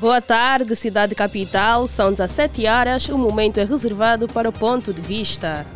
Boa 0.00 0.20
tarde, 0.20 0.76
cidade 0.76 1.12
capital. 1.12 1.88
São 1.88 2.12
17 2.12 2.64
horas. 2.66 3.08
O 3.08 3.18
momento 3.18 3.58
é 3.58 3.64
reservado 3.64 4.28
para 4.28 4.48
o 4.48 4.52
ponto 4.52 4.94
de 4.94 5.02
vista. 5.02 5.66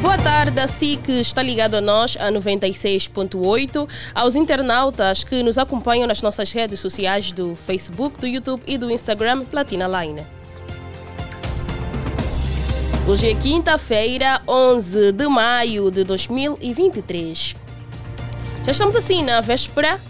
Boa 0.00 0.16
tarde 0.18 0.60
a 0.60 0.68
si 0.68 0.96
que 1.02 1.20
está 1.20 1.42
ligado 1.42 1.74
a 1.74 1.80
nós, 1.80 2.16
a 2.20 2.30
96.8, 2.30 3.88
aos 4.14 4.36
internautas 4.36 5.24
que 5.24 5.42
nos 5.42 5.58
acompanham 5.58 6.06
nas 6.06 6.22
nossas 6.22 6.52
redes 6.52 6.78
sociais 6.78 7.32
do 7.32 7.56
Facebook, 7.56 8.20
do 8.20 8.26
YouTube 8.28 8.62
e 8.68 8.78
do 8.78 8.88
Instagram 8.88 9.44
Platina 9.46 9.88
Line. 9.88 10.24
Hoje 13.04 13.28
é 13.28 13.34
quinta-feira, 13.34 14.40
11 14.46 15.10
de 15.10 15.26
maio 15.26 15.90
de 15.90 16.04
2023. 16.04 17.56
Já 18.64 18.70
estamos 18.70 18.94
assim 18.94 19.24
na 19.24 19.40
véspera 19.40 20.00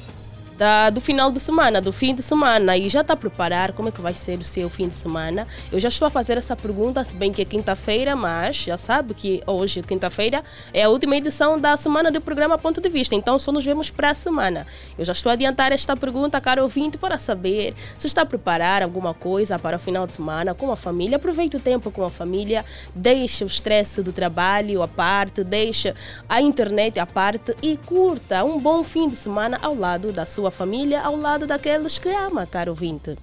da, 0.62 0.90
do 0.90 1.00
final 1.00 1.32
de 1.32 1.40
semana, 1.40 1.80
do 1.80 1.92
fim 1.92 2.14
de 2.14 2.22
semana, 2.22 2.76
e 2.76 2.88
já 2.88 3.00
está 3.00 3.14
a 3.14 3.16
preparar 3.16 3.72
como 3.72 3.88
é 3.88 3.90
que 3.90 4.00
vai 4.00 4.14
ser 4.14 4.38
o 4.38 4.44
seu 4.44 4.68
fim 4.68 4.86
de 4.86 4.94
semana. 4.94 5.44
Eu 5.72 5.80
já 5.80 5.88
estou 5.88 6.06
a 6.06 6.10
fazer 6.10 6.38
essa 6.38 6.54
pergunta, 6.54 7.02
se 7.02 7.16
bem 7.16 7.32
que 7.32 7.42
é 7.42 7.44
quinta-feira, 7.44 8.14
mas 8.14 8.58
já 8.58 8.76
sabe 8.76 9.12
que 9.12 9.42
hoje, 9.44 9.82
quinta-feira, 9.82 10.44
é 10.72 10.84
a 10.84 10.88
última 10.88 11.16
edição 11.16 11.58
da 11.58 11.76
semana 11.76 12.12
do 12.12 12.20
programa 12.20 12.56
Ponto 12.56 12.80
de 12.80 12.88
Vista, 12.88 13.16
então 13.16 13.40
só 13.40 13.50
nos 13.50 13.64
vemos 13.64 13.90
para 13.90 14.10
a 14.10 14.14
semana. 14.14 14.64
Eu 14.96 15.04
já 15.04 15.12
estou 15.12 15.30
a 15.30 15.32
adiantar 15.32 15.72
esta 15.72 15.96
pergunta, 15.96 16.40
caro 16.40 16.62
ouvinte, 16.62 16.96
para 16.96 17.18
saber 17.18 17.74
se 17.98 18.06
está 18.06 18.22
a 18.22 18.26
preparar 18.26 18.84
alguma 18.84 19.12
coisa 19.12 19.58
para 19.58 19.78
o 19.78 19.80
final 19.80 20.06
de 20.06 20.12
semana 20.12 20.54
com 20.54 20.70
a 20.70 20.76
família. 20.76 21.16
Aproveite 21.16 21.56
o 21.56 21.60
tempo 21.60 21.90
com 21.90 22.04
a 22.04 22.10
família, 22.10 22.64
deixe 22.94 23.42
o 23.42 23.48
estresse 23.48 24.00
do 24.00 24.12
trabalho 24.12 24.80
à 24.80 24.86
parte, 24.86 25.42
deixe 25.42 25.92
a 26.28 26.40
internet 26.40 27.00
à 27.00 27.06
parte 27.06 27.52
e 27.60 27.76
curta 27.78 28.44
um 28.44 28.60
bom 28.60 28.84
fim 28.84 29.08
de 29.08 29.16
semana 29.16 29.58
ao 29.60 29.74
lado 29.74 30.12
da 30.12 30.24
sua 30.24 30.51
família 30.52 31.02
ao 31.02 31.16
lado 31.16 31.46
daqueles 31.46 31.98
que 31.98 32.08
ama, 32.08 32.46
caro 32.46 32.70
ouvinte. 32.70 33.16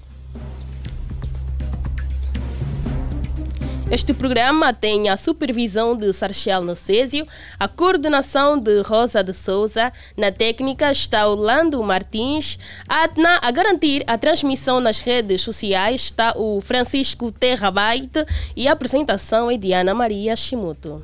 Este 3.92 4.14
programa 4.14 4.72
tem 4.72 5.10
a 5.10 5.18
supervisão 5.18 5.98
de 5.98 6.14
Sarchel 6.14 6.62
Nocésio, 6.62 7.28
a 7.60 7.68
coordenação 7.68 8.60
de 8.60 8.82
Rosa 8.82 9.24
de 9.24 9.34
Souza, 9.34 9.92
na 10.16 10.32
técnica 10.32 10.92
está 10.92 11.28
Orlando 11.28 11.82
Martins, 11.82 12.60
a, 12.88 13.10
na, 13.20 13.40
a 13.42 13.50
garantir 13.50 14.04
a 14.06 14.16
transmissão 14.16 14.80
nas 14.80 15.00
redes 15.00 15.42
sociais 15.42 16.02
está 16.02 16.34
o 16.36 16.62
Francisco 16.62 17.32
Terrabaite 17.32 18.24
e 18.56 18.68
a 18.68 18.74
apresentação 18.74 19.50
é 19.50 19.58
de 19.58 19.74
Ana 19.74 19.96
Maria 19.96 20.36
Shimuto. 20.36 21.04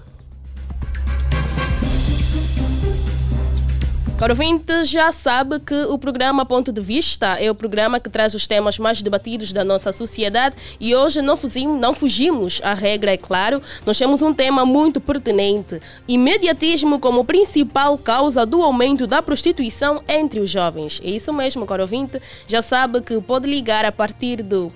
Caro 4.17 4.31
ouvinte, 4.31 4.85
já 4.85 5.11
sabe 5.11 5.59
que 5.59 5.75
o 5.75 5.97
programa 5.97 6.45
Ponto 6.45 6.71
de 6.71 6.79
Vista 6.79 7.37
é 7.37 7.51
o 7.51 7.55
programa 7.55 7.99
que 7.99 8.09
traz 8.09 8.33
os 8.33 8.47
temas 8.47 8.79
mais 8.79 9.01
debatidos 9.01 9.51
da 9.51 9.61
nossa 9.61 9.91
sociedade 9.91 10.55
e 10.79 10.95
hoje 10.95 11.21
não 11.21 11.35
fugimos, 11.35 11.81
não 11.81 11.93
fugimos 11.93 12.61
à 12.63 12.73
regra, 12.73 13.11
é 13.11 13.17
claro. 13.17 13.61
Nós 13.85 13.97
temos 13.97 14.21
um 14.21 14.33
tema 14.33 14.65
muito 14.65 15.01
pertinente: 15.01 15.81
imediatismo 16.07 16.97
como 16.97 17.25
principal 17.25 17.97
causa 17.97 18.45
do 18.45 18.63
aumento 18.63 19.05
da 19.05 19.21
prostituição 19.21 20.01
entre 20.07 20.39
os 20.39 20.49
jovens. 20.49 21.01
É 21.03 21.09
isso 21.09 21.33
mesmo, 21.33 21.65
caro 21.65 21.81
ouvinte. 21.81 22.21
Já 22.47 22.61
sabe 22.61 23.01
que 23.01 23.19
pode 23.19 23.49
ligar 23.49 23.83
a 23.83 23.91
partir 23.91 24.41
do 24.41 24.71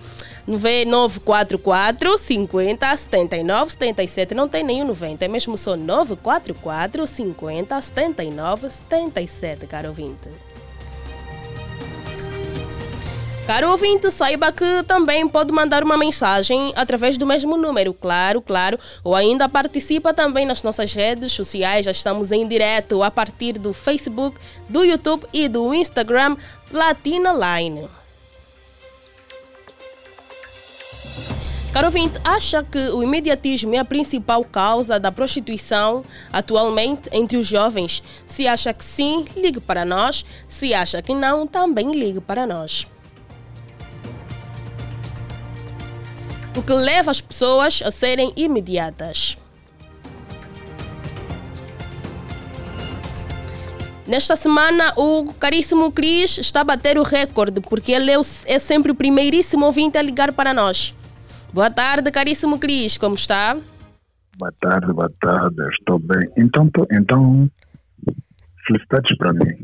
944 0.50 2.18
50 2.18 2.98
79 2.98 3.72
77. 3.72 4.34
Não 4.34 4.50
tem 4.50 4.64
nenhum 4.64 4.88
90, 4.88 5.24
é 5.24 5.28
mesmo 5.28 5.56
só 5.56 5.76
944 5.76 7.06
50 7.06 7.82
79 7.82 8.70
77, 8.70 9.68
caro 9.68 9.90
ouvinte. 9.90 10.30
Caro 13.46 13.72
ouvinte, 13.72 14.12
saiba 14.12 14.52
que 14.52 14.84
também 14.84 15.28
pode 15.28 15.52
mandar 15.52 15.84
uma 15.84 15.98
mensagem 15.98 16.72
através 16.76 17.18
do 17.18 17.26
mesmo 17.26 17.58
número, 17.58 17.96
claro, 17.96 18.44
claro, 18.44 18.78
ou 19.04 19.16
ainda 19.16 19.50
participa 19.50 20.14
também 20.14 20.46
nas 20.46 20.62
nossas 20.62 20.94
redes 20.94 21.32
sociais. 21.32 21.86
Já 21.86 21.92
estamos 21.92 22.32
em 22.32 22.48
direto 22.48 23.02
a 23.02 23.10
partir 23.10 23.54
do 23.54 23.74
Facebook, 23.74 24.40
do 24.68 24.84
YouTube 24.84 25.26
e 25.34 25.48
do 25.48 25.74
Instagram 25.74 26.38
Platina 26.70 27.34
Line. 27.34 27.88
Caro 31.72 31.86
ouvinte, 31.86 32.20
acha 32.24 32.64
que 32.64 32.80
o 32.90 33.04
imediatismo 33.04 33.76
é 33.76 33.78
a 33.78 33.86
principal 33.86 34.44
causa 34.44 35.00
da 35.00 35.12
prostituição 35.12 36.04
atualmente 36.34 37.08
entre 37.12 37.38
os 37.38 37.46
jovens? 37.46 38.02
Se 38.26 38.48
acha 38.48 38.74
que 38.74 38.84
sim, 38.84 39.26
ligue 39.36 39.60
para 39.60 39.86
nós. 39.86 40.26
Se 40.48 40.74
acha 40.74 41.00
que 41.00 41.14
não, 41.14 41.46
também 41.46 41.92
ligue 41.92 42.20
para 42.20 42.48
nós. 42.48 42.88
O 46.58 46.64
que 46.64 46.74
leva 46.74 47.12
as 47.12 47.22
pessoas 47.22 47.84
a 47.86 47.92
serem 47.92 48.34
imediatas? 48.36 49.38
Nesta 54.08 54.36
semana, 54.36 54.92
o 54.98 55.32
caríssimo 55.34 55.92
Cris 55.92 56.40
está 56.40 56.62
a 56.62 56.64
bater 56.64 56.98
o 56.98 57.04
recorde, 57.04 57.62
porque 57.62 57.92
ele 57.92 58.10
é, 58.10 58.18
é 58.48 58.58
sempre 58.58 58.92
o 58.92 58.96
primeiríssimo 58.96 59.68
ouvinte 59.68 60.00
a 60.00 60.02
ligar 60.02 60.34
para 60.34 60.52
nós. 60.52 60.96
Boa 61.52 61.72
tarde, 61.72 62.12
caríssimo 62.12 62.60
Cris, 62.60 62.98
como 62.98 63.16
está? 63.16 63.58
Boa 64.38 64.54
tarde, 64.62 64.94
boa 64.94 65.12
tarde, 65.20 65.62
estou 65.80 65.98
bem. 65.98 66.32
Então, 66.38 66.70
então 66.92 67.50
felicidades 68.68 69.18
para 69.18 69.34
mim. 69.34 69.58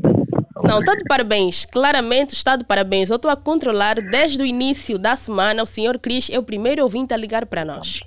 Não, 0.64 0.80
está 0.80 0.96
de 0.96 1.04
parabéns, 1.04 1.64
claramente 1.64 2.34
está 2.34 2.56
de 2.56 2.64
parabéns. 2.64 3.08
Eu 3.08 3.16
estou 3.16 3.30
a 3.30 3.36
controlar 3.36 3.94
desde 4.00 4.42
o 4.42 4.46
início 4.46 4.98
da 4.98 5.14
semana. 5.14 5.62
O 5.62 5.66
senhor 5.66 5.98
Cris 6.00 6.28
é 6.28 6.38
o 6.38 6.42
primeiro 6.42 6.82
ouvinte 6.82 7.14
a 7.14 7.16
ligar 7.16 7.46
para 7.46 7.64
nós. 7.64 8.00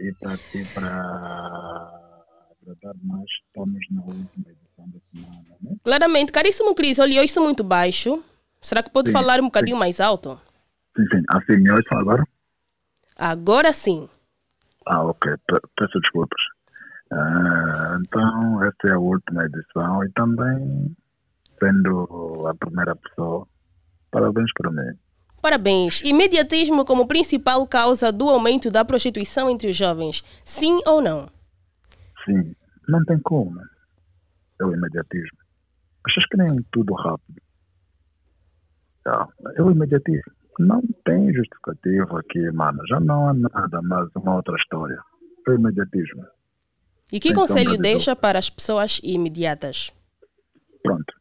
E 0.00 0.12
para 0.12 0.36
tratar 2.64 2.94
mais, 3.04 3.30
estamos 3.46 3.86
na 3.92 4.02
última 4.02 4.44
edição 4.50 4.88
da 4.88 4.98
semana, 5.12 5.56
né? 5.62 5.76
Claramente, 5.84 6.32
caríssimo 6.32 6.74
Cris, 6.74 6.98
olha, 6.98 7.14
eu 7.14 7.24
estou 7.24 7.44
muito 7.44 7.62
baixo. 7.62 8.22
Será 8.60 8.82
que 8.82 8.90
pode 8.90 9.10
sim, 9.10 9.12
falar 9.12 9.38
um 9.38 9.44
bocadinho 9.44 9.76
sim. 9.76 9.80
mais 9.80 10.00
alto? 10.00 10.40
Sim, 10.96 11.04
sim. 11.12 11.22
Assim 11.30 11.62
me 11.62 11.70
ouço 11.70 11.94
agora? 11.94 12.24
Agora 13.16 13.72
sim. 13.72 14.08
Ah, 14.86 15.02
ok. 15.02 15.32
Peço 15.76 16.00
desculpas. 16.00 16.40
Ah, 17.12 17.98
então, 18.00 18.64
esta 18.64 18.88
é 18.88 18.92
a 18.92 18.98
última 18.98 19.44
edição 19.44 20.04
e 20.04 20.10
também, 20.12 20.96
sendo 21.58 22.46
a 22.46 22.54
primeira 22.54 22.94
pessoa, 22.96 23.46
parabéns 24.10 24.52
para 24.54 24.70
mim. 24.70 24.98
Parabéns. 25.40 26.02
Imediatismo 26.02 26.84
como 26.84 27.06
principal 27.06 27.66
causa 27.66 28.10
do 28.12 28.28
aumento 28.28 28.70
da 28.70 28.84
prostituição 28.84 29.48
entre 29.48 29.70
os 29.70 29.76
jovens. 29.76 30.22
Sim 30.44 30.80
ou 30.86 31.00
não? 31.00 31.28
Sim. 32.24 32.54
Não 32.88 33.04
tem 33.04 33.18
como. 33.20 33.60
É 34.60 34.64
o 34.64 34.72
imediatismo. 34.72 35.38
Achas 36.08 36.24
que 36.26 36.36
nem 36.36 36.64
tudo 36.72 36.94
rápido? 36.94 37.42
Ah, 39.06 39.28
é 39.56 39.62
o 39.62 39.70
imediatismo. 39.70 40.32
Não 40.58 40.82
tem 41.04 41.32
justificativo 41.34 42.16
aqui, 42.16 42.50
mano. 42.52 42.80
Já 42.88 42.98
não 43.00 43.28
há 43.28 43.34
nada 43.34 43.82
mais 43.82 44.08
uma 44.14 44.36
outra 44.36 44.56
história. 44.56 44.98
É 45.48 45.52
imediatismo. 45.52 46.24
E 47.12 47.20
que 47.20 47.34
conselho 47.34 47.78
deixa 47.78 48.16
para 48.16 48.38
as 48.38 48.50
pessoas 48.50 49.00
imediatas? 49.02 49.92
Pronto. 50.82 51.14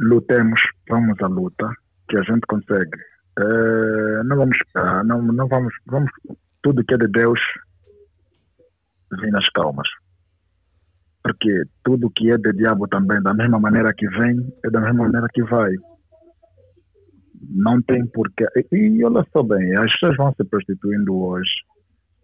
Lutemos, 0.00 0.60
vamos 0.88 1.20
à 1.22 1.26
luta, 1.28 1.70
que 2.08 2.16
a 2.16 2.22
gente 2.22 2.40
consegue. 2.48 2.98
É, 3.38 4.22
não 4.24 4.36
vamos 4.36 4.56
esperar, 4.56 5.04
não, 5.04 5.22
não 5.22 5.46
vamos, 5.46 5.72
vamos. 5.86 6.10
Tudo 6.62 6.84
que 6.84 6.94
é 6.94 6.98
de 6.98 7.08
Deus 7.08 7.38
vem 9.20 9.30
nas 9.30 9.48
calmas. 9.50 9.88
Porque 11.22 11.62
tudo 11.84 12.10
que 12.10 12.30
é 12.30 12.36
de 12.36 12.52
diabo 12.52 12.88
também, 12.88 13.22
da 13.22 13.32
mesma 13.34 13.58
maneira 13.60 13.94
que 13.94 14.08
vem, 14.08 14.52
é 14.64 14.70
da 14.70 14.80
mesma 14.80 15.04
maneira 15.04 15.28
que 15.32 15.42
vai 15.44 15.72
não 17.42 17.80
tem 17.82 18.06
porquê. 18.06 18.46
E 18.72 19.04
olha 19.04 19.24
só 19.32 19.42
bem, 19.42 19.72
as 19.78 19.92
pessoas 19.92 20.16
vão 20.16 20.34
se 20.34 20.44
prostituindo 20.44 21.14
hoje. 21.16 21.50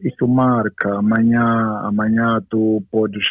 Isso 0.00 0.26
marca, 0.26 0.94
amanhã, 0.96 1.80
amanhã 1.82 2.40
tu 2.48 2.82
podes 2.90 3.24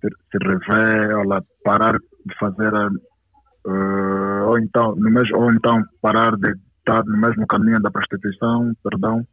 se, 0.00 0.38
rever, 0.42 1.16
olha, 1.16 1.42
parar 1.64 1.98
de 1.98 2.38
fazer, 2.38 2.72
uh, 2.74 4.44
ou, 4.46 4.58
então, 4.58 4.94
no 4.96 5.10
mesmo, 5.10 5.38
ou 5.38 5.52
então 5.52 5.82
parar 6.02 6.36
de 6.36 6.54
estar 6.78 7.02
no 7.04 7.16
mesmo 7.16 7.46
caminho 7.46 7.80
da 7.80 7.90
prostituição, 7.90 8.72
perdão. 8.82 9.26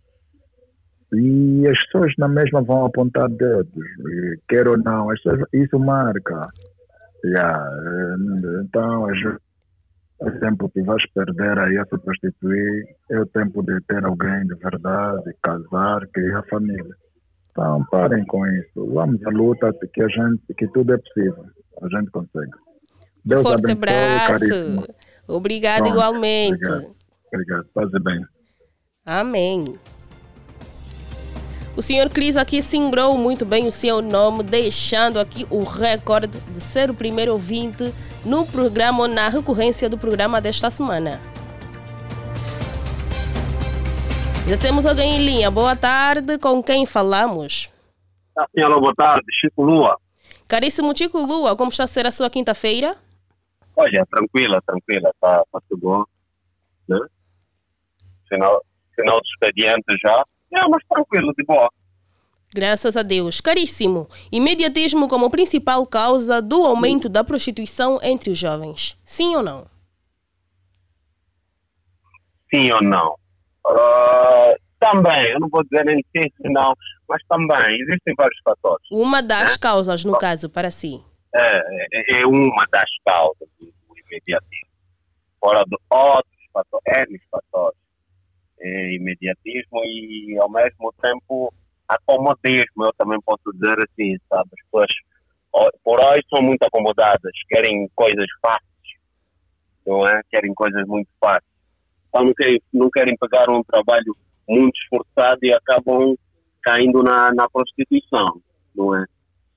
E 1.14 1.68
as 1.68 1.78
pessoas 1.86 2.14
na 2.18 2.30
mesma 2.30 2.62
vão 2.62 2.86
apontar 2.86 3.28
dedos, 3.30 3.86
quer 4.48 4.66
ou 4.68 4.78
não, 4.78 5.08
pessoas, 5.08 5.42
isso 5.52 5.78
marca. 5.78 6.48
Yeah. 7.26 7.64
Então, 8.64 9.10
as 9.10 9.18
o 10.22 10.40
tempo 10.40 10.70
que 10.70 10.82
vais 10.84 11.04
perder 11.14 11.58
aí 11.58 11.78
a 11.78 11.86
se 11.86 11.98
prostituir 11.98 12.86
é 13.10 13.20
o 13.20 13.26
tempo 13.26 13.64
de 13.64 13.80
ter 13.82 14.06
alguém 14.06 14.46
de 14.46 14.56
verdade, 14.56 15.36
casar, 15.42 16.08
criar 16.14 16.44
família. 16.50 16.96
Então, 17.50 17.84
parem 17.90 18.26
com 18.26 18.46
isso. 18.48 18.94
Vamos 18.94 19.26
à 19.26 19.30
luta, 19.30 19.74
que, 19.94 20.02
a 20.02 20.08
gente, 20.08 20.42
que 20.58 20.68
tudo 20.68 20.94
é 20.94 20.98
possível. 20.98 21.46
A 21.82 21.88
gente 21.90 22.12
consegue. 22.12 22.52
Deus 23.26 23.42
Forte 23.42 23.72
abençoe, 23.72 23.72
abraço. 23.72 24.96
Obrigado 25.28 25.84
Pronto, 25.84 25.94
igualmente. 25.94 26.66
Obrigado. 26.66 26.96
obrigado. 27.34 27.66
Paz 27.74 27.90
bem. 28.04 28.26
Amém. 29.06 29.76
O 31.76 31.82
senhor 31.82 32.10
Cris 32.10 32.38
aqui 32.38 32.62
simbrou 32.62 33.18
muito 33.18 33.46
bem 33.46 33.66
o 33.66 33.72
seu 33.72 34.02
nome, 34.02 34.44
deixando 34.44 35.20
aqui 35.20 35.48
o 35.50 35.64
recorde 35.64 36.38
de 36.54 36.62
ser 36.62 36.90
o 36.90 36.94
primeiro 36.94 37.32
ouvinte 37.32 37.92
no 38.26 38.46
programa 38.46 39.02
ou 39.04 39.08
na 39.08 39.30
recorrência 39.30 39.90
do 39.90 39.98
programa 39.98 40.40
desta 40.40 40.70
semana. 40.70 41.20
Já 44.48 44.58
temos 44.58 44.86
alguém 44.86 45.18
em 45.18 45.26
linha. 45.26 45.50
Boa 45.50 45.76
tarde, 45.76 46.38
com 46.38 46.62
quem 46.62 46.86
falamos? 46.86 47.72
Ah, 48.38 48.48
senhora, 48.54 48.80
boa 48.80 48.94
tarde, 48.96 49.26
Chico 49.40 49.64
Lua. 49.64 49.98
Caríssimo 50.48 50.98
Chico 50.98 51.20
Lua, 51.20 51.56
como 51.56 51.70
está 51.70 51.84
a 51.86 51.88
ser 51.88 52.06
a 52.06 52.12
sua 52.12 52.30
quinta-feira? 52.30 52.98
Olha, 53.76 54.06
tranquila, 54.12 54.62
tranquila, 54.66 55.10
está 55.10 55.44
tá 55.52 55.62
tudo 55.70 55.82
bom. 55.82 56.04
Né? 56.88 57.00
Final, 58.28 58.62
final 58.96 59.18
do 59.18 59.26
expediente 59.26 59.98
já. 60.04 60.24
É, 60.54 60.68
mas 60.68 60.84
tranquilo, 60.90 61.34
de 61.38 61.46
boa. 61.46 61.70
Graças 62.54 62.98
a 62.98 63.02
Deus. 63.02 63.40
Caríssimo, 63.40 64.10
imediatismo 64.32 65.08
como 65.08 65.30
principal 65.30 65.86
causa 65.86 66.42
do 66.42 66.66
aumento 66.66 67.08
da 67.08 67.24
prostituição 67.24 67.98
entre 68.04 68.30
os 68.30 68.38
jovens. 68.38 68.98
Sim 69.06 69.36
ou 69.36 69.44
não? 69.44 69.68
Sim 72.54 72.70
ou 72.74 72.84
não? 72.84 73.16
Uh, 73.66 74.60
também, 74.80 75.32
eu 75.32 75.40
não 75.40 75.48
vou 75.48 75.64
dizer 75.64 75.86
nem 75.86 76.04
sim, 76.12 76.30
não, 76.52 76.76
mas 77.08 77.22
também, 77.30 77.80
existem 77.80 78.14
vários 78.18 78.40
fatores. 78.44 78.86
Uma 78.92 79.22
das 79.22 79.52
né? 79.52 79.58
causas, 79.62 80.04
no 80.04 80.18
caso, 80.18 80.50
para 80.50 80.72
si. 80.72 81.02
É, 81.34 81.58
é, 81.94 82.22
é 82.22 82.26
uma 82.26 82.66
das 82.70 82.90
causas 83.06 83.48
do 83.60 83.72
imediatismo. 83.96 84.68
Fora 85.40 85.64
de 85.64 85.78
outros 85.90 86.44
fatores, 86.52 87.10
N 87.10 87.22
fatores. 87.32 87.80
É 88.60 88.96
imediatismo 88.96 89.80
e, 89.86 90.38
ao 90.40 90.50
mesmo 90.50 90.94
tempo, 91.02 91.54
acomodismo, 91.96 92.86
eu 92.86 92.94
também 92.98 93.20
posso 93.22 93.52
dizer 93.54 93.78
assim, 93.80 94.18
sabe? 94.30 94.50
As 94.54 94.66
pessoas, 94.66 95.74
por 95.84 96.00
hoje, 96.00 96.24
são 96.30 96.42
muito 96.42 96.64
acomodadas, 96.64 97.32
querem 97.50 97.90
coisas 97.96 98.28
fáceis, 98.42 99.00
não 99.86 100.08
é? 100.08 100.22
Querem 100.30 100.54
coisas 100.54 100.86
muito 100.88 101.10
fáceis. 101.20 101.52
Então, 102.10 102.26
não 102.26 102.34
querem, 102.34 102.62
não 102.74 102.90
querem 102.90 103.18
pegar 103.18 103.50
um 103.50 103.64
trabalho 103.64 104.16
muito 104.48 104.78
esforçado 104.82 105.40
e 105.44 105.54
acabam 105.54 106.16
caindo 106.62 107.02
na, 107.04 107.34
na 107.34 107.50
prostituição, 107.50 108.42
não 108.76 108.96
é? 108.96 109.06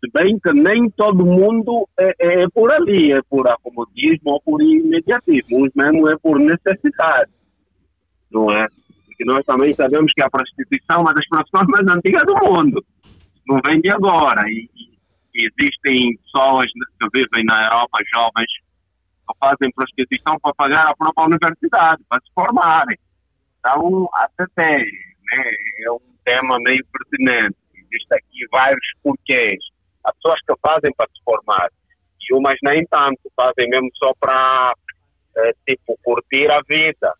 Se 0.01 0.11
bem 0.13 0.39
que 0.39 0.53
nem 0.53 0.91
todo 0.91 1.25
mundo 1.25 1.89
é, 1.99 2.15
é, 2.19 2.43
é 2.43 2.49
por 2.49 2.71
ali, 2.73 3.13
é 3.13 3.23
por 3.23 3.49
acomodismo 3.49 4.33
ou 4.33 4.41
por 4.43 4.63
imediatismo, 4.63 5.65
uns 5.65 5.71
mesmo 5.75 6.09
é 6.09 6.17
por 6.19 6.39
necessidade, 6.39 7.31
não 8.31 8.51
é? 8.51 8.67
Porque 9.15 9.25
nós 9.25 9.45
também 9.47 9.73
sabemos 9.75 10.13
que 10.13 10.23
a 10.23 10.29
prostituição 10.29 10.97
é 10.97 10.99
uma 10.99 11.15
das 11.15 11.27
profissões 11.29 11.67
mais 11.69 11.87
antigas 11.87 12.27
do 12.27 12.35
mundo, 12.35 12.85
não 13.47 13.61
vem 13.65 13.81
de 13.81 13.89
agora, 13.89 14.43
e, 14.49 14.69
e 15.35 15.47
existem 15.47 16.19
pessoas 16.19 16.67
que 16.67 17.09
vivem 17.15 17.45
na 17.45 17.65
Europa, 17.65 17.99
jovens, 18.13 18.53
que 19.29 19.39
fazem 19.39 19.71
prostituição 19.73 20.37
para 20.41 20.55
pagar 20.55 20.89
a 20.89 20.97
própria 20.97 21.27
universidade, 21.27 22.03
para 22.09 22.21
se 22.23 22.33
formarem. 22.35 22.99
Então, 23.61 24.09
até 24.15 24.47
tem, 24.57 24.85
né? 24.85 25.45
é 25.87 25.93
um 25.93 26.01
tema 26.25 26.59
meio 26.67 26.85
pertinente. 26.93 27.57
Existem 27.73 28.19
aqui 28.19 28.47
vários 28.51 28.93
porquês. 29.01 29.59
Há 30.05 30.13
pessoas 30.15 30.41
que 30.41 30.55
fazem 30.61 30.93
para 30.97 31.07
se 31.07 31.23
formar, 31.25 31.69
e 32.21 32.35
umas 32.35 32.57
nem 32.65 32.85
tanto, 32.87 33.21
fazem 33.37 33.69
mesmo 33.69 33.89
só 33.95 34.13
para, 34.19 34.75
é, 35.37 35.53
tipo, 35.69 35.97
curtir 36.03 36.51
a 36.51 36.61
vida. 36.69 37.15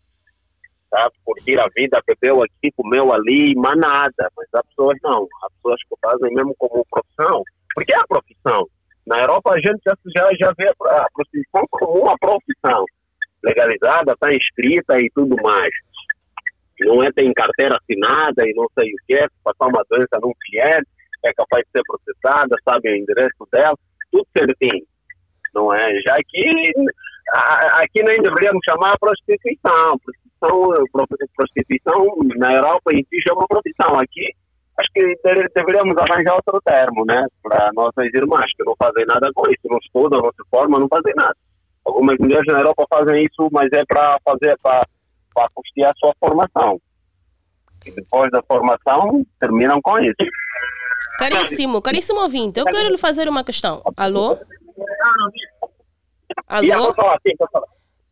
Sabe? 0.89 1.15
Curtir 1.23 1.59
a 1.59 1.67
vida, 1.75 2.01
bebeu 2.05 2.43
aqui, 2.43 2.71
comeu 2.75 3.13
ali, 3.13 3.53
mas 3.55 3.77
nada. 3.77 4.31
Mas 4.37 4.47
há 4.53 4.63
pessoas 4.63 4.97
não. 5.03 5.27
Há 5.43 5.49
pessoas 5.51 5.81
que 5.83 5.95
fazem 6.01 6.33
mesmo 6.33 6.55
como 6.57 6.85
profissão, 6.89 7.43
porque 7.73 7.93
é 7.93 7.99
a 7.99 8.07
profissão. 8.07 8.67
Na 9.05 9.19
Europa 9.19 9.51
a 9.53 9.59
gente 9.59 9.81
já, 9.85 10.29
já, 10.39 10.51
vê 10.57 10.67
a 10.67 11.07
prostituição 11.13 11.65
como 11.69 12.01
uma 12.01 12.17
profissão 12.17 12.85
legalizada, 13.43 14.13
está 14.13 14.33
inscrita 14.33 14.99
e 14.99 15.09
tudo 15.13 15.35
mais 15.43 15.69
não 16.81 17.03
é 17.03 17.11
tem 17.11 17.31
carteira 17.33 17.77
assinada 17.77 18.47
e 18.47 18.53
não 18.53 18.67
sei 18.77 18.91
o 18.91 18.97
que, 19.07 19.27
passar 19.43 19.67
uma 19.67 19.85
doença 19.89 20.19
num 20.21 20.33
cliente, 20.41 20.87
é 21.23 21.33
capaz 21.33 21.63
de 21.65 21.71
ser 21.71 21.83
processada, 21.83 22.55
sabe 22.67 22.89
o 22.89 22.95
endereço 22.95 23.47
dela, 23.51 23.77
tudo 24.11 24.27
certinho, 24.35 24.85
não 25.53 25.73
é? 25.73 25.87
Já 26.01 26.17
que 26.27 26.71
aqui 27.73 28.03
nem 28.03 28.21
deveríamos 28.21 28.61
chamar 28.67 28.97
prostituição, 28.99 29.99
prostituição, 30.39 31.07
prostituição 31.35 32.05
na 32.37 32.53
Europa 32.53 32.91
si 32.91 33.29
é 33.29 33.33
uma 33.33 33.47
profissão, 33.47 33.99
aqui 33.99 34.33
acho 34.77 34.89
que 34.93 35.15
deveríamos 35.55 35.95
arranjar 35.97 36.35
outro 36.35 36.61
termo, 36.61 37.05
né, 37.05 37.25
para 37.41 37.71
nossas 37.73 38.05
irmãs 38.13 38.45
que 38.55 38.63
não 38.63 38.75
fazem 38.77 39.05
nada 39.05 39.31
com 39.33 39.49
isso, 39.49 39.61
não 39.65 39.77
estudam, 39.77 40.21
não 40.21 40.29
se 40.29 40.49
formam, 40.49 40.79
não 40.79 40.87
fazem 40.87 41.13
nada. 41.15 41.35
Algumas 41.85 42.17
mulheres 42.17 42.45
na 42.47 42.59
Europa 42.59 42.85
fazem 42.89 43.23
isso, 43.23 43.47
mas 43.51 43.69
é 43.71 43.85
para 43.85 44.19
fazer, 44.23 44.57
para 44.61 44.85
custear 45.53 45.91
a 45.91 45.95
sua 45.97 46.13
formação. 46.19 46.79
E 47.85 47.91
depois 47.91 48.31
da 48.31 48.41
formação, 48.43 49.25
terminam 49.39 49.79
com 49.81 49.99
isso. 49.99 50.15
Caríssimo, 51.19 51.81
caríssimo 51.81 52.21
ouvinte, 52.21 52.59
eu 52.59 52.65
quero 52.65 52.89
lhe 52.89 52.97
fazer 52.97 53.29
uma 53.29 53.43
questão. 53.43 53.81
Alô? 53.95 54.37
Alô? 56.47 56.93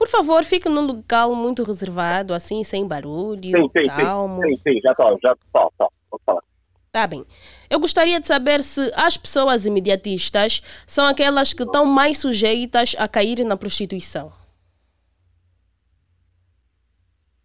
Por 0.03 0.09
favor, 0.09 0.43
fique 0.43 0.67
num 0.67 0.85
local 0.85 1.33
muito 1.33 1.63
reservado, 1.63 2.33
assim, 2.33 2.61
sem 2.65 2.85
barulho, 2.85 3.57
sim, 3.57 3.69
sim, 3.77 3.87
calmo. 3.87 4.41
Sim, 4.41 4.57
sim, 4.57 4.81
já 4.83 4.91
estou, 4.91 5.17
já 5.23 5.31
estou, 5.31 5.71
estou, 5.71 6.21
falar. 6.25 6.43
Tá 6.91 7.07
bem. 7.07 7.25
Eu 7.69 7.79
gostaria 7.79 8.19
de 8.19 8.27
saber 8.27 8.61
se 8.63 8.91
as 8.97 9.15
pessoas 9.15 9.65
imediatistas 9.65 10.61
são 10.85 11.05
aquelas 11.05 11.53
que 11.53 11.63
estão 11.63 11.85
mais 11.85 12.17
sujeitas 12.17 12.97
a 12.99 13.07
cair 13.07 13.45
na 13.45 13.55
prostituição. 13.55 14.33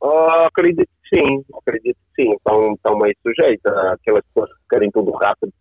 Uh, 0.02 0.46
acredito 0.46 0.90
que 1.04 1.16
sim, 1.16 1.44
acredito 1.54 1.96
que 2.16 2.22
sim. 2.24 2.32
Estão, 2.32 2.72
estão 2.72 2.98
mais 2.98 3.14
sujeitas. 3.22 3.72
Aquelas 3.72 4.24
pessoas 4.34 4.50
que 4.50 4.64
querem 4.68 4.90
tudo 4.90 5.12
rápido 5.12 5.52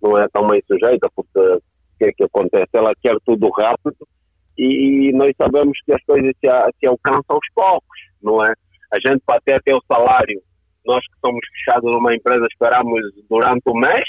não 0.00 0.16
é 0.16 0.26
tão 0.28 0.44
mais 0.44 0.62
sujeita, 0.66 1.10
porque 1.14 1.38
o 1.38 1.62
que 1.98 2.04
é 2.06 2.12
que 2.12 2.24
acontece? 2.24 2.70
Ela 2.72 2.94
quer 3.02 3.18
tudo 3.26 3.50
rápido 3.50 4.08
e 4.58 5.12
nós 5.12 5.30
sabemos 5.40 5.78
que 5.84 5.92
as 5.92 6.02
coisas 6.04 6.32
se, 6.40 6.48
se 6.80 6.86
alcançam 6.86 7.36
aos 7.36 7.46
poucos, 7.54 7.98
não 8.22 8.44
é? 8.44 8.52
A 8.92 8.96
gente 8.96 9.22
para 9.24 9.36
até 9.36 9.58
ter 9.60 9.74
o 9.74 9.82
salário, 9.86 10.42
nós 10.84 11.04
que 11.06 11.20
somos 11.24 11.40
fechados 11.52 11.92
numa 11.92 12.14
empresa 12.14 12.46
esperamos 12.50 13.00
durante 13.28 13.62
o 13.66 13.74
mês 13.74 14.04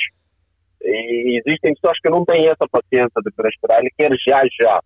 e 0.82 1.42
existem 1.46 1.74
pessoas 1.76 2.00
que 2.00 2.10
não 2.10 2.26
têm 2.26 2.48
essa 2.48 2.68
paciência 2.72 3.22
de 3.22 3.50
esperar, 3.50 3.80
ele 3.80 3.92
quer 3.98 4.12
já, 4.26 4.42
já. 4.60 4.82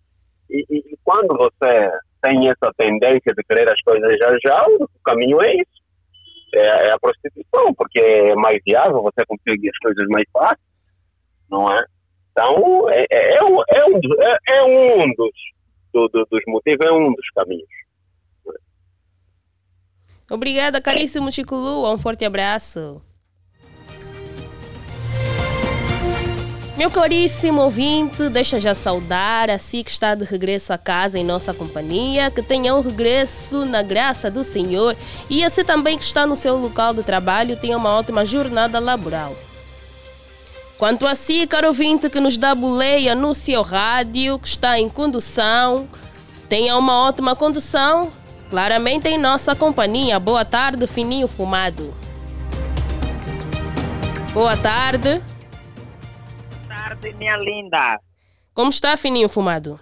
E, 0.50 0.64
e, 0.68 0.78
e 0.92 0.98
quando 1.04 1.36
você 1.36 1.90
tem 2.20 2.48
essa 2.48 2.72
tendência 2.76 3.32
de 3.34 3.42
querer 3.44 3.68
as 3.68 3.80
coisas 3.82 4.18
já 4.18 4.30
já, 4.44 4.62
o 4.68 4.88
caminho 5.04 5.40
é 5.40 5.54
isso. 5.54 5.84
É, 6.54 6.88
é 6.88 6.90
a 6.92 6.98
prostituição, 6.98 7.74
porque 7.74 8.00
é 8.00 8.34
mais 8.34 8.58
viável, 8.66 9.02
você 9.02 9.24
consegue 9.26 9.68
as 9.68 9.78
coisas 9.78 10.04
mais 10.08 10.24
fácil, 10.32 10.64
não 11.50 11.70
é? 11.72 11.84
Então, 12.36 12.90
é, 12.90 13.06
é, 13.08 13.36
é, 13.36 13.44
um, 13.44 13.62
é, 13.68 13.84
um, 13.86 14.00
é, 14.20 14.36
é 14.48 14.62
um 14.64 15.06
dos, 15.14 15.30
do, 15.92 16.08
do, 16.08 16.26
dos 16.28 16.42
motivos, 16.48 16.84
é 16.84 16.90
um 16.90 17.12
dos 17.12 17.30
caminhos. 17.32 17.68
Obrigada, 20.28 20.80
caríssimo 20.80 21.30
Chico 21.30 21.54
Lu. 21.54 21.88
Um 21.92 21.96
forte 21.96 22.24
abraço. 22.24 23.00
Meu 26.76 26.90
caríssimo 26.90 27.62
ouvinte, 27.62 28.28
deixa 28.28 28.58
já 28.58 28.74
saudar 28.74 29.48
a 29.48 29.58
si 29.58 29.84
que 29.84 29.90
está 29.92 30.16
de 30.16 30.24
regresso 30.24 30.72
a 30.72 30.78
casa 30.78 31.16
em 31.16 31.24
nossa 31.24 31.54
companhia, 31.54 32.32
que 32.32 32.42
tenha 32.42 32.74
um 32.74 32.80
regresso 32.80 33.64
na 33.64 33.80
graça 33.80 34.28
do 34.28 34.42
Senhor 34.42 34.96
e 35.30 35.44
a 35.44 35.50
si 35.50 35.62
também 35.62 35.96
que 35.96 36.02
está 36.02 36.26
no 36.26 36.34
seu 36.34 36.56
local 36.56 36.92
de 36.92 37.04
trabalho 37.04 37.56
tenha 37.56 37.76
uma 37.76 37.96
ótima 37.96 38.26
jornada 38.26 38.80
laboral. 38.80 39.36
Quanto 40.84 41.06
a 41.06 41.14
si, 41.14 41.46
caro 41.46 41.68
ouvinte 41.68 42.10
que 42.10 42.20
nos 42.20 42.36
dá 42.36 42.54
boleia 42.54 43.14
no 43.14 43.34
seu 43.34 43.62
rádio, 43.62 44.38
que 44.38 44.48
está 44.48 44.78
em 44.78 44.86
condução, 44.86 45.88
tenha 46.46 46.76
uma 46.76 47.08
ótima 47.08 47.34
condução, 47.34 48.12
claramente 48.50 49.08
em 49.08 49.16
nossa 49.16 49.56
companhia. 49.56 50.20
Boa 50.20 50.44
tarde, 50.44 50.86
fininho 50.86 51.26
fumado. 51.26 51.94
Boa 54.34 54.58
tarde 54.58 55.22
tarde, 56.68 57.14
minha 57.14 57.38
linda. 57.38 57.98
Como 58.52 58.68
está, 58.68 58.94
Fininho 58.94 59.30
Fumado? 59.30 59.80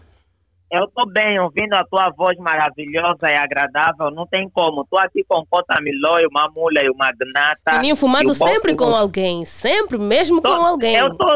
Eu 0.73 0.85
estou 0.85 1.07
bem 1.07 1.39
ouvindo 1.39 1.75
a 1.75 1.85
tua 1.85 2.11
voz 2.17 2.39
maravilhosa 2.39 3.29
e 3.29 3.37
agradável, 3.37 4.11
não 4.11 4.27
tem 4.27 4.49
como. 4.49 4.81
Estou 4.81 4.99
aqui 4.99 5.23
com 5.29 5.45
Cota 5.45 5.79
Milói, 5.83 6.25
uma 6.27 6.49
mula 6.49 6.83
e 6.83 6.89
uma 6.89 7.13
gnata. 7.13 7.75
Fininho 7.75 7.95
fumado 7.95 8.35
sempre 8.35 8.75
com 8.75 8.97
alguém, 8.97 9.45
sempre, 9.45 9.99
mesmo 9.99 10.41
tô, 10.41 10.57
com 10.57 10.65
alguém. 10.65 10.97
Eu 10.97 11.15
tô, 11.15 11.29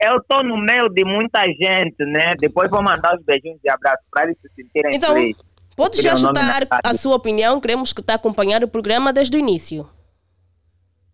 eu 0.00 0.22
tô 0.28 0.44
no 0.44 0.56
meio 0.56 0.88
de 0.88 1.04
muita 1.04 1.42
gente, 1.44 2.04
né? 2.06 2.34
Depois 2.38 2.70
vou 2.70 2.84
mandar 2.84 3.16
os 3.16 3.24
beijinhos 3.24 3.58
e 3.64 3.68
abraços 3.68 4.06
para 4.12 4.26
eles 4.26 4.36
se 4.40 4.48
sentirem 4.54 4.94
então, 4.94 5.12
felizes. 5.12 5.42
Pode 5.76 6.00
já 6.00 6.14
chutar 6.14 6.62
a 6.84 6.94
sua 6.94 7.16
opinião, 7.16 7.60
queremos 7.60 7.92
que 7.92 8.00
está 8.00 8.14
acompanhando 8.14 8.62
o 8.62 8.68
programa 8.68 9.12
desde 9.12 9.36
o 9.36 9.40
início. 9.40 9.88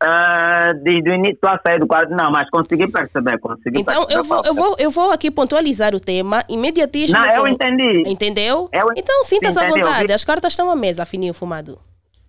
Uh, 0.03 0.73
desde 0.83 1.11
o 1.11 1.13
início 1.13 1.47
a 1.47 1.61
sair 1.63 1.79
do 1.79 1.87
quadro, 1.87 2.17
não, 2.17 2.31
mas 2.31 2.49
consegui 2.49 2.89
perceber, 2.89 3.39
consegui 3.39 3.81
Então, 3.81 4.07
perceber 4.07 4.15
eu, 4.15 4.25
vou, 4.25 4.43
eu, 4.47 4.55
vou, 4.55 4.77
eu 4.79 4.91
vou 4.91 5.13
aqui 5.13 5.31
pontualizar 5.31 5.95
o 5.95 6.01
tema, 6.01 6.43
imediatismo... 6.49 7.19
Não, 7.19 7.27
eu 7.27 7.47
entendi. 7.47 8.05
Entendeu? 8.07 8.71
Eu, 8.73 8.87
então, 8.97 9.23
sinta-se 9.25 9.59
à 9.59 9.69
vontade, 9.69 10.11
as 10.11 10.25
cartas 10.25 10.55
estão 10.55 10.71
à 10.71 10.75
mesa, 10.75 11.05
fininho 11.05 11.35
fumado. 11.35 11.79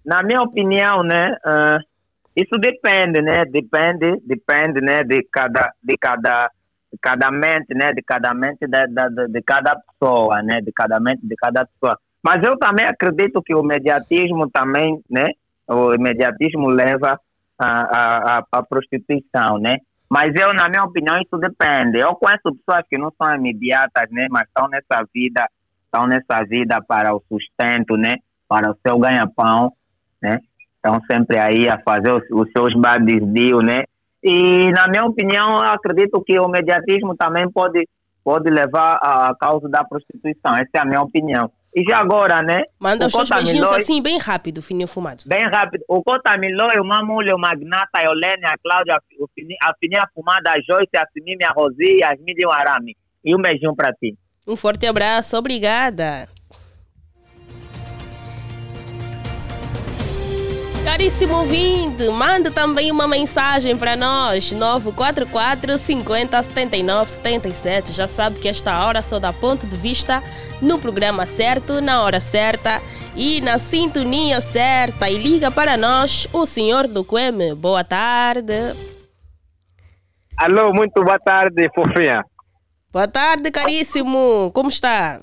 Na 0.06 0.22
minha 0.22 0.42
opinião, 0.42 1.02
né, 1.02 1.34
uh, 1.46 1.80
isso 2.36 2.58
depende, 2.60 3.22
né, 3.22 3.46
depende, 3.46 4.22
depende, 4.26 4.82
né, 4.82 5.06
de 5.06 5.26
cada, 5.32 5.72
de 5.82 5.96
cada, 5.98 6.52
de 6.92 7.00
cada 7.02 7.32
mente, 7.32 7.74
né, 7.74 7.94
de 7.94 8.02
cada 8.02 8.34
mente 8.34 8.68
de, 8.68 8.88
de, 8.88 9.28
de 9.30 9.42
cada 9.44 9.78
pessoa, 9.78 10.44
né, 10.44 10.60
de 10.60 10.74
cada 10.74 11.00
mente 11.00 11.26
de 11.26 11.36
cada 11.38 11.66
pessoa. 11.66 11.98
Mas 12.22 12.44
eu 12.44 12.58
também 12.60 12.86
acredito 12.86 13.42
que 13.42 13.56
o 13.56 13.64
mediatismo 13.64 14.50
também, 14.50 15.02
né, 15.10 15.28
o 15.70 15.94
imediatismo 15.94 16.68
leva 16.68 17.18
a, 17.64 18.38
a, 18.38 18.44
a, 18.52 18.64
prostituição, 18.64 19.60
né? 19.60 19.78
Mas 20.10 20.34
eu, 20.36 20.54
na 20.54 20.68
minha 20.68 20.84
opinião, 20.84 21.16
isso 21.22 21.38
depende. 21.38 22.00
Eu 22.00 22.16
conheço 22.16 22.42
pessoas 22.44 22.84
que 22.90 22.98
não 22.98 23.12
são 23.22 23.34
imediatas, 23.36 24.10
né? 24.12 24.28
Mas 24.30 24.48
estão 24.48 24.68
nessa 24.68 25.06
vida, 25.14 25.48
estão 25.86 26.08
nessa 26.08 26.44
vida 26.44 26.82
para 26.82 27.16
o 27.16 27.24
sustento, 27.30 27.96
né? 27.96 28.18
Para 28.48 28.72
o 28.72 28.78
seu 28.86 28.98
ganha-pão, 29.00 29.72
né? 30.22 30.40
Estão 30.76 31.00
sempre 31.10 31.38
aí 31.38 31.70
a 31.70 31.80
fazer 31.80 32.12
os, 32.12 32.24
os 32.32 32.52
seus 32.52 32.74
badies 32.74 33.26
deal, 33.28 33.62
né? 33.62 33.84
E, 34.24 34.72
na 34.72 34.88
minha 34.88 35.06
opinião, 35.06 35.52
eu 35.52 35.72
acredito 35.72 36.22
que 36.22 36.40
o 36.40 36.48
mediatismo 36.48 37.16
também 37.16 37.50
pode, 37.50 37.88
pode 38.24 38.50
levar 38.50 39.00
à 39.02 39.34
causa 39.40 39.70
da 39.70 39.84
prostituição. 39.84 40.56
Essa 40.56 40.70
é 40.76 40.80
a 40.80 40.86
minha 40.86 41.02
opinião. 41.02 41.52
E 41.74 41.84
já 41.84 42.00
agora, 42.00 42.42
né? 42.42 42.64
Manda 42.78 43.08
os 43.08 43.14
seus 43.14 43.30
beijinhos 43.30 43.72
assim, 43.72 44.02
bem 44.02 44.18
rápido, 44.18 44.62
fininho 44.62 44.88
fumado. 44.88 45.24
Bem 45.26 45.44
rápido. 45.48 45.84
O 45.88 46.04
Cotamilói, 46.04 46.78
o 46.80 46.84
Mamulho, 46.84 47.36
o 47.36 47.40
Magnata, 47.40 47.90
a 47.94 48.04
Eulene, 48.04 48.46
a 48.46 48.58
Cláudia, 48.58 48.96
a 48.96 49.74
Fininha 49.80 50.08
Fumada, 50.14 50.52
a 50.52 50.60
Joyce, 50.62 50.98
a 50.98 51.08
Simime, 51.14 51.46
a 51.46 51.52
Rosi, 51.52 52.04
a 52.04 52.12
Asmili 52.12 52.42
e 52.42 52.46
o 52.46 52.52
Arame. 52.52 52.98
E 53.24 53.36
um 53.36 53.42
beijinho 53.42 53.76
pra 53.76 53.94
ti. 53.94 54.18
Um 54.46 54.56
forte 54.56 54.86
abraço, 54.86 55.38
obrigada. 55.38 56.28
Caríssimo 60.84 61.36
ouvinte, 61.36 62.10
manda 62.10 62.50
também 62.50 62.92
uma 62.92 63.08
mensagem 63.08 63.78
para 63.78 63.96
nós, 63.96 64.52
944 64.52 65.78
50 65.78 66.42
79 66.42 67.12
77. 67.12 67.92
Já 67.92 68.08
sabe 68.08 68.40
que 68.40 68.50
esta 68.50 68.84
hora 68.84 69.04
só 69.04 69.20
dá 69.20 69.32
ponto 69.32 69.68
de 69.68 69.76
vista 69.78 70.24
no 70.60 70.80
programa 70.80 71.28
certo, 71.28 71.80
na 71.82 72.02
hora 72.02 72.20
certa 72.20 72.82
e 73.16 73.42
na 73.42 73.60
sintonia 73.60 74.42
certa. 74.42 75.08
E 75.08 75.22
liga 75.22 75.52
para 75.52 75.78
nós 75.78 76.28
o 76.34 76.48
senhor 76.48 76.88
do 76.88 77.04
Queme. 77.04 77.54
Boa 77.54 77.84
tarde. 77.84 78.54
Alô, 80.38 80.74
muito 80.74 81.04
boa 81.04 81.20
tarde, 81.20 81.70
fofinha. 81.76 82.24
Boa 82.92 83.08
tarde, 83.08 83.52
caríssimo. 83.52 84.52
Como 84.52 84.70
está? 84.70 85.22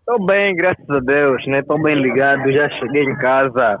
Estou 0.00 0.26
bem, 0.26 0.54
graças 0.54 0.88
a 0.90 1.00
Deus, 1.00 1.42
né? 1.46 1.60
Estou 1.60 1.82
bem 1.82 1.94
ligado, 1.94 2.52
já 2.52 2.68
cheguei 2.68 3.02
em 3.02 3.16
casa 3.16 3.80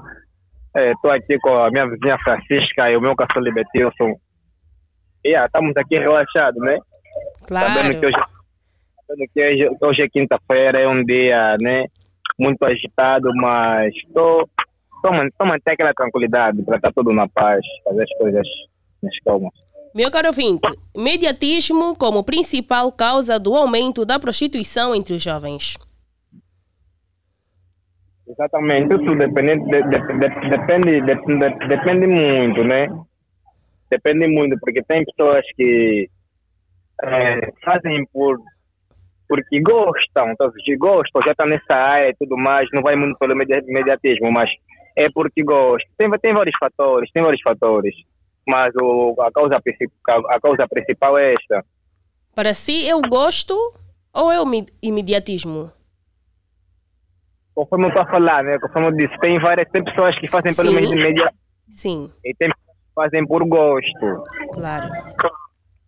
Estou 0.74 1.12
é, 1.12 1.16
aqui 1.16 1.38
com 1.38 1.54
a 1.54 1.70
minha 1.70 1.86
vizinha 1.86 2.16
Francisca 2.18 2.90
e 2.90 2.96
o 2.96 3.00
meu 3.00 3.14
caçula 3.14 3.52
Betilson. 3.52 4.18
Yeah, 5.24 5.46
estamos 5.46 5.76
aqui 5.76 5.98
relaxados, 5.98 6.60
né? 6.62 6.78
Claro. 7.46 7.74
Sabendo 7.74 8.00
que 8.00 8.06
hoje, 8.06 8.16
sabendo 9.06 9.30
que 9.34 9.44
hoje, 9.44 9.76
hoje 9.82 10.02
é 10.02 10.08
quinta-feira, 10.08 10.80
é 10.80 10.88
um 10.88 11.04
dia 11.04 11.56
né, 11.60 11.84
muito 12.38 12.64
agitado, 12.64 13.30
mas 13.36 13.94
estou 13.94 14.48
manter 15.44 15.72
aquela 15.72 15.92
tranquilidade 15.92 16.62
para 16.62 16.76
estar 16.76 16.88
tá 16.88 16.92
tudo 16.94 17.12
na 17.12 17.28
paz, 17.28 17.60
fazer 17.84 18.02
as 18.02 18.18
coisas 18.18 18.46
nas 19.02 19.18
calmas. 19.24 19.52
Meu 19.94 20.10
caro 20.10 20.28
ouvinte, 20.28 20.68
mediatismo 20.96 21.94
como 21.94 22.24
principal 22.24 22.90
causa 22.90 23.38
do 23.38 23.54
aumento 23.54 24.06
da 24.06 24.18
prostituição 24.18 24.94
entre 24.94 25.14
os 25.14 25.22
jovens. 25.22 25.76
Exatamente, 28.32 28.94
isso 28.94 29.14
depende, 29.14 29.62
de, 29.64 29.82
de, 29.82 29.98
de, 30.18 30.48
depende, 30.48 31.00
de, 31.02 31.68
depende 31.68 32.06
muito, 32.06 32.64
né? 32.64 32.88
Depende 33.90 34.26
muito, 34.26 34.58
porque 34.58 34.82
tem 34.82 35.04
pessoas 35.04 35.44
que 35.54 36.08
é, 37.02 37.52
fazem 37.62 38.06
por 38.12 38.40
porque 39.28 39.62
gostam, 39.62 40.30
então, 40.30 40.52
gostam, 40.78 41.22
já 41.24 41.32
está 41.32 41.46
nessa 41.46 41.74
área 41.74 42.10
e 42.10 42.14
tudo 42.16 42.36
mais, 42.36 42.68
não 42.70 42.82
vai 42.82 42.94
muito 42.94 43.16
pelo 43.18 43.32
imediatismo, 43.32 44.30
mas 44.30 44.50
é 44.94 45.08
porque 45.10 45.42
gostam. 45.42 45.90
Tem, 45.96 46.10
tem 46.10 46.34
vários 46.34 46.54
fatores, 46.58 47.10
tem 47.12 47.22
vários 47.22 47.40
fatores, 47.40 47.94
mas 48.46 48.70
o, 48.80 49.14
a, 49.20 49.32
causa, 49.32 49.56
a 49.56 50.40
causa 50.40 50.68
principal 50.68 51.16
é 51.16 51.32
esta. 51.32 51.64
Para 52.34 52.52
si 52.52 52.92
o 52.92 53.00
gosto 53.00 53.56
ou 54.12 54.30
é 54.30 54.40
o 54.40 54.46
imediatismo? 54.82 55.72
Conforme 57.54 57.84
eu 57.84 57.88
estou 57.88 58.02
a 58.02 58.10
falar, 58.10 58.42
né? 58.42 58.58
Conforme 58.58 58.88
eu 58.88 58.92
disse, 58.92 59.18
tem 59.20 59.38
várias 59.38 59.68
tem 59.70 59.84
pessoas 59.84 60.18
que 60.18 60.28
fazem 60.28 60.54
pelo 60.54 60.72
meio 60.72 60.90
média. 60.90 61.32
Sim. 61.70 62.10
E 62.24 62.34
tem 62.34 62.48
pessoas 62.48 62.76
que 62.76 62.94
fazem 62.94 63.26
por 63.26 63.44
gosto. 63.46 64.24
Claro. 64.52 64.88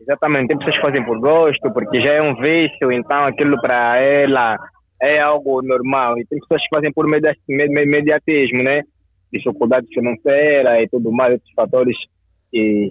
Exatamente, 0.01 0.49
tem 0.49 0.59
pessoas 0.59 0.77
que 0.77 0.83
fazem 0.83 1.05
por 1.05 1.19
gosto, 1.19 1.73
porque 1.73 2.03
já 2.03 2.13
é 2.13 2.23
um 2.23 2.37
vício, 2.37 2.93
então 2.93 3.25
aquilo 3.25 3.59
para 3.61 3.97
ela 3.99 4.59
é 5.01 5.19
algo 5.19 5.63
normal. 5.63 6.19
E 6.19 6.27
tem 6.27 6.39
pessoas 6.41 6.63
que 6.63 6.69
fazem 6.75 6.93
por 6.93 7.07
mediatismo, 7.07 8.63
né? 8.63 8.83
Dificuldade 9.33 9.87
financeira 9.95 10.81
e 10.83 10.89
tudo 10.89 11.11
mais, 11.11 11.33
outros 11.33 11.53
fatores 11.57 11.97
que 12.53 12.89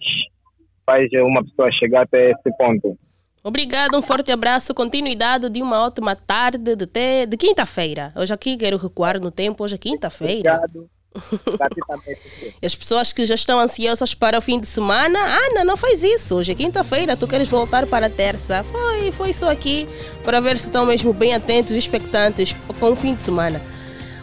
faz 0.85 1.07
uma 1.21 1.43
pessoa 1.43 1.71
chegar 1.71 2.01
até 2.01 2.31
esse 2.31 2.57
ponto. 2.57 2.97
Obrigado, 3.43 3.97
um 3.97 4.01
forte 4.01 4.31
abraço, 4.31 4.73
continuidade 4.73 5.49
de 5.49 5.61
uma 5.61 5.83
ótima 5.83 6.15
tarde 6.15 6.75
de, 6.77 6.87
te... 6.87 7.25
de 7.25 7.35
quinta-feira. 7.35 8.13
Hoje 8.15 8.33
aqui 8.33 8.55
quero 8.55 8.77
recuar 8.77 9.19
no 9.19 9.29
tempo, 9.29 9.65
hoje 9.65 9.75
é 9.75 9.77
quinta-feira. 9.77 10.55
Obrigado. 10.55 10.89
As 12.63 12.73
pessoas 12.73 13.11
que 13.11 13.25
já 13.25 13.35
estão 13.35 13.59
ansiosas 13.59 14.15
para 14.15 14.37
o 14.37 14.41
fim 14.41 14.61
de 14.61 14.65
semana, 14.65 15.19
Ana, 15.19 15.65
não 15.65 15.75
faz 15.75 16.01
isso. 16.01 16.35
Hoje 16.35 16.53
é 16.53 16.55
quinta-feira, 16.55 17.17
tu 17.17 17.27
queres 17.27 17.49
voltar 17.49 17.85
para 17.85 18.05
a 18.05 18.09
terça. 18.09 18.63
Foi, 18.63 19.11
foi 19.11 19.33
só 19.33 19.51
aqui 19.51 19.89
para 20.23 20.39
ver 20.39 20.57
se 20.57 20.67
estão 20.67 20.85
mesmo 20.85 21.11
bem 21.11 21.35
atentos 21.35 21.73
e 21.73 21.77
expectantes 21.77 22.55
com 22.79 22.91
o 22.91 22.95
fim 22.95 23.13
de 23.13 23.21
semana. 23.21 23.61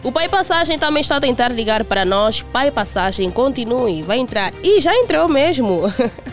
O 0.03 0.11
Pai 0.11 0.27
Passagem 0.27 0.79
também 0.79 1.01
está 1.01 1.17
a 1.17 1.21
tentar 1.21 1.49
ligar 1.49 1.83
para 1.83 2.03
nós. 2.03 2.41
Pai 2.41 2.71
Passagem, 2.71 3.29
continue, 3.29 4.01
vai 4.01 4.17
entrar. 4.17 4.51
E 4.63 4.81
já 4.81 4.95
entrou 4.95 5.27
mesmo. 5.27 5.81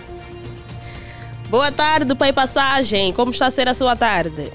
Boa 1.51 1.73
tarde, 1.73 2.15
Pai 2.15 2.31
Passagem. 2.31 3.11
Como 3.15 3.31
está 3.31 3.47
a 3.47 3.51
ser 3.51 3.69
a 3.69 3.75
sua 3.75 3.97
tarde? 3.97 4.53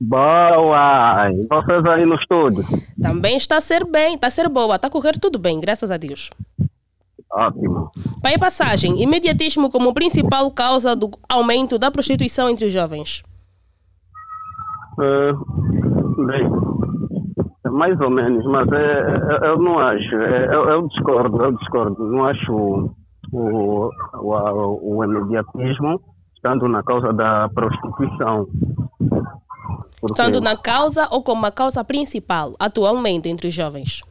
Boa! 0.00 1.30
E 1.30 1.46
vocês 1.46 1.86
aí 1.86 2.04
no 2.04 2.16
estúdio? 2.16 2.64
Também 3.00 3.36
está 3.36 3.58
a 3.58 3.60
ser 3.60 3.84
bem, 3.86 4.16
está 4.16 4.26
a 4.26 4.30
ser 4.30 4.48
boa, 4.48 4.74
está 4.74 4.88
a 4.88 4.90
correr 4.90 5.12
tudo 5.20 5.38
bem, 5.38 5.60
graças 5.60 5.92
a 5.92 5.96
Deus. 5.96 6.28
Ótimo. 7.32 7.92
Pai 8.20 8.36
Passagem, 8.36 9.00
imediatismo 9.00 9.70
como 9.70 9.94
principal 9.94 10.50
causa 10.50 10.96
do 10.96 11.08
aumento 11.28 11.78
da 11.78 11.88
prostituição 11.88 12.50
entre 12.50 12.66
os 12.66 12.72
jovens. 12.72 13.22
É, 15.00 15.32
bem, 16.26 16.50
mais 17.70 17.98
ou 18.00 18.10
menos, 18.10 18.44
mas 18.46 18.68
é, 18.72 19.46
é, 19.46 19.48
eu 19.50 19.58
não 19.58 19.78
acho, 19.78 20.16
é, 20.16 20.46
eu, 20.52 20.68
eu 20.68 20.88
discordo, 20.88 21.42
eu 21.44 21.52
discordo, 21.52 22.10
não 22.10 22.24
acho 22.24 22.90
o, 23.32 23.90
o, 24.14 24.96
o 24.96 25.04
imediatismo, 25.04 26.00
estando 26.34 26.68
na 26.68 26.82
causa 26.82 27.12
da 27.12 27.48
prostituição. 27.48 28.46
Porque... 30.00 30.20
Estando 30.20 30.40
na 30.40 30.56
causa 30.56 31.08
ou 31.10 31.22
como 31.22 31.46
a 31.46 31.52
causa 31.52 31.84
principal, 31.84 32.52
atualmente, 32.58 33.28
entre 33.28 33.48
os 33.48 33.54
jovens? 33.54 34.02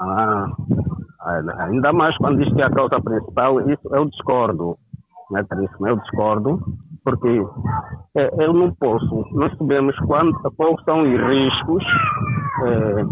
Ah, 0.00 0.46
ainda 1.60 1.92
mais 1.92 2.16
quando 2.18 2.42
diz 2.42 2.52
que 2.52 2.60
é 2.60 2.64
a 2.64 2.70
causa 2.70 3.00
principal, 3.00 3.60
isso 3.70 3.94
eu 3.94 4.04
discordo, 4.06 4.76
né, 5.30 5.44
Tríssimo? 5.44 5.88
Eu 5.88 5.96
discordo, 5.96 6.60
porque 7.04 7.40
é, 8.16 8.44
eu 8.44 8.52
não 8.52 8.72
posso, 8.74 9.24
nós 9.32 9.56
sabemos 9.56 9.96
quanto, 10.00 10.38
quais 10.56 10.84
são 10.84 11.02
os 11.02 11.20
riscos 11.20 11.84
é, 12.64 13.04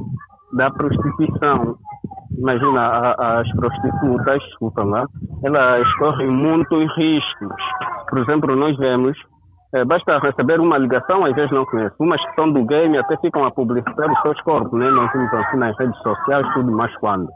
da 0.52 0.70
prostituição 0.70 1.76
imagina 2.38 2.80
a, 2.80 3.40
as 3.40 3.50
prostitutas, 3.52 4.42
desculpa 4.44 4.84
lá, 4.84 5.06
elas 5.42 5.94
correm 5.94 6.30
muitos 6.30 6.96
riscos. 6.96 7.62
Por 8.08 8.18
exemplo, 8.18 8.54
nós 8.56 8.76
vemos 8.76 9.16
É, 9.74 9.84
basta 9.84 10.18
receber 10.20 10.60
uma 10.60 10.78
ligação, 10.78 11.24
às 11.24 11.34
vezes 11.34 11.50
não 11.50 11.66
conheço. 11.66 11.94
Umas 11.98 12.24
que 12.24 12.34
são 12.36 12.50
do 12.52 12.64
game 12.64 12.96
até 12.96 13.16
ficam 13.18 13.44
a 13.44 13.50
publicitar 13.50 14.10
os 14.10 14.20
seus 14.22 14.40
corpos, 14.42 14.78
né? 14.78 14.88
Não 14.90 15.08
temos 15.08 15.32
assim 15.34 15.58
nas 15.58 15.76
redes 15.76 15.98
sociais, 16.02 16.46
tudo 16.54 16.70
mais 16.70 16.96
quando. 16.98 17.28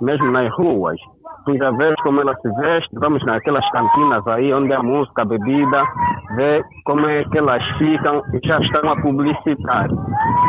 Mesmo 0.00 0.30
nas 0.30 0.52
ruas. 0.54 1.00
Já 1.56 1.70
vês 1.70 1.94
como 2.02 2.20
ela 2.20 2.34
se 2.36 2.48
veste, 2.60 2.90
vamos 2.98 3.24
naquelas 3.24 3.64
cantinas 3.70 4.26
aí 4.26 4.52
onde 4.52 4.72
há 4.72 4.82
música, 4.82 5.24
bebida, 5.24 5.82
vê 6.36 6.62
como 6.84 7.06
é 7.06 7.24
que 7.24 7.38
elas 7.38 7.62
ficam 7.78 8.22
e 8.34 8.46
já 8.46 8.58
estão 8.58 8.90
a 8.90 9.00
publicitar. 9.00 9.88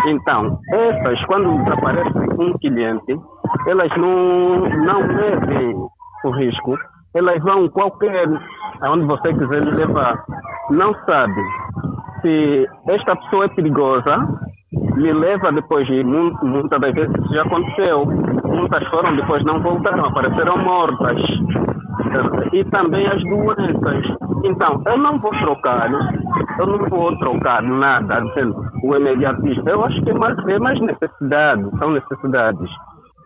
Então, 0.08 0.60
essas, 0.72 1.24
quando 1.26 1.64
desaparece 1.64 2.18
um 2.38 2.54
cliente, 2.58 3.20
elas 3.68 3.90
não, 3.98 4.60
não 4.60 5.90
o 6.26 6.32
risco, 6.32 6.78
elas 7.14 7.42
vão 7.44 7.70
qualquer, 7.70 8.28
aonde 8.82 9.06
você 9.06 9.34
quiser 9.34 9.64
levar. 9.64 10.24
Não 10.70 10.94
sabe 11.06 11.42
se 12.22 12.68
esta 12.88 13.16
pessoa 13.16 13.46
é 13.46 13.50
perigosa, 13.50 14.28
me 14.72 15.12
leva 15.14 15.52
depois 15.52 15.88
de 15.88 16.04
muitas 16.04 16.80
das 16.80 16.94
vezes 16.94 17.16
já 17.32 17.42
aconteceu. 17.42 18.06
Muitas 18.06 18.88
foram, 18.90 19.16
depois 19.16 19.44
não 19.44 19.62
voltaram, 19.62 20.06
apareceram 20.06 20.58
mortas. 20.58 21.20
E 22.54 22.64
também 22.66 23.08
as 23.08 23.22
doenças. 23.24 24.06
Então, 24.44 24.82
eu 24.86 24.98
não 24.98 25.20
vou 25.20 25.32
trocar, 25.32 25.92
eu 26.60 26.66
não 26.66 26.90
vou 26.90 27.18
trocar 27.18 27.62
nada, 27.62 28.22
dizendo, 28.22 28.56
o 28.84 28.96
imediatismo. 28.96 29.68
Eu 29.68 29.84
acho 29.86 30.02
que 30.04 30.10
é 30.12 30.14
mais, 30.14 30.38
é 30.48 30.60
mais 30.60 30.80
necessidade, 30.80 31.70
são 31.78 31.92
necessidades. 31.92 32.70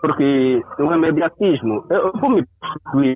Porque 0.01 0.61
o 0.79 0.93
imediatismo, 0.93 1.85
eu 1.89 2.11
vou 2.19 2.29
me 2.31 2.45
prostituir 2.59 3.15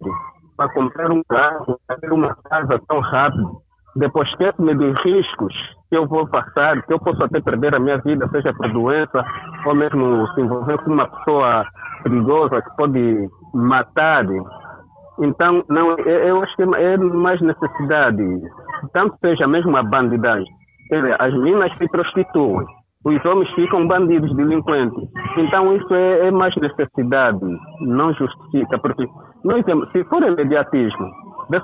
para 0.55 0.73
comprar 0.73 1.11
um 1.11 1.21
carro, 1.27 1.79
para 1.87 1.97
ter 1.97 2.11
uma 2.11 2.35
casa 2.49 2.79
tão 2.87 2.99
rápido 2.99 3.61
depois 3.97 4.29
esquece-me 4.29 4.75
dos 4.75 4.95
riscos 5.01 5.53
que 5.89 5.97
eu 5.97 6.07
vou 6.07 6.27
passar, 6.27 6.81
que 6.83 6.93
eu 6.93 6.99
posso 6.99 7.23
até 7.23 7.39
perder 7.39 7.75
a 7.75 7.79
minha 7.79 7.97
vida, 7.99 8.27
seja 8.29 8.53
por 8.53 8.71
doença 8.71 9.25
ou 9.65 9.75
mesmo 9.75 10.27
se 10.33 10.41
envolver 10.41 10.77
com 10.79 10.91
uma 10.91 11.07
pessoa 11.07 11.65
perigosa 12.03 12.61
que 12.61 12.75
pode 12.75 13.29
matar. 13.53 14.25
Então, 15.19 15.63
não, 15.69 15.97
eu 15.97 16.43
acho 16.43 16.55
que 16.55 16.63
é 16.63 16.97
mais 16.97 17.41
necessidade, 17.41 18.23
tanto 18.93 19.15
seja 19.19 19.47
mesmo 19.47 19.75
a 19.75 19.83
bandidagem. 19.83 20.47
As 21.19 21.33
meninas 21.33 21.75
se 21.77 21.87
prostituem, 21.89 22.65
os 23.03 23.25
homens 23.25 23.49
ficam 23.53 23.87
bandidos, 23.87 24.35
delinquentes. 24.35 25.09
Então, 25.37 25.73
isso 25.75 25.93
é, 25.93 26.27
é 26.27 26.31
mais 26.31 26.55
necessidade, 26.57 27.39
não 27.81 28.13
justifica, 28.13 28.77
porque 28.79 29.07
nós, 29.43 29.63
se 29.91 30.03
for 30.05 30.21
imediatismo, 30.23 31.07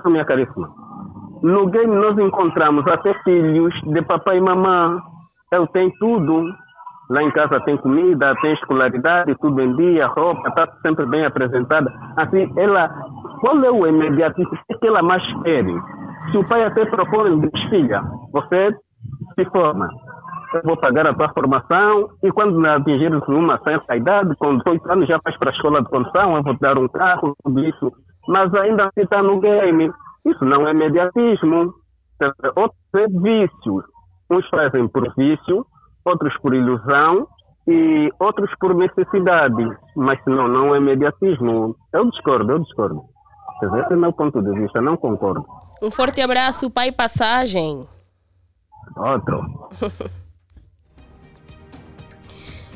só 0.01 0.09
minha 0.09 0.25
caríssima, 0.25 0.69
no 1.43 1.67
game 1.67 1.93
nós 1.93 2.17
encontramos 2.17 2.88
até 2.88 3.13
filhos 3.23 3.73
de 3.83 4.01
papai 4.03 4.38
e 4.38 4.41
mamãe. 4.41 4.97
Eu 5.51 5.67
tenho 5.67 5.91
tudo. 6.00 6.45
Lá 7.09 7.21
em 7.21 7.31
casa 7.31 7.59
tem 7.65 7.75
comida, 7.77 8.33
tem 8.41 8.53
escolaridade, 8.53 9.35
tudo 9.41 9.62
em 9.62 9.75
dia, 9.75 10.07
roupa, 10.07 10.47
está 10.47 10.67
sempre 10.81 11.05
bem 11.05 11.25
apresentada. 11.25 11.93
Assim, 12.15 12.50
ela, 12.57 12.88
qual 13.41 13.62
é 13.62 13.69
o 13.69 13.85
imediatismo? 13.85 14.57
O 14.71 14.79
que 14.79 14.88
ela 14.88 15.03
mais 15.03 15.21
quer? 15.43 15.65
Se 16.31 16.38
o 16.38 16.47
pai 16.47 16.63
até 16.63 16.85
propõe, 16.85 17.41
diz, 17.41 17.69
filha, 17.69 18.01
você 18.31 18.73
se 19.38 19.45
forma. 19.51 19.89
Eu 20.53 20.62
vou 20.63 20.77
pagar 20.77 21.05
a 21.05 21.13
tua 21.13 21.29
formação 21.33 22.09
e 22.23 22.31
quando 22.31 22.65
atingires 22.65 23.21
uma 23.27 23.59
certa 23.63 23.97
idade, 23.97 24.33
com 24.38 24.57
18 24.59 24.91
anos 24.91 25.07
já 25.07 25.19
vais 25.23 25.38
para 25.38 25.50
a 25.50 25.53
escola 25.53 25.81
de 25.81 25.89
condução, 25.89 26.38
eu 26.38 26.43
vou 26.43 26.55
te 26.55 26.62
dar 26.62 26.77
um 26.77 26.88
carro, 26.88 27.35
tudo 27.43 27.59
isso. 27.59 27.91
Mas 28.29 28.53
ainda 28.53 28.89
está 28.95 29.21
no 29.21 29.41
game. 29.41 29.91
Isso 30.25 30.43
não 30.45 30.67
é 30.67 30.73
mediatismo. 30.73 31.73
Outros 32.55 32.79
é 32.95 33.07
vício. 33.07 33.83
Uns 34.29 34.47
fazem 34.49 34.87
por 34.87 35.13
vício, 35.15 35.65
outros 36.05 36.35
por 36.41 36.53
ilusão 36.53 37.27
e 37.67 38.09
outros 38.19 38.49
por 38.59 38.73
necessidade. 38.75 39.63
Mas 39.95 40.19
não, 40.25 40.47
não 40.47 40.75
é 40.75 40.79
mediatismo. 40.79 41.75
Eu 41.91 42.09
discordo, 42.09 42.51
eu 42.51 42.59
discordo. 42.59 43.03
Esse 43.61 43.93
é 43.93 43.95
o 43.95 43.99
meu 43.99 44.13
ponto 44.13 44.41
de 44.41 44.51
vista, 44.59 44.81
não 44.81 44.97
concordo. 44.97 45.45
Um 45.81 45.91
forte 45.91 46.21
abraço, 46.21 46.69
pai 46.69 46.91
Passagem. 46.91 47.85
Outro. 48.97 49.69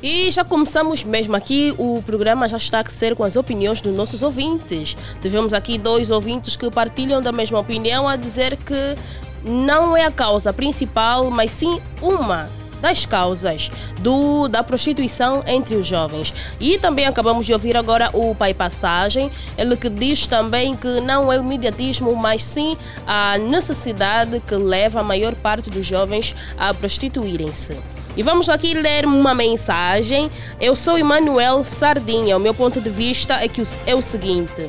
E 0.02 0.30
já 0.30 0.46
começamos 0.46 1.04
mesmo 1.04 1.36
aqui, 1.36 1.74
o 1.76 2.04
programa 2.04 2.48
já 2.48 2.58
está 2.58 2.82
a 2.82 2.86
ser 2.86 3.16
com 3.16 3.24
as 3.24 3.36
opiniões 3.36 3.82
dos 3.82 3.96
nossos 3.96 4.22
ouvintes. 4.22 4.96
Tivemos 5.24 5.54
aqui 5.54 5.78
dois 5.80 6.12
ouvintes 6.12 6.56
que 6.56 6.70
partilham 6.70 7.20
da 7.20 7.32
mesma 7.32 7.60
opinião 7.60 8.08
a 8.08 8.16
dizer 8.16 8.58
que 8.58 8.96
não 9.44 9.98
é 9.98 10.06
a 10.06 10.12
causa 10.12 10.54
principal, 10.54 11.32
mas 11.32 11.52
sim 11.52 11.82
uma 12.00 12.48
das 12.80 13.08
causas 13.08 13.72
do, 14.00 14.48
da 14.48 14.62
prostituição 14.62 15.44
entre 15.48 15.74
os 15.76 15.88
jovens. 15.88 16.32
E 16.60 16.78
também 16.78 17.08
acabamos 17.08 17.48
de 17.48 17.54
ouvir 17.54 17.76
agora 17.76 18.12
o 18.14 18.36
Pai 18.36 18.54
Passagem, 18.54 19.32
ele 19.58 19.76
que 19.76 19.90
diz 19.90 20.28
também 20.28 20.76
que 20.76 21.02
não 21.02 21.34
é 21.34 21.40
o 21.40 21.44
imediatismo, 21.44 22.16
mas 22.16 22.44
sim 22.44 22.78
a 23.08 23.36
necessidade 23.40 24.40
que 24.42 24.54
leva 24.54 25.00
a 25.00 25.04
maior 25.04 25.34
parte 25.34 25.72
dos 25.72 25.88
jovens 25.88 26.36
a 26.56 26.72
prostituírem-se. 26.72 27.97
E 28.18 28.24
vamos 28.24 28.50
aqui 28.50 28.74
ler 28.74 29.06
uma 29.06 29.36
mensagem. 29.36 30.32
Eu 30.60 30.76
sou 30.76 30.98
Emanuel 30.98 31.64
Sardinha. 31.64 32.36
O 32.36 32.40
meu 32.40 32.52
ponto 32.52 32.82
de 32.82 32.90
vista 32.90 33.36
é 33.36 33.48
que 33.48 33.62
é 33.86 33.94
o 33.94 34.02
seguinte. 34.02 34.68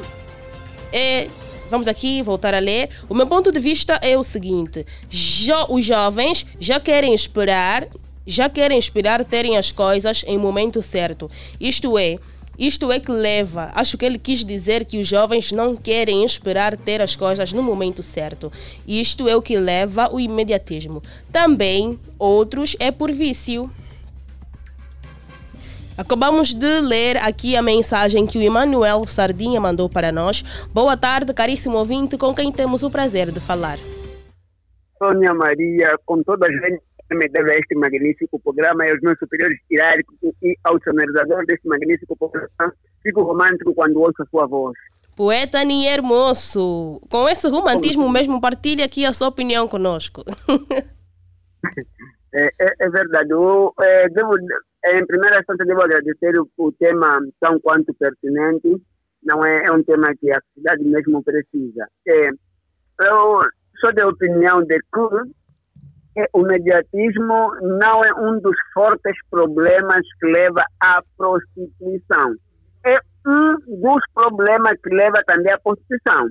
É, 0.92 1.28
vamos 1.70 1.88
aqui 1.88 2.20
voltar 2.20 2.52
a 2.52 2.58
ler. 2.58 2.90
O 3.08 3.14
meu 3.14 3.26
ponto 3.26 3.50
de 3.50 3.58
vista 3.58 3.98
é 4.02 4.18
o 4.18 4.22
seguinte: 4.22 4.84
jo, 5.08 5.54
os 5.70 5.82
jovens 5.82 6.44
já 6.60 6.78
querem 6.78 7.14
esperar, 7.14 7.88
já 8.26 8.50
querem 8.50 8.78
esperar 8.78 9.24
terem 9.24 9.56
as 9.56 9.72
coisas 9.72 10.26
em 10.26 10.36
momento 10.36 10.82
certo. 10.82 11.30
Isto 11.58 11.96
é, 11.96 12.18
isto 12.58 12.90
é 12.90 12.98
que 12.98 13.12
leva, 13.12 13.70
acho 13.72 13.96
que 13.96 14.04
ele 14.04 14.18
quis 14.18 14.44
dizer 14.44 14.84
que 14.84 15.00
os 15.00 15.06
jovens 15.06 15.52
não 15.52 15.76
querem 15.76 16.24
esperar 16.24 16.76
ter 16.76 17.00
as 17.00 17.14
coisas 17.14 17.52
no 17.52 17.62
momento 17.62 18.02
certo. 18.02 18.52
Isto 18.86 19.28
é 19.28 19.36
o 19.36 19.42
que 19.42 19.56
leva 19.56 20.12
o 20.12 20.18
imediatismo. 20.18 21.00
Também, 21.30 21.96
outros 22.18 22.74
é 22.80 22.90
por 22.90 23.12
vício. 23.12 23.70
Acabamos 25.96 26.52
de 26.52 26.80
ler 26.80 27.16
aqui 27.18 27.56
a 27.56 27.62
mensagem 27.62 28.26
que 28.26 28.38
o 28.38 28.42
Emanuel 28.42 29.06
Sardinha 29.06 29.60
mandou 29.60 29.88
para 29.88 30.10
nós. 30.10 30.42
Boa 30.74 30.96
tarde, 30.96 31.32
caríssimo 31.32 31.76
ouvinte, 31.76 32.18
com 32.18 32.34
quem 32.34 32.50
temos 32.50 32.82
o 32.82 32.90
prazer 32.90 33.30
de 33.30 33.38
falar. 33.38 33.78
Sônia 34.98 35.32
Maria, 35.32 35.96
com 36.04 36.24
toda 36.24 36.46
a 36.46 36.50
gente 36.50 36.87
me 37.14 37.28
deve 37.28 37.52
a 37.52 37.56
este 37.56 37.74
magnífico 37.74 38.38
programa 38.40 38.86
e 38.86 38.90
aos 38.90 39.00
meus 39.00 39.18
superiores 39.18 39.58
hierárquicos 39.70 40.34
e 40.42 40.56
ao 40.64 40.80
sonorizador 40.82 41.44
deste 41.46 41.66
magnífico 41.66 42.16
programa. 42.16 42.74
Fico 43.02 43.22
romântico 43.22 43.74
quando 43.74 44.00
ouço 44.00 44.22
a 44.22 44.26
sua 44.26 44.46
voz. 44.46 44.76
Poeta 45.16 45.64
Nier 45.64 46.00
Moço, 46.00 47.00
com 47.10 47.28
esse 47.28 47.48
romantismo 47.48 48.08
mesmo, 48.08 48.40
partilhe 48.40 48.84
aqui 48.84 49.04
a 49.04 49.12
sua 49.12 49.28
opinião 49.28 49.66
conosco. 49.66 50.22
é, 52.32 52.44
é, 52.60 52.74
é, 52.78 52.88
verdade. 52.88 53.30
Eu, 53.30 53.74
é, 53.80 54.08
devo, 54.10 54.36
em 54.36 55.06
primeira 55.06 55.40
instância, 55.40 55.64
devo 55.64 55.82
agradecer 55.82 56.38
o, 56.38 56.48
o, 56.56 56.70
tema 56.70 57.18
tão 57.40 57.58
quanto 57.58 57.92
pertinente. 57.94 58.80
Não 59.24 59.44
é, 59.44 59.64
é 59.64 59.72
um 59.72 59.82
tema 59.82 60.14
que 60.20 60.30
a 60.30 60.40
cidade 60.54 60.84
mesmo 60.84 61.20
precisa. 61.24 61.88
É, 62.06 62.28
eu 63.00 63.42
sou 63.80 63.92
da 63.92 64.06
opinião 64.06 64.62
de 64.62 64.78
que 64.78 65.32
o 66.32 66.42
mediatismo 66.42 67.54
não 67.60 68.04
é 68.04 68.12
um 68.14 68.40
dos 68.40 68.56
fortes 68.72 69.16
problemas 69.30 70.00
que 70.20 70.26
leva 70.26 70.64
à 70.80 71.02
prostituição. 71.16 72.34
É 72.84 72.98
um 73.26 73.54
dos 73.80 74.02
problemas 74.14 74.74
que 74.82 74.94
leva 74.94 75.22
também 75.26 75.52
à 75.52 75.58
prostituição. 75.58 76.28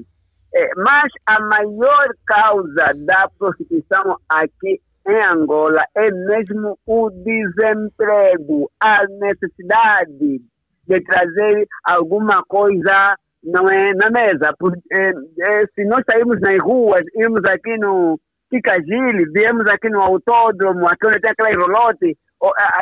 É, 0.55 0.69
mas 0.77 1.05
a 1.25 1.39
maior 1.41 2.07
causa 2.25 2.93
da 3.05 3.29
prostituição 3.37 4.17
aqui 4.29 4.81
em 5.07 5.21
Angola 5.23 5.81
é 5.95 6.11
mesmo 6.11 6.77
o 6.85 7.09
desemprego, 7.09 8.69
a 8.79 9.05
necessidade 9.07 10.41
de 10.87 11.01
trazer 11.01 11.67
alguma 11.83 12.43
coisa 12.47 13.15
não 13.43 13.67
é 13.69 13.93
na 13.93 14.09
mesa. 14.09 14.53
Porque, 14.57 14.81
é, 14.91 15.09
é, 15.09 15.65
se 15.75 15.85
nós 15.85 16.03
saímos 16.09 16.39
nas 16.41 16.57
ruas, 16.59 17.01
irmos 17.15 17.41
aqui 17.45 17.77
no, 17.77 18.19
Kikagili, 18.49 19.25
viemos 19.33 19.65
aqui 19.69 19.89
no 19.89 20.01
autódromo, 20.01 20.87
aqui 20.87 21.07
onde 21.07 21.19
tem 21.19 21.31
aquela 21.31 21.49
rolote, 21.49 22.17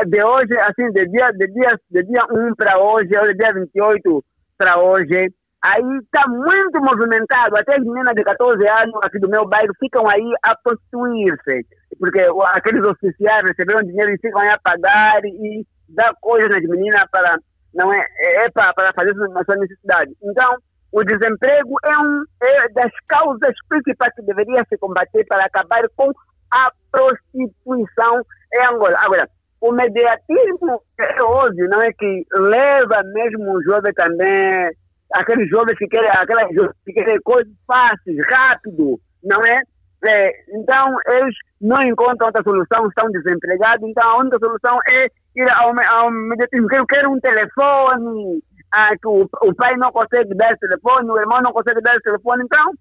de 0.08 0.24
hoje, 0.24 0.58
assim, 0.60 0.92
de 0.92 1.06
dia, 1.08 1.32
de 1.32 1.48
dia, 1.48 1.80
de 1.90 2.04
dia 2.04 2.24
1 2.30 2.56
para 2.56 2.78
hoje, 2.78 3.10
ou 3.18 3.28
de 3.28 3.34
dia 3.34 3.54
28 3.54 4.24
para 4.58 4.80
hoje, 4.80 5.34
aí 5.64 5.98
está 6.04 6.28
muito 6.28 6.80
movimentado, 6.82 7.58
até 7.58 7.76
as 7.76 7.84
meninas 7.84 8.14
de 8.16 8.24
14 8.24 8.68
anos 8.68 9.00
aqui 9.04 9.20
do 9.20 9.30
meu 9.30 9.48
bairro 9.48 9.74
ficam 9.80 10.08
aí 10.08 10.32
a 10.44 10.56
prostituir-se, 10.56 11.66
porque 11.98 12.22
aqueles 12.54 12.86
oficiais 12.86 13.44
receberam 13.48 13.88
dinheiro 13.88 14.12
e 14.12 14.20
ficam 14.20 14.42
aí 14.42 14.50
a 14.50 14.60
pagar 14.60 15.24
e 15.24 15.66
dar 15.90 16.14
coisas 16.22 16.50
nas 16.50 16.64
meninas 16.64 17.04
para, 17.12 17.38
não 17.74 17.92
é, 17.94 18.06
é 18.20 18.50
para, 18.50 18.74
para 18.74 18.94
fazer 18.94 19.14
sua 19.16 19.56
necessidade. 19.56 20.12
Então, 20.22 20.58
o 20.96 21.04
desemprego 21.04 21.76
é, 21.84 21.98
um, 22.00 22.24
é 22.42 22.70
das 22.70 22.92
causas 23.06 23.54
principais 23.68 24.14
que 24.16 24.22
deveria 24.22 24.64
se 24.70 24.78
combater 24.78 25.26
para 25.28 25.44
acabar 25.44 25.84
com 25.94 26.10
a 26.50 26.72
prostituição 26.90 28.22
em 28.54 28.66
Angola. 28.66 28.96
Agora, 29.00 29.30
o 29.60 29.74
mediatismo 29.74 30.82
é 30.98 31.22
hoje, 31.22 31.68
não 31.68 31.82
é 31.82 31.92
que 31.92 32.24
leva 32.34 33.04
mesmo 33.14 33.58
o 33.58 33.64
jovem 33.64 33.94
também, 33.94 34.72
aqueles 35.14 35.50
jovens 35.50 35.78
que 35.78 35.88
querem, 35.88 36.10
aquelas 36.10 36.48
que 36.86 36.94
querem 36.94 37.20
coisas 37.24 37.54
fáceis, 37.68 38.18
rápido, 38.30 38.98
não 39.22 39.42
é? 39.44 39.60
é? 40.08 40.32
Então, 40.54 40.96
eles 41.08 41.36
não 41.60 41.84
encontram 41.84 42.28
outra 42.28 42.42
solução, 42.42 42.88
estão 42.88 43.12
desempregados, 43.12 43.86
então 43.90 44.12
a 44.12 44.20
única 44.20 44.40
solução 44.40 44.80
é 44.88 45.08
ir 45.36 45.50
ao, 45.58 45.74
ao 45.90 46.10
mediatismo. 46.10 46.70
Eu 46.74 46.86
quero 46.88 47.12
um 47.12 47.20
telefone, 47.20 48.42
ah, 48.74 48.92
que 48.98 49.08
o, 49.08 49.28
o 49.42 49.56
pai 49.56 49.76
não 49.78 49.92
consegue 49.92 50.34
dar 50.36 50.54
o 50.54 50.58
telefone, 50.58 51.10
o 51.10 51.20
irmão 51.20 51.40
não 51.42 51.52
consegue 51.52 51.82
dar 51.82 51.96
o 51.96 52.02
telefone, 52.02 52.44
então 52.46 52.74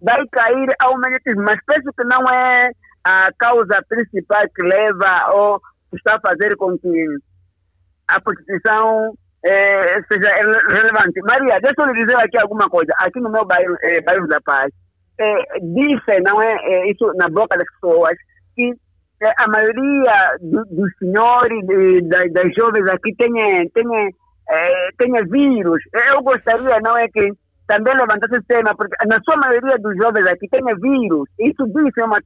vai 0.00 0.26
cair 0.30 0.68
ao 0.80 0.98
mediatismo. 0.98 1.42
Mas 1.42 1.58
penso 1.66 1.90
que 1.96 2.04
não 2.04 2.22
é 2.32 2.70
a 3.04 3.30
causa 3.38 3.82
principal 3.88 4.42
que 4.54 4.62
leva 4.62 5.30
ou 5.32 5.60
está 5.94 6.16
a 6.16 6.20
fazer 6.20 6.56
com 6.56 6.76
que 6.78 7.06
a 8.08 8.20
prostituição 8.20 9.14
é, 9.44 10.02
seja 10.10 10.30
relevante. 10.68 11.20
Maria, 11.22 11.60
deixa 11.60 11.74
eu 11.78 11.86
lhe 11.86 12.04
dizer 12.04 12.18
aqui 12.18 12.38
alguma 12.38 12.68
coisa. 12.68 12.92
Aqui 12.98 13.20
no 13.20 13.30
meu 13.30 13.44
bairro, 13.44 13.74
é, 13.82 14.00
bairro 14.00 14.26
da 14.26 14.40
Paz, 14.40 14.70
é, 15.18 15.58
disse, 15.60 16.20
não 16.22 16.40
é, 16.40 16.54
é, 16.54 16.90
isso 16.90 17.12
na 17.16 17.28
boca 17.28 17.56
das 17.56 17.68
pessoas, 17.74 18.16
que 18.54 18.72
é, 19.22 19.32
a 19.38 19.48
maioria 19.48 20.36
do, 20.40 20.64
dos 20.66 20.90
senhores, 20.98 21.66
de, 21.66 22.02
das, 22.02 22.32
das 22.32 22.54
jovens 22.54 22.88
aqui 22.88 23.14
tem, 23.16 23.32
tem, 23.70 23.86
é, 24.50 24.88
tem 24.98 25.12
vírus. 25.28 25.82
Eu 26.10 26.22
gostaria, 26.22 26.80
não 26.80 26.96
é 26.96 27.08
que 27.08 27.32
também 27.66 27.94
levantasse 27.94 28.34
esse 28.34 28.46
tema, 28.46 28.74
porque 28.74 28.96
na 29.06 29.20
sua 29.22 29.36
maioria 29.36 29.76
dos 29.78 29.96
jovens 29.96 30.26
aqui 30.26 30.48
tem 30.48 30.62
vírus. 30.80 31.28
Isso 31.38 31.66
disse 31.66 32.02
uma 32.02 32.18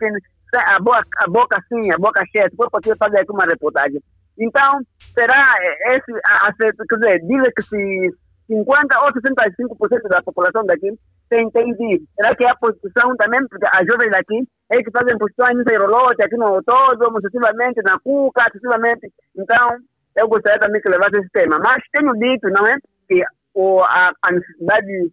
a 0.55 0.79
boca, 0.79 1.09
a 1.17 1.27
boca 1.29 1.59
assim, 1.59 1.91
a 1.91 1.99
boca 1.99 2.23
cheia, 2.31 2.49
se 2.49 2.57
for 2.57 2.69
fazer 2.71 3.19
aqui 3.19 3.33
uma 3.33 3.45
reportagem. 3.45 4.01
Então, 4.39 4.81
será 5.15 5.55
esse, 5.89 6.13
a, 6.27 6.49
a, 6.49 6.53
quer 6.55 6.97
dizer, 6.97 7.21
diz 7.27 7.43
que 7.55 7.63
se 7.63 8.11
50 8.47 9.01
ou 9.01 9.13
65% 9.13 10.09
da 10.09 10.23
população 10.23 10.65
daqui 10.65 10.93
tem, 11.29 11.51
tem 11.51 11.75
vírus. 11.75 12.07
Será 12.15 12.35
que 12.37 12.45
é 12.45 12.51
a 12.51 12.57
prostituição 12.57 13.17
também, 13.17 13.41
porque 13.49 13.67
as 13.67 13.87
jovens 13.87 14.11
daqui 14.11 14.43
é 14.71 14.83
que 14.83 14.91
fazem 14.91 15.19
prostituição 15.19 15.55
no 15.57 15.69
Ceirolote, 15.69 16.23
aqui 16.23 16.37
no 16.37 16.63
todo, 16.63 17.21
sucessivamente, 17.21 17.81
na 17.83 17.99
Cuca, 17.99 18.45
sucessivamente. 18.53 19.11
Então, 19.37 19.79
eu 20.17 20.29
gostaria 20.29 20.59
também 20.59 20.81
que 20.81 20.89
levasse 20.89 21.19
esse 21.19 21.31
tema. 21.31 21.59
Mas 21.59 21.83
tenho 21.93 22.13
dito, 22.15 22.49
não 22.51 22.67
é, 22.67 22.77
que 23.09 23.23
o, 23.55 23.81
a, 23.81 24.13
a 24.23 24.33
necessidade 24.33 25.13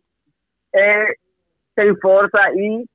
é, 0.76 1.14
tem 1.76 1.96
força 2.00 2.40
e 2.56 2.86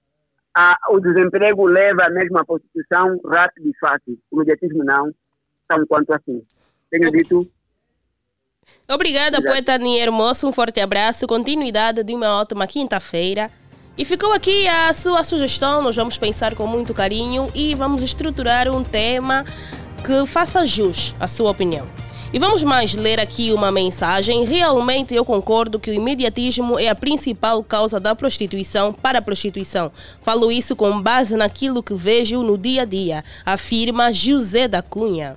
a, 0.56 0.76
o 0.90 1.00
desemprego 1.00 1.66
leva 1.66 2.08
mesmo 2.10 2.38
à 2.38 2.44
prostituição 2.44 3.18
rápida 3.26 3.68
e 3.68 3.78
fácil. 3.78 4.18
O 4.30 4.38
mediatismo 4.38 4.84
não, 4.84 5.10
tão 5.68 5.86
quanto 5.86 6.12
assim. 6.12 6.42
Tenho 6.90 7.10
dito. 7.10 7.48
Obrigada, 8.88 9.38
Obrigado. 9.38 9.42
poeta 9.42 9.78
Nier 9.78 10.12
Moço. 10.12 10.48
Um 10.48 10.52
forte 10.52 10.80
abraço. 10.80 11.26
Continuidade 11.26 12.02
de 12.04 12.14
uma 12.14 12.40
ótima 12.40 12.66
quinta-feira. 12.66 13.50
E 13.96 14.04
ficou 14.04 14.32
aqui 14.32 14.66
a 14.68 14.92
sua 14.92 15.22
sugestão. 15.22 15.82
Nós 15.82 15.96
vamos 15.96 16.18
pensar 16.18 16.54
com 16.54 16.66
muito 16.66 16.94
carinho 16.94 17.48
e 17.54 17.74
vamos 17.74 18.02
estruturar 18.02 18.68
um 18.68 18.82
tema 18.82 19.44
que 20.04 20.26
faça 20.26 20.66
jus 20.66 21.14
à 21.18 21.26
sua 21.26 21.50
opinião. 21.50 21.86
E 22.30 22.38
vamos 22.38 22.62
mais 22.62 22.94
ler 22.94 23.18
aqui 23.18 23.52
uma 23.52 23.72
mensagem. 23.72 24.44
Realmente 24.44 25.14
eu 25.14 25.24
concordo 25.24 25.78
que 25.78 25.90
o 25.90 25.94
imediatismo 25.94 26.78
é 26.78 26.88
a 26.88 26.94
principal 26.94 27.64
causa 27.64 27.98
da 27.98 28.14
prostituição 28.14 28.92
para 28.92 29.20
a 29.20 29.22
prostituição. 29.22 29.90
Falo 30.20 30.52
isso 30.52 30.76
com 30.76 31.00
base 31.00 31.36
naquilo 31.36 31.82
que 31.82 31.94
vejo 31.94 32.42
no 32.42 32.58
dia 32.58 32.82
a 32.82 32.84
dia, 32.84 33.24
afirma 33.46 34.12
José 34.12 34.68
da 34.68 34.82
Cunha. 34.82 35.36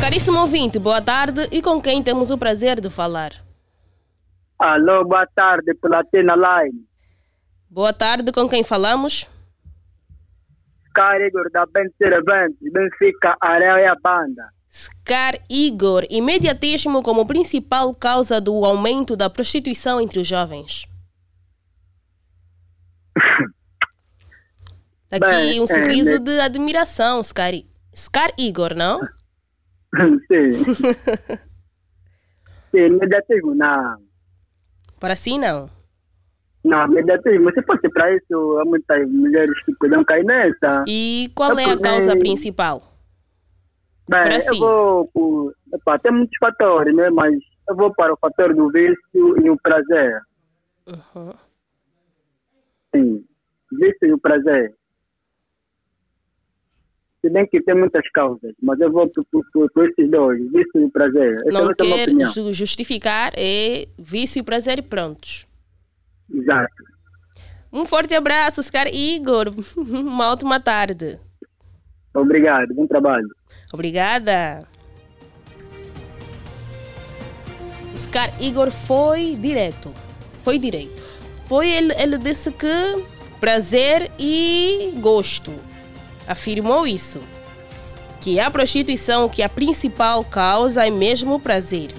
Caríssimo 0.00 0.40
ouvinte, 0.40 0.78
boa 0.78 1.02
tarde 1.02 1.48
e 1.52 1.60
com 1.60 1.80
quem 1.80 2.02
temos 2.02 2.30
o 2.30 2.38
prazer 2.38 2.80
de 2.80 2.88
falar? 2.88 3.32
Alô, 4.58 5.04
boa 5.04 5.26
tarde, 5.26 5.74
pela 5.74 6.02
Tena 6.04 6.36
Line. 6.36 6.84
Boa 7.68 7.92
tarde, 7.92 8.30
com 8.30 8.48
quem 8.48 8.62
falamos? 8.62 9.31
Scar 10.92 11.22
Igor 11.22 11.50
da 11.50 11.64
Benfica, 11.64 12.22
Benfica, 12.60 13.36
Areia 13.40 13.96
Banda. 14.02 14.52
Scar 14.70 15.38
Igor, 15.48 16.06
imediatismo 16.10 17.02
como 17.02 17.26
principal 17.26 17.94
causa 17.94 18.40
do 18.40 18.62
aumento 18.64 19.16
da 19.16 19.30
prostituição 19.30 19.98
entre 20.00 20.20
os 20.20 20.28
jovens. 20.28 20.86
Tá 25.08 25.16
aqui 25.16 25.26
Bem, 25.26 25.60
um 25.62 25.66
sorriso 25.66 26.14
é, 26.14 26.18
de 26.18 26.40
admiração, 26.40 27.22
Scar, 27.22 27.52
Scar 27.94 28.30
Igor, 28.38 28.74
não? 28.74 29.00
Sim. 30.28 30.74
Sim, 32.70 32.86
imediatismo, 32.86 33.54
não. 33.54 33.96
Para 35.00 35.16
si, 35.16 35.38
não? 35.38 35.70
Não, 36.64 36.86
negativo. 36.88 37.44
Mas 37.44 37.54
se 37.54 37.62
fosse 37.62 37.88
para 37.90 38.14
isso, 38.14 38.58
há 38.58 38.64
muitas 38.64 39.10
mulheres 39.10 39.64
que 39.64 39.74
podiam 39.74 40.04
cair 40.04 40.24
nessa. 40.24 40.84
E 40.86 41.30
qual 41.34 41.58
é 41.58 41.64
a 41.64 41.78
causa 41.78 42.16
principal? 42.16 42.82
Bem, 44.08 44.20
eu 44.46 44.58
vou 44.58 45.08
por, 45.12 45.54
tem 46.02 46.12
muitos 46.12 46.36
fatores, 46.38 46.94
né? 46.94 47.08
Mas 47.10 47.34
eu 47.68 47.76
vou 47.76 47.92
para 47.94 48.12
o 48.12 48.16
fator 48.16 48.54
do 48.54 48.70
vício 48.70 49.44
e 49.44 49.50
o 49.50 49.56
prazer. 49.62 50.20
Uhum. 50.86 51.32
Sim, 52.94 53.24
vício 53.72 54.08
e 54.08 54.12
o 54.12 54.18
prazer. 54.18 54.74
Se 57.20 57.30
bem 57.30 57.46
que 57.46 57.62
tem 57.62 57.76
muitas 57.76 58.08
causas, 58.10 58.52
mas 58.60 58.80
eu 58.80 58.90
vou 58.90 59.08
por 59.08 59.88
esses 59.88 60.10
dois, 60.10 60.40
vício 60.50 60.84
e 60.84 60.90
prazer. 60.90 61.36
Essa 61.36 61.50
Não 61.52 61.70
é 61.70 61.74
quer 61.74 62.52
justificar, 62.52 63.32
é 63.36 63.86
vício 63.96 64.40
e 64.40 64.42
prazer 64.42 64.80
e 64.80 64.82
prontos. 64.82 65.46
Exato. 66.32 66.92
Um 67.72 67.84
forte 67.84 68.14
abraço, 68.14 68.60
Oscar 68.60 68.86
Igor. 68.88 69.52
Uma 69.76 70.30
ótima 70.30 70.60
tarde. 70.60 71.18
Obrigado, 72.14 72.74
bom 72.74 72.86
trabalho. 72.86 73.28
Obrigada. 73.72 74.60
Oscar 77.94 78.30
Igor 78.40 78.70
foi 78.70 79.36
direto. 79.40 79.92
Foi 80.42 80.58
direito. 80.58 81.02
Foi 81.46 81.68
ele, 81.68 81.94
ele 81.98 82.18
disse 82.18 82.50
que 82.50 83.04
prazer 83.40 84.10
e 84.18 84.92
gosto. 84.98 85.52
Afirmou 86.26 86.86
isso. 86.86 87.20
Que 88.20 88.38
a 88.38 88.50
prostituição, 88.50 89.28
que 89.28 89.42
a 89.42 89.48
principal 89.48 90.24
causa 90.24 90.86
é 90.86 90.90
mesmo 90.90 91.34
o 91.34 91.40
prazer. 91.40 91.90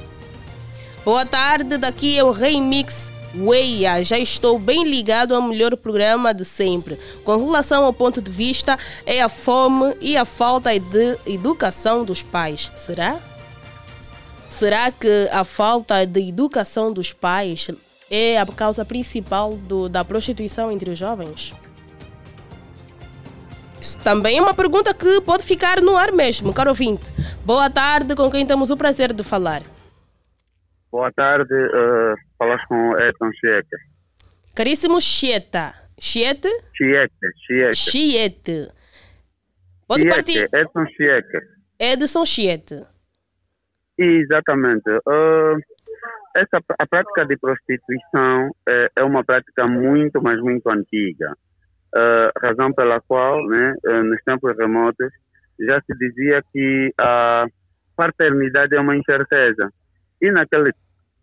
Boa 1.04 1.26
tarde, 1.26 1.78
daqui 1.78 2.18
é 2.18 2.24
o 2.24 2.32
Remix 2.32 3.13
Weia, 3.36 4.04
já 4.04 4.18
estou 4.18 4.60
bem 4.60 4.84
ligado 4.88 5.34
ao 5.34 5.42
melhor 5.42 5.76
programa 5.76 6.34
de 6.34 6.46
sempre. 6.46 7.00
Com 7.24 7.38
relação 7.38 7.84
ao 7.84 7.92
ponto 7.92 8.22
de 8.22 8.32
vista, 8.32 8.78
é 9.06 9.22
a 9.22 9.30
fome 9.30 9.96
e 10.00 10.16
a 10.16 10.24
falta 10.24 10.70
de 10.78 11.18
educação 11.26 12.06
dos 12.06 12.22
pais. 12.22 12.72
Será? 12.76 13.20
Será 14.48 14.92
que 14.92 15.28
a 15.32 15.44
falta 15.44 16.06
de 16.06 16.30
educação 16.30 16.94
dos 16.94 17.12
pais 17.12 17.72
é 18.10 18.40
a 18.40 18.46
causa 18.46 18.86
principal 18.86 19.56
do, 19.56 19.90
da 19.90 20.06
prostituição 20.06 20.72
entre 20.72 20.92
os 20.92 21.00
jovens? 21.00 21.56
Isso 23.82 23.98
também 23.98 24.38
é 24.38 24.42
uma 24.42 24.54
pergunta 24.54 24.94
que 24.94 25.20
pode 25.22 25.44
ficar 25.44 25.82
no 25.82 25.98
ar 25.98 26.12
mesmo, 26.12 26.54
caro 26.54 26.70
ouvinte. 26.70 27.12
Boa 27.44 27.68
tarde, 27.68 28.16
com 28.16 28.30
quem 28.30 28.46
temos 28.46 28.70
o 28.70 28.78
prazer 28.78 29.12
de 29.12 29.24
falar. 29.24 29.73
Boa 30.94 31.12
tarde, 31.12 31.56
uh, 31.56 32.16
falas 32.38 32.64
com 32.66 32.96
Edson 33.00 33.32
Chieta. 33.40 33.78
Caríssimo 34.56 35.02
Chieta. 35.02 35.74
Chiete? 36.00 36.48
Chieta, 36.78 37.28
Chieta. 37.48 37.74
Chiete. 37.74 38.72
Pode 39.88 40.02
Chiete, 40.04 40.14
partir. 40.14 40.50
Edson 40.54 40.86
Chieta. 40.96 41.40
Edson 41.80 42.26
Chiete. 42.26 42.86
Exatamente. 43.98 44.88
Uh, 45.08 45.58
essa, 46.36 46.62
a 46.78 46.86
prática 46.86 47.26
de 47.26 47.38
prostituição 47.38 48.52
é, 48.70 48.92
é, 48.96 49.04
uma 49.04 49.24
prática 49.24 49.66
muito, 49.66 50.22
mas 50.22 50.40
muito 50.42 50.70
antiga. 50.70 51.36
Uh, 51.96 52.30
razão 52.40 52.72
pela 52.72 53.02
qual, 53.02 53.44
né, 53.48 53.74
nos 53.84 54.22
tempos 54.24 54.56
remotos, 54.60 55.12
já 55.60 55.82
se 55.82 55.98
dizia 55.98 56.44
que 56.54 56.94
a 57.00 57.48
paternidade 57.96 58.76
é 58.76 58.80
uma 58.80 58.96
incerteza. 58.96 59.74
E 60.24 60.32
naquele 60.32 60.72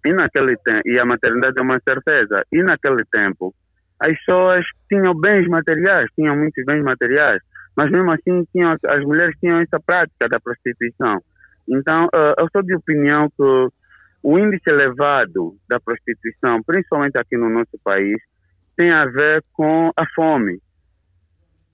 e 0.04 0.12
naquele 0.12 0.56
tempo, 0.58 0.82
e 0.86 0.98
a 0.98 1.04
maternidade 1.04 1.58
é 1.58 1.62
uma 1.62 1.80
certeza. 1.86 2.44
E 2.52 2.62
naquele 2.62 3.04
tempo, 3.12 3.54
as 3.98 4.12
pessoas 4.12 4.64
tinham 4.88 5.14
bens 5.14 5.46
materiais, 5.48 6.08
tinham 6.14 6.36
muitos 6.36 6.64
bens 6.64 6.82
materiais, 6.82 7.42
mas 7.76 7.90
mesmo 7.90 8.10
assim 8.10 8.46
tinham, 8.52 8.76
as 8.86 9.00
mulheres 9.04 9.36
tinham 9.40 9.60
essa 9.60 9.78
prática 9.80 10.28
da 10.28 10.40
prostituição. 10.40 11.22
Então, 11.68 12.06
uh, 12.06 12.34
eu 12.38 12.48
sou 12.50 12.62
de 12.62 12.74
opinião 12.74 13.28
que 13.30 13.68
o 14.22 14.38
índice 14.38 14.68
elevado 14.68 15.56
da 15.68 15.78
prostituição, 15.78 16.62
principalmente 16.62 17.16
aqui 17.16 17.36
no 17.36 17.50
nosso 17.50 17.78
país, 17.84 18.16
tem 18.76 18.90
a 18.90 19.04
ver 19.04 19.44
com 19.52 19.90
a 19.96 20.06
fome. 20.14 20.60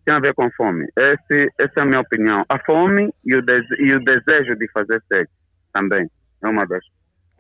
Tem 0.05 0.15
a 0.15 0.21
ver 0.21 0.35
com 0.35 0.51
fome. 0.57 0.87
Esse, 0.97 1.51
essa 1.59 1.73
é 1.79 1.83
a 1.83 1.87
minha 1.87 2.01
opinião. 2.01 2.45
A 2.49 2.59
fome 2.65 3.13
e 3.25 3.35
o, 3.35 3.43
e 3.79 3.93
o 3.95 4.05
desejo 4.05 4.57
de 4.57 4.69
fazer 4.73 5.03
sexo 5.13 5.33
também. 5.73 6.09
É 6.43 6.49
uma 6.49 6.65
das. 6.67 6.85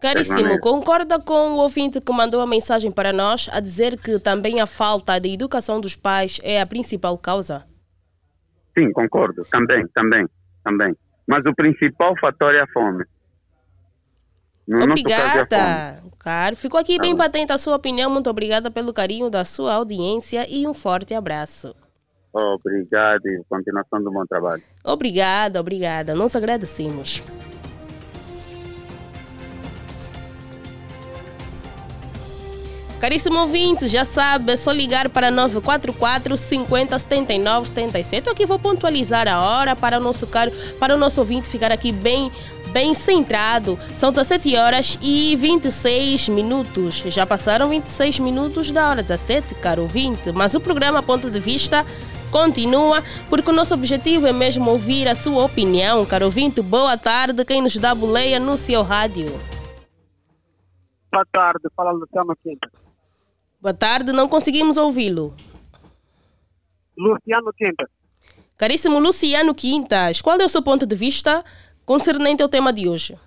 Caríssimo, 0.00 0.60
concorda 0.60 1.18
com 1.18 1.52
o 1.52 1.56
ouvinte 1.56 2.00
que 2.00 2.12
mandou 2.12 2.40
a 2.40 2.46
mensagem 2.46 2.90
para 2.90 3.12
nós 3.12 3.48
a 3.52 3.60
dizer 3.60 3.98
que 3.98 4.18
também 4.18 4.60
a 4.60 4.66
falta 4.66 5.18
de 5.18 5.32
educação 5.32 5.80
dos 5.80 5.96
pais 5.96 6.38
é 6.42 6.60
a 6.60 6.66
principal 6.66 7.16
causa? 7.16 7.64
Sim, 8.78 8.92
concordo. 8.92 9.42
Também, 9.50 9.86
também, 9.94 10.26
também. 10.62 10.94
Mas 11.26 11.40
o 11.46 11.54
principal 11.54 12.14
fator 12.20 12.54
é 12.54 12.60
a 12.60 12.66
fome. 12.68 13.04
No 14.68 14.84
obrigada, 14.84 15.46
Caro. 16.18 16.56
Ficou 16.56 16.78
aqui 16.78 16.98
bem 16.98 17.16
patente 17.16 17.52
a 17.52 17.58
sua 17.58 17.76
opinião. 17.76 18.10
Muito 18.10 18.28
obrigada 18.28 18.70
pelo 18.70 18.92
carinho 18.92 19.30
da 19.30 19.44
sua 19.44 19.74
audiência 19.74 20.44
e 20.48 20.66
um 20.66 20.74
forte 20.74 21.14
abraço. 21.14 21.74
Obrigado 22.32 23.26
e 23.26 23.42
continuação 23.48 24.02
do 24.02 24.10
bom 24.10 24.26
trabalho. 24.26 24.62
Obrigada, 24.84 25.58
obrigada. 25.58 26.14
Nós 26.14 26.36
agradecemos. 26.36 27.22
Caríssimo 33.06 33.38
ouvinte, 33.38 33.86
já 33.86 34.04
sabe, 34.04 34.50
é 34.50 34.56
só 34.56 34.72
ligar 34.72 35.08
para 35.08 35.30
944 35.30 36.36
50 36.36 36.98
79 36.98 37.68
77. 37.68 38.26
Eu 38.26 38.32
aqui 38.32 38.44
vou 38.44 38.58
pontualizar 38.58 39.28
a 39.28 39.40
hora 39.40 39.76
para 39.76 39.98
o 39.98 40.00
nosso 40.00 40.26
caro, 40.26 40.50
para 40.80 40.92
o 40.92 40.98
nosso 40.98 41.20
ouvinte 41.20 41.48
ficar 41.48 41.70
aqui 41.70 41.92
bem 41.92 42.32
bem 42.72 42.94
centrado. 42.94 43.78
São 43.94 44.10
17 44.10 44.56
horas 44.56 44.98
e 45.00 45.36
26 45.36 46.30
minutos. 46.30 46.96
Já 47.06 47.24
passaram 47.24 47.68
26 47.68 48.18
minutos 48.18 48.72
da 48.72 48.88
hora 48.88 49.04
17, 49.04 49.54
caro 49.54 49.82
ouvinte, 49.82 50.32
mas 50.32 50.54
o 50.54 50.60
programa 50.60 51.00
Ponto 51.00 51.30
de 51.30 51.38
Vista 51.38 51.86
continua, 52.32 53.04
porque 53.30 53.50
o 53.50 53.54
nosso 53.54 53.72
objetivo 53.72 54.26
é 54.26 54.32
mesmo 54.32 54.68
ouvir 54.68 55.06
a 55.06 55.14
sua 55.14 55.44
opinião. 55.44 56.04
Caro 56.06 56.24
ouvinte, 56.24 56.60
boa 56.60 56.98
tarde. 56.98 57.44
Quem 57.44 57.62
nos 57.62 57.76
dá 57.76 57.94
boleia 57.94 58.40
no 58.40 58.56
seu 58.58 58.82
rádio? 58.82 59.32
Boa 61.12 61.24
tarde, 61.30 61.68
fala 61.76 61.92
Luciano 61.92 62.34
Quinta. 62.42 62.68
Boa 63.60 63.74
tarde, 63.74 64.12
não 64.12 64.28
conseguimos 64.28 64.76
ouvi-lo. 64.76 65.34
Luciano 66.96 67.52
Quintas. 67.54 67.88
Caríssimo 68.56 68.98
Luciano 68.98 69.54
Quintas, 69.54 70.20
qual 70.20 70.40
é 70.40 70.44
o 70.44 70.48
seu 70.48 70.62
ponto 70.62 70.86
de 70.86 70.94
vista 70.94 71.44
concernente 71.84 72.42
ao 72.42 72.48
tema 72.48 72.72
de 72.72 72.88
hoje? 72.88 73.18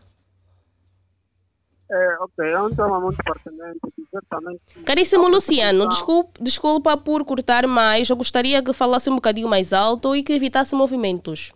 É, 1.91 2.17
ok, 2.19 2.47
é 2.47 2.61
um 2.61 2.69
tema 2.69 2.99
muito 2.99 3.17
pertinente, 3.23 3.79
certamente. 4.11 4.61
Caríssimo 4.85 5.27
Luciano, 5.27 5.87
desculpa, 5.87 6.31
desculpa 6.39 6.95
por 6.95 7.25
cortar 7.25 7.65
mais, 7.67 8.09
eu 8.09 8.15
gostaria 8.15 8.63
que 8.63 8.73
falasse 8.73 9.09
um 9.09 9.15
bocadinho 9.15 9.47
mais 9.47 9.73
alto 9.73 10.15
e 10.15 10.21
que 10.21 10.33
evitasse 10.33 10.75
movimentos. 10.75 11.51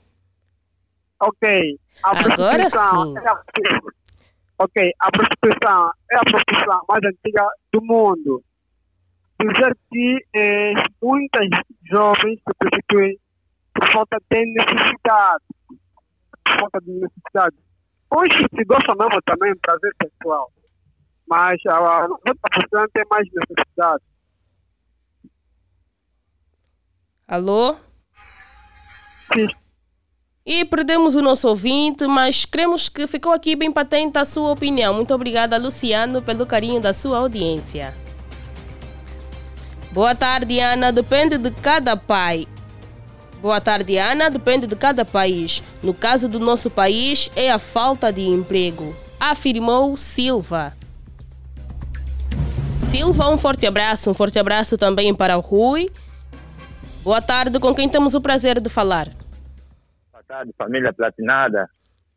Ok. 1.20 1.80
Agora 2.02 2.70
sim. 2.70 3.18
É 3.18 3.30
a, 3.30 3.42
ok, 4.60 4.92
a 5.00 5.12
prostituição 5.12 5.92
é 6.12 6.16
a 6.16 6.22
profissão 6.22 6.82
mais 6.88 7.04
antiga 7.04 7.48
do 7.72 7.82
mundo 7.84 8.44
dizer 9.52 9.78
que 9.92 10.26
eh, 10.36 10.74
muitas 11.02 11.48
jovens 11.90 12.40
se 12.40 12.54
prostituem 12.58 13.20
por 13.74 13.92
falta 13.92 14.18
de 14.32 14.46
necessidade. 14.46 15.44
Por 16.46 16.60
falta 16.60 16.80
de 16.82 16.92
necessidade. 16.92 17.56
Hoje 18.12 18.46
se 18.56 18.64
gosta 18.66 18.94
mesmo 18.96 19.22
também 19.26 19.56
prazer 19.58 19.92
sexual, 20.02 20.52
mas 21.28 21.60
a 21.68 22.08
90% 22.08 22.90
tem 22.94 23.04
mais 23.10 23.28
necessidade. 23.34 24.04
Alô? 27.28 27.76
Sim. 29.34 29.48
E 30.46 30.66
perdemos 30.66 31.16
o 31.16 31.22
nosso 31.22 31.48
ouvinte, 31.48 32.06
mas 32.06 32.44
cremos 32.46 32.90
que 32.90 33.08
ficou 33.08 33.32
aqui 33.32 33.56
bem 33.56 33.72
patente 33.72 34.18
a 34.18 34.26
sua 34.26 34.52
opinião. 34.52 34.94
Muito 34.94 35.14
obrigada, 35.14 35.58
Luciano, 35.58 36.22
pelo 36.22 36.46
carinho 36.46 36.82
da 36.82 36.94
sua 36.94 37.18
audiência. 37.18 38.03
Boa 39.94 40.16
tarde, 40.16 40.60
Ana. 40.60 40.92
Depende 40.92 41.38
de 41.38 41.52
cada 41.52 41.96
pai. 41.96 42.48
Boa 43.40 43.62
tarde, 43.62 43.96
Ana. 43.96 44.28
Depende 44.28 44.66
de 44.66 44.76
cada 44.76 45.06
país. 45.06 45.62
No 45.84 45.94
caso 45.94 46.28
do 46.28 46.40
nosso 46.40 46.72
país, 46.72 47.30
é 47.36 47.52
a 47.52 47.60
falta 47.60 48.12
de 48.12 48.24
emprego, 48.24 48.96
afirmou 49.20 49.96
Silva. 49.96 50.76
Silva, 52.88 53.30
um 53.30 53.38
forte 53.38 53.68
abraço. 53.68 54.10
Um 54.10 54.16
forte 54.16 54.40
abraço 54.40 54.80
também 54.80 55.14
para 55.14 55.38
o 55.38 55.42
Rui. 55.42 55.92
Boa 57.04 57.22
tarde, 57.22 57.60
com 57.60 57.76
quem 57.76 57.88
temos 57.88 58.16
o 58.16 58.22
prazer 58.22 58.60
de 58.60 58.72
falar? 58.72 59.10
Boa 60.12 60.24
tarde, 60.28 60.52
família 60.58 60.92
Platinada. 60.92 61.70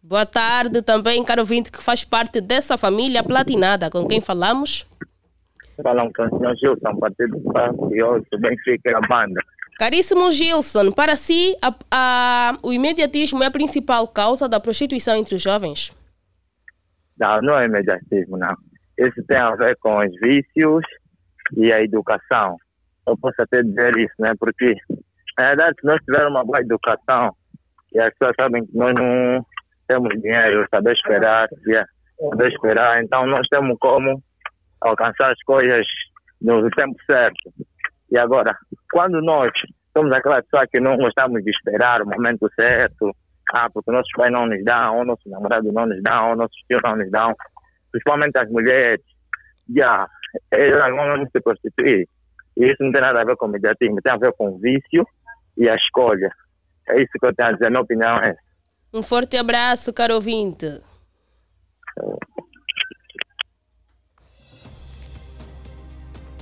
Boa 0.02 0.24
tarde 0.24 0.80
também, 0.80 1.22
caro 1.22 1.42
ouvinte, 1.42 1.70
que 1.70 1.82
faz 1.82 2.04
parte 2.04 2.40
dessa 2.40 2.78
família 2.78 3.22
Platinada. 3.22 3.90
Com 3.90 4.08
quem 4.08 4.22
falamos? 4.22 4.86
Falam 5.82 6.10
com 6.12 6.22
o 6.24 6.38
senhor 6.38 6.56
Gilson, 6.56 6.96
partido 6.98 7.38
do 7.38 7.52
Patrioso, 7.52 8.24
Benfica 8.38 8.90
e 8.90 8.94
a 8.94 9.00
banda. 9.00 9.40
Caríssimo 9.78 10.32
Gilson, 10.32 10.90
para 10.90 11.16
si, 11.16 11.54
a, 11.62 11.74
a, 11.90 12.58
o 12.62 12.72
imediatismo 12.72 13.42
é 13.42 13.46
a 13.46 13.50
principal 13.50 14.08
causa 14.08 14.48
da 14.48 14.58
prostituição 14.58 15.16
entre 15.16 15.34
os 15.34 15.42
jovens? 15.42 15.94
Não, 17.18 17.42
não 17.42 17.58
é 17.58 17.66
imediatismo, 17.66 18.38
não. 18.38 18.54
Isso 18.98 19.22
tem 19.26 19.36
a 19.36 19.54
ver 19.54 19.76
com 19.76 19.98
os 19.98 20.10
vícios 20.20 20.82
e 21.56 21.70
a 21.70 21.82
educação. 21.82 22.56
Eu 23.06 23.16
posso 23.18 23.40
até 23.40 23.62
dizer 23.62 23.96
isso, 23.98 24.14
né? 24.18 24.32
Porque, 24.38 24.74
na 25.38 25.48
verdade, 25.48 25.76
se 25.78 25.86
nós 25.86 26.00
tivermos 26.04 26.30
uma 26.30 26.44
boa 26.44 26.60
educação 26.60 27.34
e 27.92 28.00
as 28.00 28.10
pessoas 28.14 28.34
sabem 28.40 28.64
que 28.64 28.76
nós 28.76 28.92
não 28.94 29.44
temos 29.86 30.10
dinheiro, 30.20 30.66
saber 30.70 30.92
esperar, 30.94 31.48
saber 32.18 32.50
esperar, 32.50 33.02
então 33.02 33.26
nós 33.26 33.46
temos 33.48 33.76
como 33.78 34.22
alcançar 34.86 35.32
as 35.32 35.42
coisas 35.42 35.86
no 36.40 36.68
tempo 36.70 36.96
certo. 37.06 37.52
E 38.10 38.18
agora, 38.18 38.56
quando 38.92 39.20
nós 39.20 39.50
somos 39.96 40.12
aquela 40.12 40.42
pessoa 40.42 40.66
que 40.66 40.80
não 40.80 40.96
gostamos 40.96 41.42
de 41.42 41.50
esperar 41.50 42.02
o 42.02 42.06
momento 42.06 42.48
certo, 42.58 43.14
ah, 43.52 43.70
porque 43.70 43.90
nossos 43.90 44.10
pais 44.16 44.30
não 44.30 44.46
nos 44.46 44.62
dão, 44.64 44.98
ou 44.98 45.04
nossos 45.04 45.30
namorados 45.30 45.72
não 45.72 45.86
nos 45.86 46.02
dão, 46.02 46.30
ou 46.30 46.36
nossos 46.36 46.56
filhos 46.66 46.82
não 46.84 46.96
nos 46.96 47.10
dão, 47.10 47.34
principalmente 47.90 48.36
as 48.36 48.50
mulheres, 48.50 49.04
já, 49.74 50.06
elas 50.50 50.90
vão 50.90 51.26
se 51.26 51.40
prostituir. 51.40 52.08
E 52.56 52.64
isso 52.64 52.76
não 52.80 52.92
tem 52.92 53.00
nada 53.00 53.20
a 53.20 53.24
ver 53.24 53.36
com 53.36 53.48
mediatismo, 53.48 54.00
tem 54.02 54.12
a 54.12 54.18
ver 54.18 54.32
com 54.32 54.48
o 54.48 54.58
vício 54.58 55.06
e 55.56 55.68
a 55.68 55.74
escolha. 55.74 56.30
É 56.88 56.96
isso 56.96 57.12
que 57.18 57.26
eu 57.26 57.34
tenho 57.34 57.48
a 57.48 57.52
dizer, 57.52 57.70
minha 57.70 57.82
opinião 57.82 58.16
é 58.18 58.36
Um 58.92 59.02
forte 59.02 59.36
abraço, 59.36 59.92
caro 59.92 60.14
ouvinte. 60.14 60.66
É. 60.66 62.35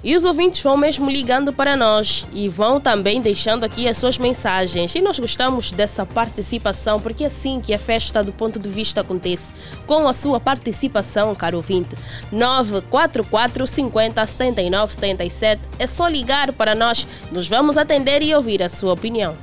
E 0.04 0.14
os 0.14 0.22
ouvintes 0.22 0.62
vão 0.62 0.76
mesmo 0.76 1.08
ligando 1.08 1.50
para 1.50 1.74
nós 1.74 2.28
e 2.30 2.46
vão 2.46 2.78
também 2.78 3.22
deixando 3.22 3.64
aqui 3.64 3.88
as 3.88 3.96
suas 3.96 4.18
mensagens. 4.18 4.94
E 4.94 5.00
nós 5.00 5.18
gostamos 5.18 5.72
dessa 5.72 6.04
participação, 6.04 7.00
porque 7.00 7.24
é 7.24 7.28
assim 7.28 7.58
que 7.58 7.72
a 7.72 7.78
festa 7.78 8.22
do 8.22 8.30
ponto 8.30 8.58
de 8.58 8.68
vista 8.68 9.00
acontece. 9.00 9.54
Com 9.86 10.06
a 10.06 10.12
sua 10.12 10.38
participação, 10.38 11.34
caro 11.34 11.56
ouvinte. 11.56 11.96
944 12.30 13.66
50 13.66 14.26
79 14.26 14.92
77. 14.92 15.62
É 15.78 15.86
só 15.86 16.06
ligar 16.06 16.52
para 16.52 16.74
nós, 16.74 17.08
nos 17.32 17.48
vamos 17.48 17.78
atender 17.78 18.20
e 18.22 18.34
ouvir 18.34 18.62
a 18.62 18.68
sua 18.68 18.92
opinião. 18.92 19.34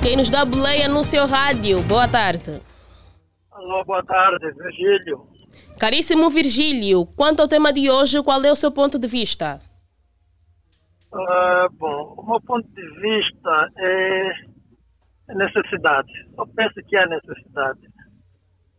Quem 0.00 0.16
nos 0.16 0.30
dá 0.30 0.46
boleia 0.46 0.88
no 0.88 1.04
seu 1.04 1.26
rádio, 1.26 1.82
boa 1.82 2.08
tarde. 2.08 2.58
Alô, 3.52 3.84
boa 3.84 4.02
tarde, 4.02 4.50
Virgílio. 4.52 5.33
Caríssimo 5.78 6.30
Virgílio, 6.30 7.04
quanto 7.16 7.40
ao 7.40 7.48
tema 7.48 7.72
de 7.72 7.90
hoje, 7.90 8.22
qual 8.22 8.42
é 8.44 8.50
o 8.50 8.56
seu 8.56 8.70
ponto 8.70 8.98
de 8.98 9.08
vista? 9.08 9.60
Uh, 11.12 11.68
bom, 11.72 12.14
o 12.16 12.30
meu 12.30 12.40
ponto 12.40 12.68
de 12.68 13.00
vista 13.00 13.70
é 13.78 15.34
necessidade. 15.34 16.12
Eu 16.38 16.46
penso 16.54 16.74
que 16.86 16.96
é 16.96 17.06
necessidade. 17.06 17.80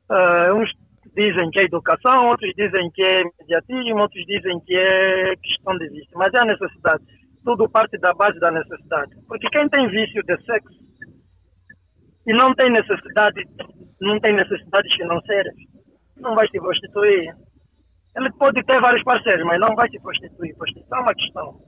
Uh, 0.10 0.56
uns 0.56 0.70
dizem 1.16 1.50
que 1.52 1.60
é 1.60 1.64
educação, 1.64 2.28
outros 2.28 2.52
dizem 2.56 2.90
que 2.92 3.04
é 3.04 3.24
mediatismo, 3.40 4.02
outros 4.02 4.26
dizem 4.26 4.60
que 4.62 4.76
é 4.76 5.36
questão 5.38 5.78
de 5.78 5.90
vício. 5.90 6.12
Mas 6.16 6.34
é 6.34 6.40
a 6.40 6.46
necessidade. 6.46 7.04
Tudo 7.44 7.70
parte 7.70 7.98
da 7.98 8.14
base 8.14 8.40
da 8.40 8.52
necessidade. 8.52 9.16
Porque 9.28 9.48
quem 9.50 9.70
tem 9.70 9.88
vício 9.88 10.24
de 10.24 10.38
sexo 10.46 10.86
e 12.28 12.34
não 12.34 12.54
tem 12.56 12.70
necessidade, 12.70 13.42
não 14.02 14.20
tem 14.20 14.34
necessidades 14.34 14.94
financeiras, 14.96 15.54
não 16.18 16.36
vai 16.36 16.48
se 16.48 16.60
prostituir. 16.60 17.36
Ele 18.16 18.32
pode 18.34 18.64
ter 18.64 18.80
vários 18.80 19.04
parceiros, 19.04 19.46
mas 19.46 19.60
não 19.60 19.76
vai 19.76 19.90
se 19.90 20.00
prostituir. 20.00 20.56
Prostituição 20.56 21.00
é 21.00 21.02
uma 21.02 21.14
questão. 21.14 21.62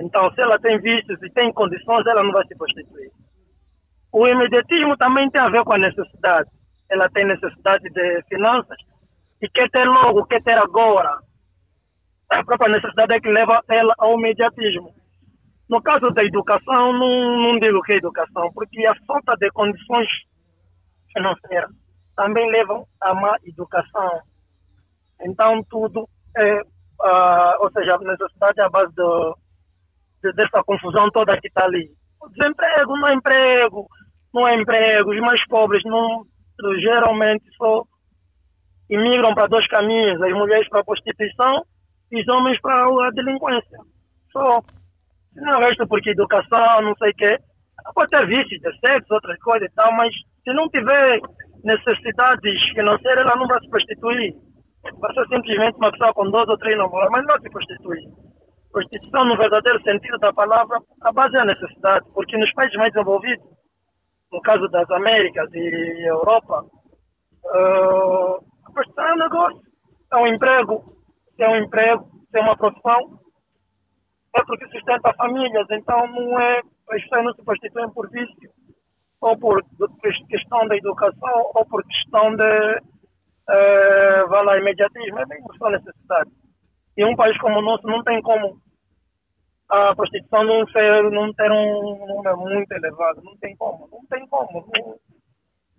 Então, 0.00 0.32
se 0.32 0.40
ela 0.40 0.58
tem 0.58 0.80
vícios 0.80 1.22
e 1.22 1.30
tem 1.30 1.52
condições, 1.52 2.06
ela 2.06 2.22
não 2.22 2.32
vai 2.32 2.46
se 2.46 2.56
prostituir. 2.56 3.10
O 4.12 4.26
imediatismo 4.26 4.96
também 4.96 5.30
tem 5.30 5.40
a 5.40 5.48
ver 5.48 5.62
com 5.64 5.74
a 5.74 5.78
necessidade. 5.78 6.48
Ela 6.90 7.08
tem 7.10 7.24
necessidade 7.26 7.84
de 7.90 8.22
finanças, 8.28 8.78
e 9.40 9.48
quer 9.48 9.68
ter 9.70 9.86
logo, 9.86 10.26
quer 10.26 10.42
ter 10.42 10.58
agora. 10.58 11.18
A 12.30 12.44
própria 12.44 12.72
necessidade 12.72 13.14
é 13.14 13.20
que 13.20 13.28
leva 13.28 13.62
ela 13.68 13.94
ao 13.98 14.18
imediatismo. 14.18 14.92
No 15.68 15.82
caso 15.82 16.10
da 16.10 16.22
educação, 16.22 16.92
não, 16.92 17.42
não 17.42 17.58
digo 17.58 17.82
que 17.82 17.92
é 17.92 17.96
educação, 17.96 18.50
porque 18.54 18.86
a 18.86 18.94
falta 19.06 19.36
de 19.36 19.50
condições 19.50 20.08
financeiras 21.12 21.70
também 22.18 22.50
levam 22.50 22.84
a 23.00 23.14
má 23.14 23.36
educação. 23.44 24.20
Então, 25.20 25.62
tudo 25.70 26.08
é, 26.36 26.60
uh, 26.60 27.54
ou 27.60 27.70
seja, 27.70 27.94
a 27.94 27.98
necessidade 27.98 28.60
é 28.60 28.64
a 28.64 28.68
base 28.68 28.92
do, 28.92 29.38
de, 30.24 30.32
dessa 30.32 30.64
confusão 30.64 31.08
toda 31.12 31.40
que 31.40 31.46
está 31.46 31.64
ali. 31.64 31.88
O 32.20 32.28
desemprego 32.30 32.96
não 32.96 33.08
é 33.08 33.14
emprego, 33.14 33.86
não 34.34 34.48
é 34.48 34.54
emprego. 34.54 35.12
Os 35.12 35.20
mais 35.20 35.46
pobres 35.46 35.80
não, 35.84 36.26
geralmente 36.80 37.44
só 37.56 37.84
imigram 38.90 39.32
para 39.32 39.46
dois 39.46 39.66
caminhos, 39.68 40.20
as 40.20 40.32
mulheres 40.32 40.68
para 40.68 40.80
a 40.80 40.84
prostituição 40.84 41.64
e 42.10 42.20
os 42.20 42.28
homens 42.28 42.60
para 42.60 42.82
a 42.82 43.10
delinquência. 43.10 43.78
Só. 44.32 44.60
Não 45.36 45.60
resto 45.60 45.86
porque 45.86 46.10
educação, 46.10 46.82
não 46.82 46.96
sei 46.96 47.10
o 47.10 47.14
quê. 47.14 47.38
Pode 47.94 48.10
ter 48.10 48.26
vícios 48.26 48.60
de 48.60 48.78
sexo, 48.80 49.14
outras 49.14 49.38
coisas 49.38 49.70
e 49.70 49.74
tal, 49.76 49.92
mas 49.92 50.12
se 50.42 50.52
não 50.52 50.68
tiver 50.68 51.20
necessidades 51.64 52.62
financeiras, 52.74 53.24
ela 53.24 53.36
não 53.36 53.46
vai 53.46 53.60
se 53.60 53.68
prostituir. 53.70 54.34
Vai 54.98 55.14
ser 55.14 55.26
simplesmente 55.28 55.76
uma 55.76 55.90
pessoa 55.90 56.14
com 56.14 56.30
dois 56.30 56.48
ou 56.48 56.58
três 56.58 56.76
namorados, 56.76 57.10
mas 57.12 57.22
não 57.22 57.28
vai 57.28 57.40
se 57.40 57.50
prostituir. 57.50 58.08
Prostituição, 58.72 59.24
no 59.26 59.36
verdadeiro 59.36 59.82
sentido 59.82 60.18
da 60.18 60.32
palavra, 60.32 60.78
a 61.02 61.12
base 61.12 61.36
é 61.36 61.40
a 61.40 61.44
necessidade, 61.44 62.06
porque 62.14 62.36
nos 62.36 62.52
países 62.52 62.76
mais 62.76 62.92
desenvolvidos, 62.92 63.44
no 64.30 64.40
caso 64.42 64.68
das 64.68 64.88
Américas 64.90 65.48
e 65.54 66.08
Europa, 66.08 66.64
uh, 67.44 68.44
a 68.64 68.72
prostituição 68.72 69.08
é 69.08 69.14
um 69.14 69.18
negócio, 69.18 69.62
é 70.12 70.16
um 70.16 70.26
emprego, 70.26 70.96
é 71.38 71.48
um 71.48 71.56
emprego, 71.56 72.08
é 72.34 72.40
uma 72.40 72.56
profissão, 72.56 73.18
é 74.36 74.44
porque 74.44 74.68
sustenta 74.68 75.14
famílias, 75.14 75.66
então 75.70 76.06
não 76.08 76.40
é, 76.40 76.60
as 76.90 77.02
pessoas 77.02 77.24
não 77.24 77.34
se 77.34 77.44
prostituem 77.44 77.90
por 77.90 78.10
vício, 78.10 78.50
ou 79.20 79.36
por 79.36 79.64
questão 80.28 80.66
da 80.68 80.76
educação, 80.76 81.50
ou 81.54 81.64
por 81.66 81.84
questão 81.84 82.34
de, 82.36 82.78
uh, 83.48 84.28
vai 84.28 84.44
lá, 84.44 84.58
imediatismo, 84.58 85.18
é 85.18 85.26
bem 85.26 85.42
por 85.42 85.56
sua 85.56 85.70
necessidade. 85.70 86.30
E 86.96 87.04
um 87.04 87.16
país 87.16 87.36
como 87.38 87.58
o 87.58 87.62
nosso 87.62 87.86
não 87.86 88.02
tem 88.02 88.20
como 88.22 88.60
a 89.68 89.94
prostituição 89.94 90.44
não, 90.44 90.66
ser, 90.68 91.10
não 91.10 91.32
ter 91.34 91.50
um 91.52 92.06
número 92.06 92.38
muito 92.38 92.72
elevado, 92.72 93.22
não 93.22 93.36
tem 93.36 93.54
como, 93.56 93.88
não 93.92 94.04
tem 94.06 94.26
como, 94.26 94.66
não, 94.74 94.94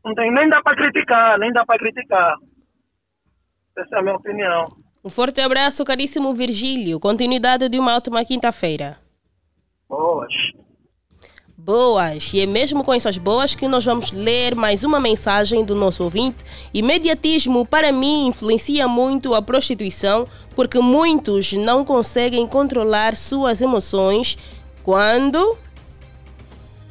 não 0.06 0.16
tem, 0.16 0.32
nem 0.32 0.48
dá 0.48 0.62
para 0.62 0.78
criticar, 0.78 1.40
nem 1.40 1.52
dá 1.52 1.66
para 1.66 1.80
criticar. 1.80 2.36
Essa 3.78 3.96
é 3.96 4.00
a 4.00 4.02
minha 4.02 4.16
opinião. 4.16 4.66
Um 5.04 5.10
forte 5.10 5.42
abraço, 5.42 5.86
caríssimo 5.86 6.34
Virgílio. 6.34 7.00
Continuidade 7.00 7.70
de 7.70 7.80
uma 7.80 7.96
ótima 7.96 8.24
quinta-feira. 8.26 8.98
Boas. 9.88 10.34
Boas. 11.66 12.32
E 12.34 12.40
é 12.40 12.46
mesmo 12.46 12.86
com 12.86 12.94
essas 12.94 13.18
boas 13.18 13.54
que 13.54 13.68
nós 13.68 13.84
vamos 13.84 14.14
ler 14.14 14.56
mais 14.56 14.86
uma 14.86 14.98
mensagem 14.98 15.66
do 15.66 15.76
nosso 15.76 16.06
ouvinte. 16.06 16.38
Imediatismo, 16.74 17.66
para 17.66 17.92
mim, 17.92 18.28
influencia 18.28 18.88
muito 18.88 19.36
a 19.36 19.42
prostituição, 19.42 20.26
porque 20.56 20.80
muitos 20.80 21.52
não 21.52 21.84
conseguem 21.84 22.48
controlar 22.48 23.14
suas 23.14 23.60
emoções 23.60 24.38
quando 24.84 25.58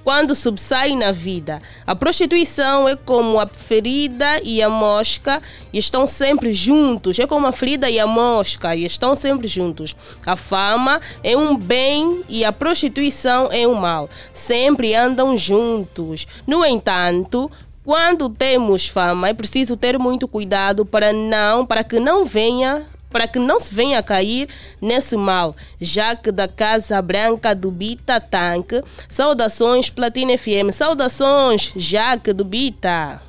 quando 0.05 0.35
subsai 0.35 0.97
na 0.97 1.13
vida. 1.13 1.61
A 1.87 1.95
prostituição 1.95 2.89
é 2.89 2.97
como 2.97 3.39
a 3.39 3.47
ferida 3.47 4.41
e 4.43 4.63
a 4.63 4.71
mosca 4.71 5.43
e 5.73 5.79
estão 5.79 6.07
sempre 6.07 6.55
juntos. 6.55 7.19
É 7.19 7.27
como 7.27 7.47
a 7.47 7.53
ferida 7.53 7.91
e 7.91 7.99
a 7.99 8.07
mosca 8.07 8.75
e 8.75 8.85
estão 8.85 9.15
sempre 9.15 9.49
juntos. 9.49 9.95
A 10.25 10.37
fama 10.37 11.01
é 11.23 11.37
um 11.37 11.57
bem 11.57 12.23
e 12.29 12.45
a 12.45 12.53
prostituição 12.53 13.49
é 13.51 13.67
um 13.67 13.75
mal. 13.75 14.09
Sempre 14.33 14.95
andam 14.95 15.37
juntos. 15.37 16.27
No 16.47 16.65
entanto, 16.65 17.51
quando 17.85 18.29
temos 18.29 18.87
fama, 18.87 19.29
é 19.29 19.33
preciso 19.33 19.77
ter 19.77 19.99
muito 19.99 20.29
cuidado 20.29 20.85
para 20.85 21.13
não, 21.13 21.65
para 21.65 21.83
que 21.83 21.99
não 21.99 22.25
venha 22.25 22.87
para 23.11 23.27
que 23.27 23.39
não 23.39 23.59
se 23.59 23.75
venha 23.75 23.99
a 23.99 24.03
cair 24.03 24.49
nesse 24.81 25.17
mal. 25.17 25.55
Jaque 25.81 26.31
da 26.31 26.49
Casa 26.49 27.01
Branca 27.01 27.55
do 27.55 27.71
Bita 27.71 28.21
Tanque. 28.21 28.83
Saudações, 29.09 29.91
Platina 29.91 30.37
FM. 30.37 30.73
Saudações, 30.73 31.73
Jaque 31.77 32.33
do 32.33 32.45
Bita. 32.45 33.21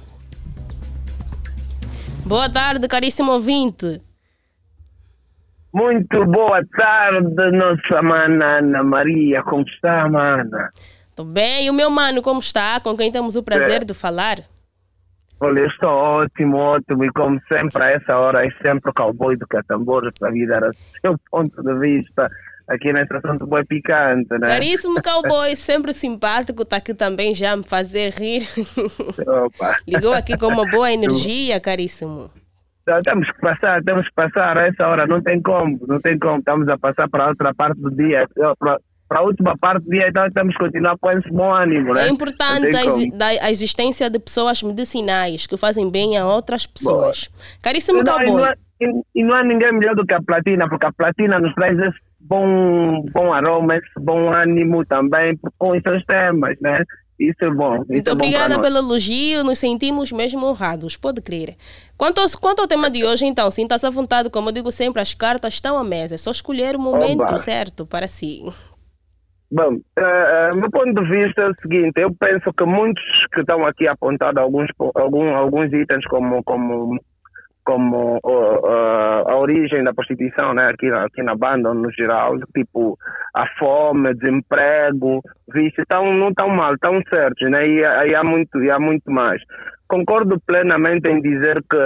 Boa 2.25 2.49
tarde, 2.49 2.87
caríssimo 2.87 3.31
ouvinte. 3.31 4.01
Muito 5.73 6.25
boa 6.25 6.61
tarde, 6.75 7.51
nossa 7.51 8.01
mana 8.01 8.57
Ana 8.57 8.83
Maria. 8.83 9.43
Como 9.43 9.63
está, 9.63 10.07
mana? 10.09 10.71
Tudo 11.15 11.31
bem. 11.31 11.65
E 11.65 11.69
o 11.69 11.73
meu 11.73 11.89
mano, 11.89 12.21
como 12.21 12.39
está? 12.39 12.79
Com 12.79 12.97
quem 12.97 13.11
temos 13.11 13.35
o 13.35 13.43
prazer 13.43 13.81
é. 13.81 13.85
de 13.85 13.93
falar? 13.93 14.39
Olha, 15.41 15.65
estou 15.65 15.89
ótimo, 15.89 16.57
ótimo, 16.57 17.05
e 17.05 17.11
como 17.11 17.39
sempre, 17.47 17.81
a 17.81 17.91
essa 17.91 18.17
hora 18.17 18.45
é 18.45 18.51
sempre 18.61 18.89
o 18.89 18.93
cowboy 18.93 19.37
do 19.37 19.47
Catambor 19.47 20.11
para 20.19 20.31
vir 20.31 20.47
dar 20.47 20.63
o 20.63 20.71
seu 20.99 21.15
ponto 21.31 21.63
de 21.63 21.79
vista 21.79 22.29
aqui 22.67 22.91
nesse 22.91 23.13
assunto 23.15 23.47
bem 23.47 23.65
picante, 23.65 24.27
né? 24.37 24.47
Caríssimo 24.47 25.01
cowboy, 25.01 25.55
sempre 25.55 25.93
simpático, 25.93 26.63
está 26.63 26.75
aqui 26.75 26.93
também 26.93 27.33
já 27.33 27.53
a 27.53 27.57
me 27.57 27.63
fazer 27.63 28.11
rir. 28.11 28.47
Opa. 29.25 29.77
Ligou 29.87 30.13
aqui 30.13 30.37
com 30.37 30.47
uma 30.47 30.69
boa 30.69 30.91
energia, 30.91 31.59
caríssimo. 31.59 32.29
Então, 32.81 33.01
temos 33.01 33.31
que 33.31 33.39
passar, 33.39 33.83
temos 33.83 34.07
que 34.07 34.13
passar 34.13 34.57
a 34.57 34.67
essa 34.67 34.87
hora, 34.87 35.07
não 35.07 35.21
tem 35.21 35.41
como, 35.41 35.79
não 35.87 36.01
tem 36.01 36.19
como, 36.19 36.39
estamos 36.39 36.67
a 36.67 36.77
passar 36.77 37.07
para 37.07 37.29
outra 37.29 37.53
parte 37.53 37.79
do 37.79 37.91
dia, 37.91 38.27
para 38.59 38.79
a 39.09 39.21
última 39.23 39.57
parte 39.57 39.83
do 39.83 39.89
dia, 39.89 40.07
então 40.07 40.29
temos 40.31 40.55
que 40.55 40.63
continuar 40.63 40.97
com 40.99 41.09
esse 41.09 41.29
bom 41.29 41.51
ânimo. 41.51 41.93
Né? 41.93 42.07
É 42.07 42.09
importante 42.09 42.67
a, 42.75 43.45
a, 43.45 43.51
existência 43.51 44.09
de 44.09 44.19
pessoas 44.19 44.61
medicinais 44.61 45.47
que 45.47 45.57
fazem 45.57 45.89
bem 45.89 46.17
a 46.17 46.25
outras 46.25 46.65
pessoas. 46.65 47.27
Boa. 47.27 47.59
Caríssimo 47.61 48.03
não, 48.03 48.21
e 48.21 48.25
não, 48.27 48.45
é, 48.45 48.53
e, 48.79 49.01
e 49.15 49.23
não 49.23 49.33
há 49.33 49.43
ninguém 49.43 49.73
melhor 49.73 49.95
do 49.95 50.05
que 50.05 50.13
a 50.13 50.21
platina, 50.21 50.69
porque 50.69 50.85
a 50.85 50.91
platina 50.91 51.39
nos 51.39 51.53
traz 51.55 51.77
esse 51.79 51.99
bom, 52.19 53.03
bom 53.11 53.33
aroma, 53.33 53.77
esse 53.77 53.99
bom 53.99 54.31
ânimo 54.31 54.85
também 54.85 55.37
com 55.57 55.75
esses 55.75 56.05
temas, 56.05 56.55
né? 56.61 56.83
Isso 57.19 57.43
é 57.43 57.49
bom. 57.49 57.75
Isso 57.81 57.91
Muito 57.91 58.09
é 58.09 58.13
obrigada 58.13 58.55
bom 58.55 58.61
pelo 58.61 58.77
elogio, 58.77 59.43
nos 59.43 59.59
sentimos 59.59 60.11
mesmo 60.11 60.45
honrados, 60.45 60.95
pode 60.95 61.19
crer. 61.21 61.55
Quanto 61.97 62.21
ao, 62.21 62.27
quanto 62.39 62.61
ao 62.61 62.67
tema 62.67 62.89
de 62.89 63.03
hoje, 63.03 63.25
então, 63.25 63.51
sinta-se 63.51 63.85
à 63.85 63.89
vontade, 63.89 64.29
como 64.29 64.49
eu 64.49 64.53
digo 64.53 64.71
sempre, 64.71 65.01
as 65.01 65.13
cartas 65.13 65.55
estão 65.55 65.77
à 65.77 65.83
mesa, 65.83 66.15
é 66.15 66.17
só 66.17 66.31
escolher 66.31 66.77
o 66.77 66.79
momento 66.79 67.23
Oba. 67.23 67.37
certo 67.37 67.85
para 67.85 68.07
si. 68.07 68.43
Bom, 69.51 69.77
uh, 69.77 70.55
meu 70.55 70.69
ponto 70.69 70.93
de 70.93 71.09
vista 71.09 71.41
é 71.41 71.49
o 71.49 71.55
seguinte, 71.59 71.99
eu 71.99 72.13
penso 72.13 72.53
que 72.53 72.63
muitos 72.65 73.03
que 73.33 73.41
estão 73.41 73.65
aqui 73.65 73.87
apontados 73.87 74.39
alguns, 74.39 74.67
algum, 74.93 75.35
alguns 75.35 75.73
itens 75.73 76.05
como, 76.05 76.43
como, 76.43 76.99
como 77.63 78.19
uh, 78.23 78.59
uh, 78.59 79.27
a 79.27 79.35
origem 79.37 79.83
da 79.83 79.91
prostituição 79.91 80.53
né, 80.53 80.67
aqui, 80.67 80.87
aqui 80.91 81.23
na 81.23 81.33
banda 81.33 81.73
no 81.73 81.91
geral, 81.91 82.37
tipo 82.55 82.95
a 83.33 83.47
fome, 83.57 84.13
desemprego, 84.13 85.19
vício, 85.51 85.83
tão, 85.87 86.13
não 86.13 86.29
estão 86.29 86.49
mal, 86.49 86.75
estão 86.75 87.01
certos, 87.09 87.49
né, 87.49 87.67
e, 87.67 87.79
e, 87.79 88.13
há 88.15 88.23
muito, 88.23 88.63
e 88.63 88.69
há 88.69 88.77
muito 88.77 89.09
mais. 89.09 89.41
Concordo 89.87 90.39
plenamente 90.41 91.09
em 91.09 91.19
dizer 91.19 91.63
que 91.67 91.77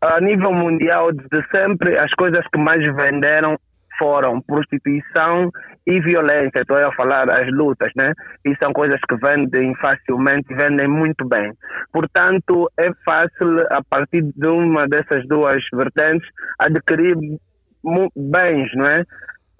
a 0.00 0.20
nível 0.20 0.52
mundial, 0.52 1.12
desde 1.12 1.48
sempre, 1.56 1.96
as 1.96 2.10
coisas 2.10 2.44
que 2.52 2.58
mais 2.58 2.84
venderam 2.96 3.56
foram 4.02 4.40
prostituição 4.40 5.48
e 5.86 6.00
violência. 6.00 6.60
Estou 6.60 6.76
a 6.76 6.92
falar 6.92 7.30
as 7.30 7.48
lutas, 7.52 7.92
né? 7.94 8.12
E 8.44 8.52
são 8.56 8.72
coisas 8.72 8.98
que 9.08 9.16
vendem 9.16 9.72
facilmente, 9.76 10.52
vendem 10.52 10.88
muito 10.88 11.24
bem. 11.24 11.52
Portanto, 11.92 12.68
é 12.76 12.90
fácil, 13.04 13.64
a 13.70 13.80
partir 13.88 14.22
de 14.22 14.46
uma 14.48 14.88
dessas 14.88 15.24
duas 15.28 15.62
vertentes, 15.72 16.28
adquirir 16.58 17.16
bens, 18.16 18.70
não 18.74 18.86
é? 18.86 19.04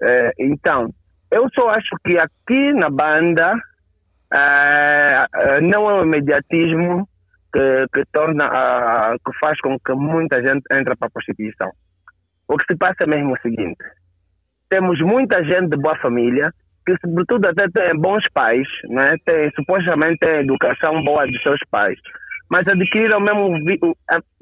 é 0.01 0.31
então, 0.39 0.93
eu 1.31 1.47
só 1.55 1.69
acho 1.69 1.95
que 2.05 2.17
aqui 2.17 2.73
na 2.73 2.89
banda 2.89 3.55
é, 4.33 5.61
não 5.61 5.89
é 5.89 6.01
o 6.01 6.03
imediatismo 6.03 7.07
que, 7.53 7.87
que 7.93 8.03
torna, 8.11 9.15
que 9.25 9.39
faz 9.39 9.59
com 9.61 9.79
que 9.79 9.93
muita 9.93 10.45
gente 10.45 10.63
entre 10.71 10.95
para 10.97 11.07
a 11.07 11.11
prostituição. 11.11 11.71
O 12.47 12.57
que 12.57 12.65
se 12.69 12.77
passa 12.77 13.03
é 13.03 13.07
mesmo 13.07 13.33
o 13.33 13.41
seguinte: 13.41 13.83
temos 14.73 14.99
muita 15.01 15.43
gente 15.43 15.69
de 15.69 15.77
boa 15.77 15.95
família, 15.97 16.51
que 16.83 16.95
sobretudo 16.99 17.45
até 17.45 17.67
tem 17.69 17.95
bons 17.95 18.23
pais, 18.33 18.67
né? 18.89 19.13
tem, 19.23 19.51
supostamente 19.51 20.17
tem 20.17 20.39
educação 20.39 21.03
boa 21.03 21.27
dos 21.27 21.39
seus 21.43 21.59
pais, 21.69 21.95
mas 22.49 22.67
adquiriram 22.67 23.19
mesmo, 23.19 23.55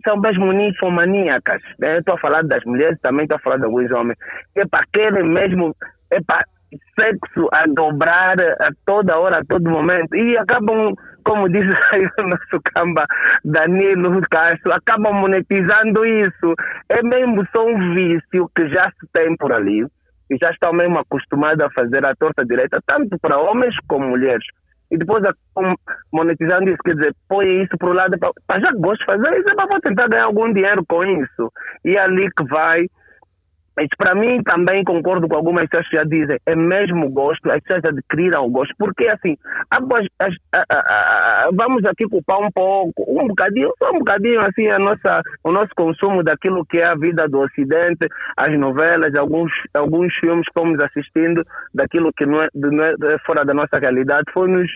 são 0.08 0.18
mesmo 0.22 0.54
ninfomaníacas. 0.54 1.62
Né? 1.78 1.98
Estou 1.98 2.16
a 2.16 2.20
falar 2.20 2.44
das 2.44 2.64
mulheres, 2.64 2.98
também 3.02 3.24
estou 3.24 3.36
a 3.36 3.42
falar 3.42 3.58
de 3.58 3.66
alguns 3.66 3.92
homens. 3.92 4.18
É 4.56 4.66
para 4.66 4.86
querem 4.94 5.28
mesmo, 5.28 5.76
é 6.10 6.22
para 6.22 6.46
sexo 6.98 7.50
a 7.52 7.66
dobrar 7.68 8.40
a 8.40 8.70
toda 8.86 9.20
hora, 9.20 9.40
a 9.40 9.46
todo 9.46 9.70
momento, 9.70 10.16
e 10.16 10.38
acabam 10.38 10.96
como 11.26 11.50
diz 11.50 11.66
aí 11.92 12.08
o 12.20 12.24
nosso 12.24 12.62
camba 12.74 13.06
Danilo 13.44 14.22
Castro, 14.30 14.72
acabam 14.72 15.14
monetizando 15.14 16.06
isso. 16.06 16.56
É 16.88 17.04
mesmo 17.04 17.46
só 17.52 17.66
um 17.66 17.94
vício 17.94 18.50
que 18.56 18.70
já 18.70 18.90
se 18.92 19.08
tem 19.12 19.36
por 19.36 19.52
ali 19.52 19.86
e 20.32 20.38
já 20.42 20.50
estão 20.50 20.72
mesmo 20.72 20.98
acostumados 20.98 21.64
a 21.64 21.70
fazer 21.72 22.06
a 22.06 22.16
torta 22.16 22.46
direita, 22.46 22.82
tanto 22.88 23.20
para 23.20 23.38
homens 23.38 23.76
como 23.88 24.08
mulheres. 24.08 24.46
E 24.90 24.98
depois 24.98 25.22
monetizando 26.12 26.70
isso, 26.70 26.78
quer 26.84 26.96
dizer, 26.96 27.16
põe 27.28 27.64
isso 27.64 27.78
para 27.78 27.90
o 27.90 27.94
lado, 27.94 28.18
para 28.48 28.62
já 28.62 28.72
gosto 28.72 29.00
de 29.00 29.06
fazer 29.06 29.40
isso, 29.40 29.50
é 29.50 29.56
para 29.56 29.80
tentar 29.82 30.08
ganhar 30.08 30.26
algum 30.26 30.52
dinheiro 30.54 30.84
com 30.88 31.04
isso. 31.04 31.52
E 31.84 31.96
é 31.98 32.00
ali 32.00 32.30
que 32.32 32.44
vai 32.46 32.88
mas 33.82 33.88
para 33.98 34.14
mim 34.14 34.44
também 34.44 34.84
concordo 34.84 35.28
com 35.28 35.36
algumas 35.36 35.68
pessoas 35.68 35.90
que 35.90 35.98
já 35.98 36.04
dizem, 36.04 36.40
é 36.46 36.56
mesmo 36.56 37.10
gosto, 37.10 37.52
as 37.52 37.60
pessoas 37.64 37.86
adquiriram 37.86 38.46
o 38.46 38.50
gosto, 38.50 38.76
porque 38.78 39.08
assim, 39.08 39.36
vamos 41.54 41.84
aqui 41.86 42.08
culpar 42.08 42.40
um 42.40 42.52
pouco, 42.52 43.04
um 43.08 43.28
bocadinho, 43.28 43.74
só 43.80 43.90
um 43.92 44.00
bocadinho 44.00 44.40
assim 44.42 44.68
a 44.68 44.78
nossa, 44.78 45.24
o 45.44 45.52
nosso 45.52 45.72
consumo 45.76 46.24
daquilo 46.24 46.64
que 46.66 46.78
é 46.78 46.86
a 46.86 46.96
vida 46.96 47.28
do 47.28 47.40
Ocidente, 47.40 48.08
as 48.38 48.58
novelas, 48.60 49.16
alguns, 49.16 49.52
alguns 49.74 50.14
filmes 50.16 50.46
que 50.46 50.54
fomos 50.54 50.80
assistindo, 50.80 51.44
daquilo 51.74 52.14
que 52.16 52.26
não 52.26 52.42
é, 52.42 52.50
não 52.54 52.84
é 52.84 53.18
fora 53.26 53.44
da 53.44 53.54
nossa 53.54 53.80
realidade, 53.80 54.32
foi 54.32 54.48
nos 54.48 54.70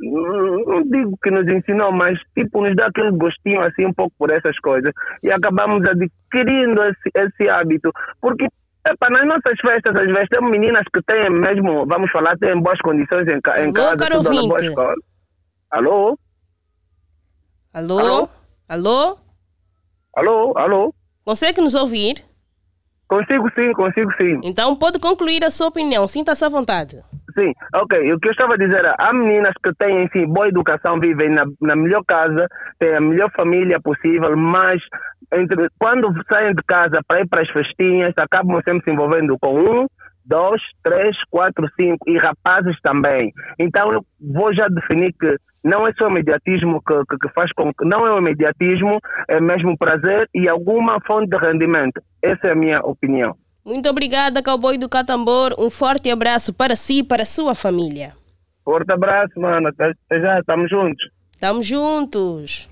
não 0.00 0.82
digo 0.82 1.18
que 1.22 1.30
nos 1.30 1.46
ensinou, 1.48 1.92
mas 1.92 2.18
tipo 2.36 2.62
nos 2.62 2.76
dá 2.76 2.86
aquele 2.86 3.10
gostinho 3.12 3.60
assim 3.62 3.86
um 3.86 3.92
pouco 3.92 4.14
por 4.18 4.30
essas 4.30 4.58
coisas 4.58 4.92
e 5.22 5.30
acabamos 5.30 5.82
adquirindo 5.88 6.82
esse, 6.82 7.10
esse 7.14 7.48
hábito, 7.48 7.90
porque 8.20 8.46
Epa, 8.86 9.10
nas 9.10 9.26
nossas 9.26 9.58
festas, 9.60 9.96
às 9.96 10.06
vezes, 10.06 10.28
temos 10.28 10.48
meninas 10.48 10.84
que 10.94 11.02
têm 11.02 11.28
mesmo, 11.28 11.84
vamos 11.86 12.08
falar, 12.12 12.38
têm 12.38 12.60
boas 12.60 12.80
condições 12.80 13.26
em, 13.26 13.36
em 13.36 13.72
casa, 13.72 13.96
caro 13.96 14.22
tudo 14.22 14.32
na 14.32 14.42
boa 14.42 14.64
escola. 14.64 14.94
Alô? 15.72 16.18
Alô? 17.74 17.98
Alô? 17.98 18.28
Alô? 18.68 19.18
Alô? 20.14 20.52
Alô? 20.56 20.94
Consegue 21.24 21.60
nos 21.60 21.74
ouvir? 21.74 22.24
Consigo 23.08 23.50
sim, 23.58 23.72
consigo 23.72 24.12
sim. 24.14 24.40
Então 24.44 24.76
pode 24.76 25.00
concluir 25.00 25.44
a 25.44 25.50
sua 25.50 25.66
opinião, 25.66 26.06
sinta-se 26.06 26.44
à 26.44 26.48
vontade. 26.48 27.02
Sim, 27.38 27.52
ok. 27.74 28.12
O 28.14 28.18
que 28.18 28.28
eu 28.28 28.32
estava 28.32 28.54
a 28.54 28.56
dizer 28.56 28.84
é, 28.84 28.94
há 28.98 29.12
meninas 29.12 29.52
que 29.62 29.70
têm, 29.74 30.04
enfim, 30.04 30.26
boa 30.26 30.48
educação, 30.48 30.98
vivem 30.98 31.28
na, 31.28 31.44
na 31.60 31.76
melhor 31.76 32.02
casa, 32.06 32.48
têm 32.78 32.94
a 32.94 33.00
melhor 33.00 33.30
família 33.36 33.78
possível, 33.78 34.34
mas 34.36 34.80
entre, 35.34 35.68
quando 35.78 36.08
saem 36.30 36.54
de 36.54 36.62
casa 36.66 37.00
para 37.06 37.20
ir 37.20 37.28
para 37.28 37.42
as 37.42 37.50
festinhas, 37.50 38.14
acabam 38.16 38.60
sempre 38.64 38.84
se 38.84 38.90
envolvendo 38.90 39.36
com 39.38 39.54
um, 39.54 39.86
dois, 40.24 40.62
três, 40.82 41.14
quatro, 41.30 41.68
cinco 41.78 42.08
e 42.08 42.16
rapazes 42.16 42.80
também. 42.82 43.32
Então 43.58 43.92
eu 43.92 44.04
vou 44.18 44.54
já 44.54 44.66
definir 44.68 45.12
que 45.20 45.36
não 45.62 45.86
é 45.86 45.92
só 45.98 46.06
o 46.06 46.10
mediatismo 46.10 46.80
que, 46.80 46.94
que, 47.10 47.18
que, 47.18 47.34
faz 47.34 47.52
com 47.52 47.72
que 47.74 47.84
não 47.84 48.06
é 48.06 48.12
o 48.12 48.22
mediatismo, 48.22 48.98
é 49.28 49.40
mesmo 49.40 49.76
prazer 49.76 50.28
e 50.34 50.48
alguma 50.48 50.98
fonte 51.06 51.28
de 51.28 51.36
rendimento. 51.36 52.00
Essa 52.22 52.48
é 52.48 52.52
a 52.52 52.56
minha 52.56 52.80
opinião. 52.80 53.36
Muito 53.66 53.90
obrigada, 53.90 54.40
Cowboy 54.44 54.78
do 54.78 54.88
Catambor. 54.88 55.52
Um 55.58 55.68
forte 55.68 56.08
abraço 56.08 56.54
para 56.54 56.76
si 56.76 56.98
e 56.98 57.02
para 57.02 57.22
a 57.22 57.26
sua 57.26 57.52
família. 57.52 58.12
Forte 58.64 58.92
abraço, 58.92 59.40
mano. 59.40 59.66
Até 59.66 60.20
já, 60.20 60.38
estamos 60.38 60.70
juntos. 60.70 61.10
Estamos 61.32 61.66
juntos. 61.66 62.68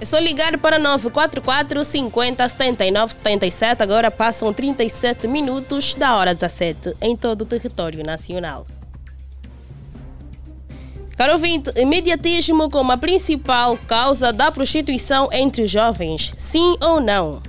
É 0.00 0.04
só 0.04 0.20
ligar 0.20 0.56
para 0.58 0.78
944 0.78 1.84
50 1.84 2.48
79 2.48 3.12
77. 3.12 3.82
Agora 3.82 4.08
passam 4.08 4.52
37 4.52 5.26
minutos 5.26 5.94
da 5.94 6.14
hora 6.14 6.32
17 6.32 6.94
em 7.00 7.16
todo 7.16 7.42
o 7.42 7.46
território 7.46 8.04
nacional. 8.04 8.64
Caro 11.18 11.32
ouvinte, 11.32 11.72
imediatismo 11.74 12.70
como 12.70 12.92
a 12.92 12.96
principal 12.96 13.76
causa 13.88 14.32
da 14.32 14.52
prostituição 14.52 15.28
entre 15.32 15.62
os 15.62 15.70
jovens, 15.70 16.32
sim 16.36 16.76
ou 16.80 17.00
não? 17.00 17.42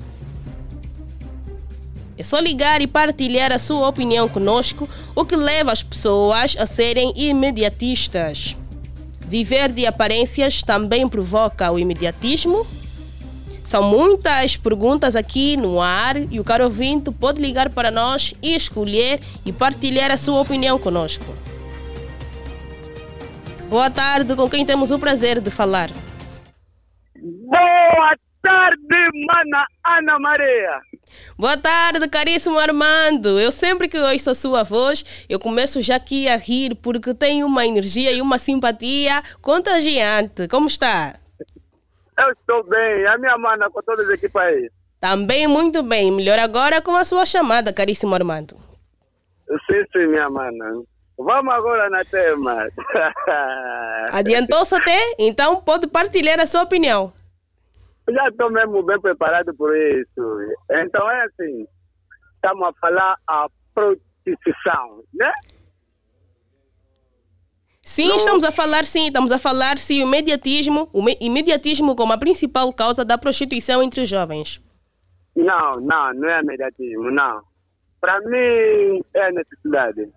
É 2.18 2.24
só 2.24 2.40
ligar 2.40 2.82
e 2.82 2.88
partilhar 2.88 3.52
a 3.52 3.60
sua 3.60 3.88
opinião 3.88 4.28
conosco, 4.28 4.90
o 5.16 5.24
que 5.24 5.36
leva 5.36 5.72
as 5.72 5.84
pessoas 5.84 6.56
a 6.58 6.66
serem 6.66 7.14
imediatistas. 7.16 8.56
Viver 9.22 9.72
de 9.72 9.86
aparências 9.86 10.64
também 10.64 11.08
provoca 11.08 11.70
o 11.72 11.78
imediatismo? 11.78 12.66
São 13.64 13.84
muitas 13.84 14.58
perguntas 14.58 15.16
aqui 15.16 15.56
no 15.56 15.80
ar 15.80 16.18
e 16.18 16.40
o 16.40 16.44
caro 16.44 16.64
ouvinte 16.64 17.12
pode 17.12 17.40
ligar 17.40 17.70
para 17.70 17.92
nós 17.92 18.34
e 18.42 18.56
escolher 18.56 19.22
e 19.46 19.54
partilhar 19.54 20.10
a 20.10 20.18
sua 20.18 20.42
opinião 20.42 20.80
conosco. 20.80 21.49
Boa 23.70 23.92
tarde, 23.92 24.36
com 24.36 24.50
quem 24.50 24.66
temos 24.66 24.90
o 24.90 24.98
prazer 24.98 25.40
de 25.40 25.52
falar? 25.52 25.90
Boa 27.16 28.16
tarde, 28.42 29.26
mana 29.28 29.68
Ana 29.86 30.18
Maria. 30.18 30.82
Boa 31.38 31.56
tarde, 31.56 32.08
caríssimo 32.10 32.58
Armando. 32.58 33.40
Eu 33.40 33.52
sempre 33.52 33.88
que 33.88 34.00
ouço 34.00 34.32
a 34.32 34.34
sua 34.34 34.64
voz, 34.64 35.26
eu 35.30 35.40
começo 35.40 35.84
já 35.84 35.98
aqui 35.98 36.28
a 36.28 36.36
rir 36.36 36.74
porque 36.82 37.14
tem 37.14 37.44
uma 37.44 37.64
energia 37.64 38.12
e 38.12 38.24
uma 38.24 38.40
simpatia 38.40 39.22
contagiante. 39.40 40.48
Como 40.48 40.66
está? 40.66 41.20
Eu 42.18 42.32
estou 42.32 42.64
bem. 42.64 43.06
A 43.06 43.20
minha 43.20 43.38
mana 43.38 43.70
com 43.70 43.84
todas 43.84 44.08
as 44.08 44.16
equipas 44.16 44.42
aí. 44.46 44.72
Também 45.00 45.48
muito 45.48 45.84
bem. 45.84 46.12
Melhor 46.12 46.40
agora 46.40 46.82
com 46.82 46.96
a 46.96 47.04
sua 47.04 47.24
chamada, 47.24 47.72
caríssimo 47.72 48.16
Armando. 48.16 48.56
Sim, 49.68 49.84
sim, 49.94 50.08
minha 50.08 50.28
mana. 50.28 50.82
Vamos 51.20 51.54
agora 51.54 51.90
na 51.90 52.06
tema. 52.06 52.70
Adiantou-se 54.14 54.74
até? 54.74 54.98
Então 55.20 55.62
pode 55.62 55.86
partilhar 55.88 56.40
a 56.40 56.48
sua 56.48 56.64
opinião. 56.64 57.12
Já 58.10 58.30
estou 58.30 58.50
mesmo 58.50 58.82
bem 58.84 59.00
preparado 59.02 59.54
por 59.54 59.76
isso. 59.76 60.56
Então 60.72 61.12
é 61.12 61.26
assim, 61.26 61.68
estamos 62.36 62.70
a 62.70 62.74
falar 62.80 63.18
a 63.28 63.48
prostituição, 63.76 65.04
né? 65.14 65.32
Sim, 67.82 68.16
estamos 68.16 68.46
a 68.46 68.52
falar 68.52 68.86
sim, 68.86 69.08
estamos 69.08 69.32
a 69.32 69.40
falar 69.40 69.78
se 69.78 70.02
o 70.02 70.08
imediatismo, 70.08 70.90
o 70.94 71.04
imediatismo 71.20 71.96
como 71.96 72.14
a 72.14 72.18
principal 72.18 72.72
causa 72.72 73.04
da 73.04 73.18
prostituição 73.18 73.84
entre 73.84 74.02
os 74.02 74.10
jovens. 74.10 74.64
Não, 75.36 75.74
não, 75.82 76.14
não 76.14 76.30
é 76.30 76.42
imediatismo, 76.42 77.12
não. 77.12 77.42
Para 78.00 78.22
mim 78.22 79.02
é 79.14 79.32
necessidade. 79.34 80.10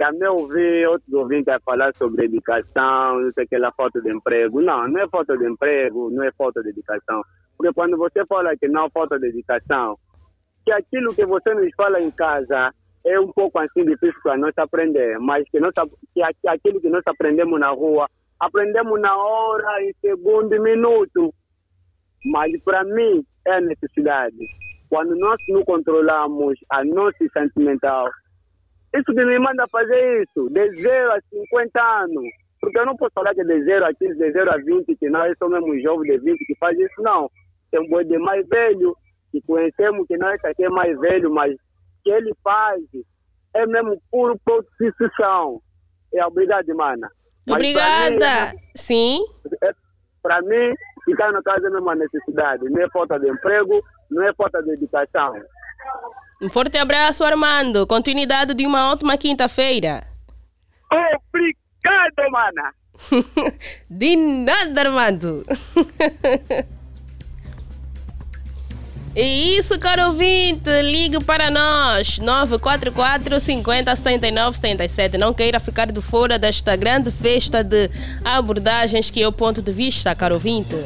Também 0.00 0.30
ouvi 0.30 0.86
outros 0.86 1.12
ouvintes 1.12 1.52
falar 1.62 1.94
sobre 1.94 2.24
educação, 2.24 3.20
não 3.20 3.30
sei 3.32 3.44
aquela 3.44 3.70
falta 3.72 4.00
de 4.00 4.10
emprego. 4.10 4.62
Não, 4.62 4.88
não 4.88 4.98
é 4.98 5.06
falta 5.06 5.36
de 5.36 5.46
emprego, 5.46 6.08
não 6.10 6.24
é 6.24 6.32
falta 6.32 6.62
de 6.62 6.70
educação. 6.70 7.20
Porque 7.54 7.70
quando 7.74 7.98
você 7.98 8.24
fala 8.24 8.56
que 8.56 8.66
não 8.66 8.88
falta 8.88 9.18
de 9.18 9.26
educação, 9.26 9.98
que 10.64 10.72
aquilo 10.72 11.14
que 11.14 11.26
você 11.26 11.52
nos 11.52 11.70
fala 11.76 12.00
em 12.00 12.10
casa 12.12 12.72
é 13.04 13.20
um 13.20 13.30
pouco 13.30 13.58
assim 13.58 13.84
difícil 13.84 14.18
para 14.22 14.38
nós 14.38 14.56
aprender, 14.56 15.18
mas 15.18 15.44
que, 15.50 15.60
nós, 15.60 15.74
que 16.14 16.48
aquilo 16.48 16.80
que 16.80 16.88
nós 16.88 17.02
aprendemos 17.04 17.60
na 17.60 17.68
rua, 17.68 18.08
aprendemos 18.40 18.98
na 19.02 19.14
hora, 19.14 19.82
em 19.82 19.92
segundo 20.00 20.54
e 20.54 20.58
minuto. 20.60 21.30
Mas 22.32 22.50
para 22.64 22.84
mim 22.84 23.22
é 23.46 23.60
necessidade. 23.60 24.38
Quando 24.88 25.14
nós 25.16 25.36
não 25.50 25.62
controlamos 25.62 26.58
a 26.70 26.82
nossa 26.86 27.18
sentimental, 27.34 28.08
isso 28.94 29.14
que 29.14 29.24
me 29.24 29.38
manda 29.38 29.66
fazer 29.68 30.22
isso, 30.22 30.48
de 30.50 30.82
0 30.82 31.12
a 31.12 31.20
50 31.20 31.82
anos. 31.82 32.24
Porque 32.60 32.78
eu 32.78 32.86
não 32.86 32.96
posso 32.96 33.12
falar 33.14 33.34
que 33.34 33.44
de 33.44 33.64
0 33.64 33.86
a 33.86 33.94
15, 33.94 34.18
de 34.18 34.32
0 34.32 34.50
a 34.50 34.56
20, 34.56 34.96
que 34.96 35.08
nós 35.08 35.36
somos 35.38 35.60
mesmo 35.60 35.80
jovens 35.80 36.12
de 36.12 36.18
20 36.18 36.38
que 36.46 36.54
faz 36.56 36.78
isso, 36.78 37.00
não. 37.02 37.30
Tem 37.70 37.80
um 37.80 37.88
boi 37.88 38.04
de 38.04 38.18
mais 38.18 38.46
velho, 38.48 38.94
que 39.32 39.40
conhecemos 39.42 40.06
que 40.06 40.16
nós 40.18 40.44
aqui 40.44 40.64
é 40.64 40.68
mais 40.68 40.98
velho, 40.98 41.30
mas 41.30 41.54
que 42.02 42.10
ele 42.10 42.32
faz 42.42 42.82
é 43.54 43.66
mesmo 43.66 44.00
puro 44.10 44.38
prostituição. 44.44 45.60
É 46.14 46.24
obrigado, 46.24 46.74
mana. 46.74 47.10
Obrigada. 47.48 48.52
Mim, 48.52 48.58
Sim. 48.76 49.24
É, 49.62 49.72
para 50.22 50.42
mim, 50.42 50.74
ficar 51.04 51.32
na 51.32 51.42
casa 51.42 51.68
é 51.68 51.70
uma 51.70 51.94
necessidade. 51.94 52.64
Não 52.68 52.82
é 52.82 52.88
falta 52.90 53.18
de 53.18 53.28
emprego, 53.28 53.80
não 54.10 54.22
é 54.22 54.32
falta 54.34 54.62
de 54.62 54.72
educação. 54.72 55.34
Um 56.40 56.48
forte 56.48 56.78
abraço, 56.78 57.22
Armando. 57.22 57.86
Continuidade 57.86 58.54
de 58.54 58.66
uma 58.66 58.90
ótima 58.90 59.16
quinta-feira. 59.16 60.06
Obrigado, 60.90 62.30
mana. 62.30 62.74
de 63.90 64.16
nada, 64.16 64.80
Armando. 64.80 65.44
E 69.14 69.56
isso, 69.56 69.76
caro 69.76 70.06
ouvinte, 70.06 70.70
ligue 70.82 71.18
para 71.24 71.50
nós, 71.50 72.20
944 72.20 73.40
50 73.40 73.96
79 73.96 74.56
77. 74.56 75.18
Não 75.18 75.34
queira 75.34 75.58
ficar 75.58 75.90
de 75.90 76.00
fora 76.00 76.38
desta 76.38 76.76
grande 76.76 77.10
festa 77.10 77.64
de 77.64 77.90
abordagens 78.24 79.10
que 79.10 79.20
é 79.20 79.26
o 79.26 79.32
ponto 79.32 79.60
de 79.60 79.72
vista, 79.72 80.14
caro 80.14 80.36
ouvinte. 80.36 80.76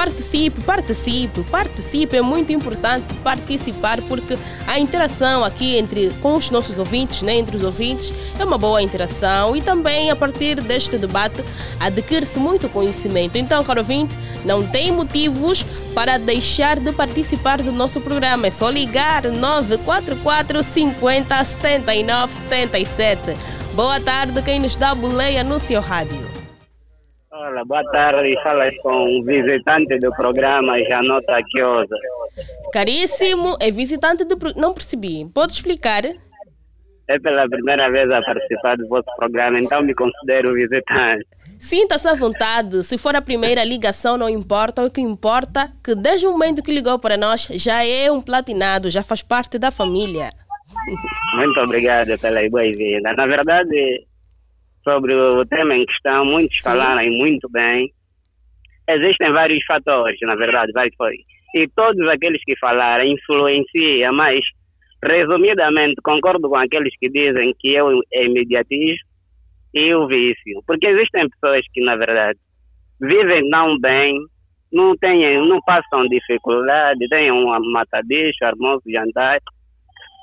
Participe, 0.00 0.62
participe, 0.62 1.42
participe. 1.50 2.16
É 2.16 2.22
muito 2.22 2.50
importante 2.50 3.04
participar 3.22 4.00
porque 4.00 4.38
a 4.66 4.78
interação 4.78 5.44
aqui 5.44 5.76
entre 5.76 6.08
com 6.22 6.36
os 6.36 6.48
nossos 6.48 6.78
ouvintes, 6.78 7.20
né, 7.20 7.34
entre 7.34 7.54
os 7.58 7.62
ouvintes, 7.62 8.10
é 8.38 8.42
uma 8.42 8.56
boa 8.56 8.80
interação 8.80 9.54
e 9.54 9.60
também 9.60 10.10
a 10.10 10.16
partir 10.16 10.58
deste 10.62 10.96
debate 10.96 11.44
adquire-se 11.78 12.38
muito 12.38 12.66
conhecimento. 12.70 13.36
Então, 13.36 13.62
caro 13.62 13.80
ouvinte, 13.80 14.16
não 14.42 14.66
tem 14.66 14.90
motivos 14.90 15.66
para 15.94 16.18
deixar 16.18 16.80
de 16.80 16.92
participar 16.92 17.60
do 17.60 17.70
nosso 17.70 18.00
programa. 18.00 18.46
É 18.46 18.50
só 18.50 18.70
ligar 18.70 19.24
944 19.24 20.62
50 20.62 21.44
79 21.44 22.32
77. 22.48 23.36
Boa 23.74 24.00
tarde, 24.00 24.40
quem 24.40 24.60
nos 24.60 24.76
dá 24.76 24.94
boleia 24.94 25.44
no 25.44 25.60
seu 25.60 25.82
rádio. 25.82 26.39
Olá, 27.40 27.64
boa 27.64 27.82
tarde. 27.84 28.34
Falas 28.42 28.76
com 28.82 29.18
o 29.18 29.24
visitante 29.24 29.98
do 29.98 30.10
programa 30.12 30.78
Janota 30.84 31.38
Aquiosa. 31.38 31.96
Caríssimo, 32.70 33.56
é 33.58 33.70
visitante 33.70 34.24
do 34.24 34.36
programa. 34.36 34.68
Não 34.68 34.74
percebi. 34.74 35.26
Pode 35.32 35.54
explicar? 35.54 36.02
É 37.08 37.18
pela 37.18 37.48
primeira 37.48 37.90
vez 37.90 38.10
a 38.10 38.20
participar 38.20 38.76
do 38.76 38.86
vosso 38.88 39.08
programa, 39.16 39.58
então 39.58 39.82
me 39.82 39.94
considero 39.94 40.52
visitante. 40.52 41.26
Sinta-se 41.58 42.08
à 42.08 42.14
vontade. 42.14 42.84
Se 42.84 42.98
for 42.98 43.16
a 43.16 43.22
primeira 43.22 43.64
ligação, 43.64 44.18
não 44.18 44.28
importa. 44.28 44.84
O 44.84 44.90
que 44.90 45.00
importa 45.00 45.62
é 45.62 45.70
que 45.82 45.94
desde 45.94 46.26
o 46.26 46.32
momento 46.32 46.62
que 46.62 46.70
ligou 46.70 46.98
para 46.98 47.16
nós, 47.16 47.48
já 47.52 47.82
é 47.82 48.12
um 48.12 48.20
platinado, 48.20 48.90
já 48.90 49.02
faz 49.02 49.22
parte 49.22 49.58
da 49.58 49.70
família. 49.70 50.28
Muito 51.36 51.58
obrigado 51.58 52.18
pela 52.18 52.46
boa-vinda. 52.50 53.14
Na 53.14 53.26
verdade, 53.26 54.09
sobre 54.82 55.14
o 55.14 55.44
tema 55.46 55.74
em 55.74 55.84
questão, 55.84 56.24
muitos 56.24 56.58
Sim. 56.58 56.64
falaram 56.64 57.10
muito 57.10 57.48
bem. 57.50 57.92
Existem 58.88 59.32
vários 59.32 59.64
fatores, 59.66 60.18
na 60.22 60.34
verdade, 60.34 60.72
vários 60.72 60.96
fatores. 60.96 61.20
E 61.54 61.68
todos 61.68 62.08
aqueles 62.08 62.42
que 62.44 62.56
falaram 62.58 63.04
influenciam, 63.04 64.12
mas, 64.12 64.40
resumidamente, 65.02 65.96
concordo 66.02 66.48
com 66.48 66.56
aqueles 66.56 66.92
que 67.00 67.08
dizem 67.08 67.54
que 67.58 67.76
é 67.76 67.82
o 67.82 68.00
imediatismo 68.12 69.08
e 69.74 69.94
o 69.94 70.06
vício. 70.06 70.62
Porque 70.66 70.88
existem 70.88 71.28
pessoas 71.28 71.62
que, 71.72 71.80
na 71.82 71.96
verdade, 71.96 72.38
vivem 73.00 73.48
tão 73.50 73.78
bem, 73.80 74.14
não, 74.72 74.96
têm, 74.96 75.40
não 75.40 75.60
passam 75.62 76.06
dificuldade, 76.08 77.08
têm 77.08 77.32
um 77.32 77.46
matadiço, 77.72 78.44
almoço, 78.44 78.82
jantar, 78.86 79.40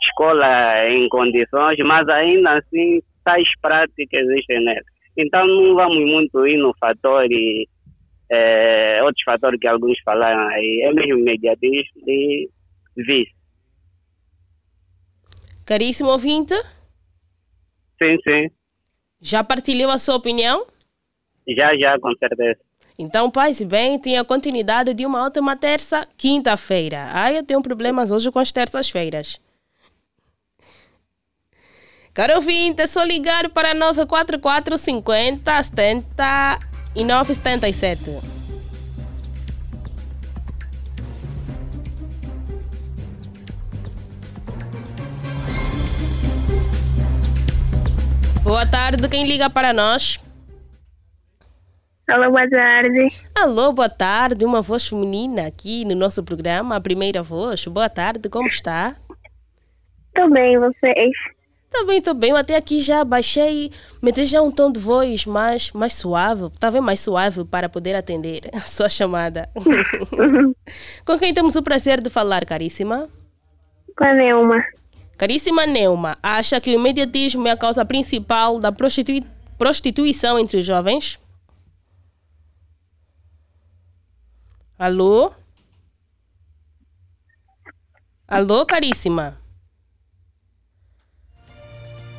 escola 0.04 0.88
em 0.90 1.08
condições, 1.10 1.78
mas 1.86 2.08
ainda 2.08 2.54
assim 2.54 3.02
tais 3.28 3.50
práticas 3.62 4.22
existem 4.22 4.64
nela. 4.64 4.80
Então 5.18 5.46
não 5.46 5.76
vamos 5.76 6.00
muito 6.10 6.48
ir 6.48 6.58
no 6.58 6.74
fator 6.80 7.30
e 7.30 7.68
é, 8.30 9.04
outros 9.04 9.22
fatores 9.26 9.60
que 9.60 9.68
alguns 9.68 10.00
falaram 10.06 10.48
aí, 10.48 10.84
é 10.86 10.94
mesmo 10.94 11.20
imediatismo 11.20 12.02
e 12.08 12.50
vício. 12.96 13.36
Caríssimo 15.66 16.10
ouvinte? 16.10 16.54
Sim, 18.02 18.16
sim. 18.26 18.50
Já 19.20 19.44
partilhou 19.44 19.92
a 19.92 19.98
sua 19.98 20.16
opinião? 20.16 20.66
Já, 21.48 21.78
já, 21.78 22.00
com 22.00 22.14
certeza. 22.16 22.60
Então, 22.98 23.30
paz 23.30 23.60
e 23.60 23.66
bem, 23.66 24.00
tem 24.00 24.18
a 24.18 24.24
continuidade 24.24 24.94
de 24.94 25.06
uma 25.06 25.24
última 25.24 25.56
terça, 25.58 26.08
quinta-feira. 26.18 27.10
Ah, 27.14 27.34
eu 27.34 27.44
tenho 27.44 27.62
problemas 27.62 28.12
hoje 28.12 28.32
com 28.32 28.40
as 28.40 28.52
terças-feiras. 28.52 29.42
Caro 32.18 32.34
ouvinte, 32.34 32.82
é 32.82 32.88
só 32.88 33.04
ligar 33.04 33.48
para 33.50 33.76
944 33.76 34.76
50 34.76 35.62
70 35.62 36.60
e 36.96 37.04
977. 37.04 38.20
Boa 48.42 48.66
tarde, 48.66 49.08
quem 49.08 49.28
liga 49.28 49.48
para 49.48 49.72
nós? 49.72 50.20
Alô, 52.10 52.32
boa 52.32 52.50
tarde. 52.50 53.14
Alô, 53.36 53.72
boa 53.72 53.90
tarde. 53.90 54.44
Uma 54.44 54.64
voz 54.64 54.88
feminina 54.88 55.46
aqui 55.46 55.86
no 55.86 55.94
nosso 55.94 56.24
programa, 56.24 56.78
a 56.78 56.82
primeira 56.82 57.22
voz. 57.22 57.68
Boa 57.68 57.90
tarde, 57.92 58.28
como 58.28 58.48
está? 58.48 58.96
Estou 60.16 60.32
bem, 60.32 60.58
vocês? 60.58 61.37
Tá 61.70 61.84
bem, 61.86 62.02
tô 62.02 62.14
bem. 62.14 62.32
Eu 62.32 62.38
até 62.38 62.56
aqui 62.56 62.82
já 62.82 63.04
baixei, 63.04 63.72
meti 64.02 64.26
já 64.26 64.42
um 64.42 64.52
tom 64.52 64.72
de 64.72 64.80
voz 64.80 65.26
mais, 65.26 65.72
mais 65.72 65.94
suave, 65.94 66.50
tá 66.60 66.72
bem 66.72 66.82
mais 66.82 67.02
suave 67.02 67.44
para 67.44 67.68
poder 67.68 67.96
atender 67.96 68.50
a 68.54 68.62
sua 68.66 68.88
chamada. 68.90 69.50
Com 71.06 71.20
quem 71.20 71.34
temos 71.34 71.56
o 71.56 71.64
prazer 71.64 72.02
de 72.02 72.10
falar, 72.10 72.46
caríssima? 72.46 73.10
Com 73.98 74.04
a 74.04 74.14
Neuma. 74.14 74.64
Caríssima 75.18 75.66
Neuma, 75.66 76.18
acha 76.22 76.62
que 76.62 76.70
o 76.72 76.74
imediatismo 76.74 77.48
é 77.48 77.52
a 77.52 77.58
causa 77.58 77.84
principal 77.84 78.60
da 78.60 78.72
prostitui 78.72 79.26
prostituição 79.58 80.38
entre 80.38 80.58
os 80.58 80.66
jovens? 80.66 81.20
Alô? 84.78 85.34
Alô, 88.28 88.64
caríssima? 88.68 89.36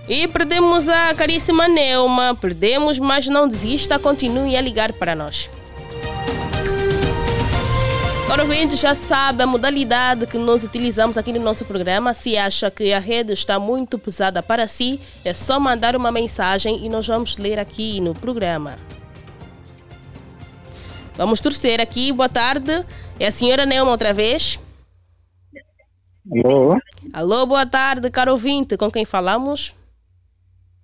E 0.09 0.27
perdemos 0.27 0.89
a 0.89 1.15
caríssima 1.15 1.69
Neuma. 1.69 2.35
Perdemos, 2.35 2.99
mas 2.99 3.27
não 3.27 3.47
desista, 3.47 3.99
continue 3.99 4.57
a 4.57 4.61
ligar 4.61 4.93
para 4.95 5.15
nós. 5.15 5.51
Agora, 8.25 8.43
ouvinte 8.43 8.77
já 8.77 8.95
sabe 8.95 9.43
a 9.43 9.47
modalidade 9.47 10.27
que 10.27 10.39
nós 10.39 10.65
utilizamos 10.65 11.17
aqui 11.17 11.33
no 11.33 11.41
nosso 11.41 11.65
programa. 11.65 12.15
Se 12.15 12.37
acha 12.37 12.71
que 12.71 12.93
a 12.93 12.99
rede 12.99 13.33
está 13.33 13.59
muito 13.59 13.99
pesada 13.99 14.43
para 14.43 14.67
si, 14.67 14.99
é 15.25 15.33
só 15.33 15.61
mandar 15.61 15.95
uma 15.95 16.11
mensagem 16.11 16.85
e 16.85 16.89
nós 16.89 17.07
vamos 17.07 17.37
ler 17.37 17.59
aqui 17.59 18.01
no 18.01 18.15
programa. 18.15 18.79
Vamos 21.15 21.41
torcer 21.41 21.81
aqui. 21.81 22.13
Boa 22.13 22.29
tarde. 22.29 22.85
É 23.19 23.27
a 23.27 23.33
senhora 23.33 23.67
Neuma 23.67 23.91
outra 23.91 24.15
vez. 24.15 24.59
Alô? 26.31 26.79
Alô, 27.13 27.47
boa 27.47 27.67
tarde, 27.67 28.11
caro 28.11 28.33
ouvinte. 28.33 28.77
Com 28.77 28.91
quem 28.91 29.05
falamos? 29.05 29.78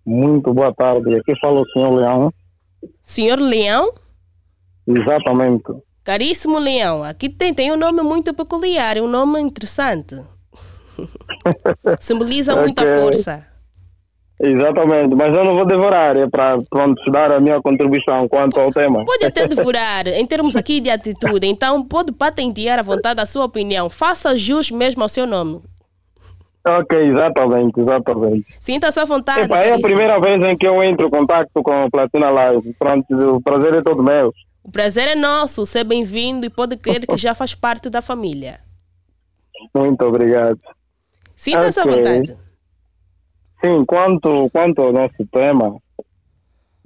Muito 0.05 0.53
boa 0.53 0.73
tarde. 0.75 1.15
Aqui 1.17 1.33
fala 1.41 1.61
o 1.61 1.69
senhor 1.71 1.95
Leão. 1.95 2.33
Senhor 3.03 3.39
Leão? 3.39 3.93
Exatamente. 4.87 5.73
Caríssimo 6.05 6.59
Leão, 6.59 7.03
aqui 7.03 7.31
tem, 7.31 7.55
tem 7.55 7.73
um 7.73 7.79
nome 7.79 8.03
muito 8.03 8.35
peculiar, 8.35 8.99
um 8.99 9.09
nome 9.09 9.41
interessante. 9.41 10.23
Simboliza 11.99 12.55
muita 12.55 12.83
okay. 12.83 12.99
força. 12.99 13.47
Exatamente, 14.39 15.15
mas 15.15 15.35
eu 15.35 15.45
não 15.45 15.55
vou 15.55 15.65
devorar, 15.65 16.17
é 16.17 16.29
para 16.29 16.59
dar 17.11 17.33
a 17.33 17.41
minha 17.41 17.63
contribuição 17.63 18.29
quanto 18.29 18.61
ao 18.61 18.71
tema. 18.71 19.03
Pode 19.05 19.25
até 19.25 19.47
devorar, 19.49 20.07
em 20.09 20.27
termos 20.27 20.57
aqui 20.57 20.81
de 20.81 20.91
atitude, 20.91 21.47
então 21.47 21.83
pode 21.83 22.13
patentear 22.13 22.79
à 22.81 22.83
vontade 22.83 23.21
a 23.23 23.27
sua 23.27 23.45
opinião. 23.45 23.89
Faça 23.89 24.37
jus 24.37 24.71
mesmo 24.71 25.03
ao 25.03 25.09
seu 25.09 25.27
nome. 25.27 25.63
Ok, 26.67 26.99
exatamente, 26.99 27.79
exatamente. 27.79 28.47
Sinta-se 28.59 28.99
à 28.99 29.05
vontade. 29.05 29.43
Epa, 29.43 29.59
é 29.59 29.75
a 29.75 29.79
primeira 29.79 30.19
vez 30.19 30.43
em 30.43 30.57
que 30.57 30.67
eu 30.67 30.83
entro 30.83 31.07
em 31.07 31.11
contato 31.11 31.51
com 31.53 31.85
a 31.85 31.91
Platina 31.91 32.31
Live. 32.31 32.75
Pronto, 32.79 33.37
o 33.37 33.41
prazer 33.43 33.75
é 33.75 33.83
todo 33.83 34.03
meu. 34.03 34.33
O 34.63 34.71
prazer 34.71 35.09
é 35.09 35.15
nosso, 35.15 35.67
ser 35.67 35.85
bem-vindo 35.85 36.47
e 36.47 36.51
pode 36.51 36.79
crer 36.79 37.07
que 37.07 37.19
já 37.19 37.35
faz 37.35 37.55
parte 37.55 37.91
da 37.91 38.01
família. 38.01 38.61
Muito 39.75 40.03
obrigado. 40.03 40.59
Sinta-se 41.37 41.81
okay. 41.81 41.93
à 41.93 41.97
vontade. 41.97 42.39
Sim, 43.63 43.85
quanto, 43.85 44.49
quanto 44.51 44.81
ao 44.81 44.93
nosso 44.93 45.27
tema, 45.31 45.77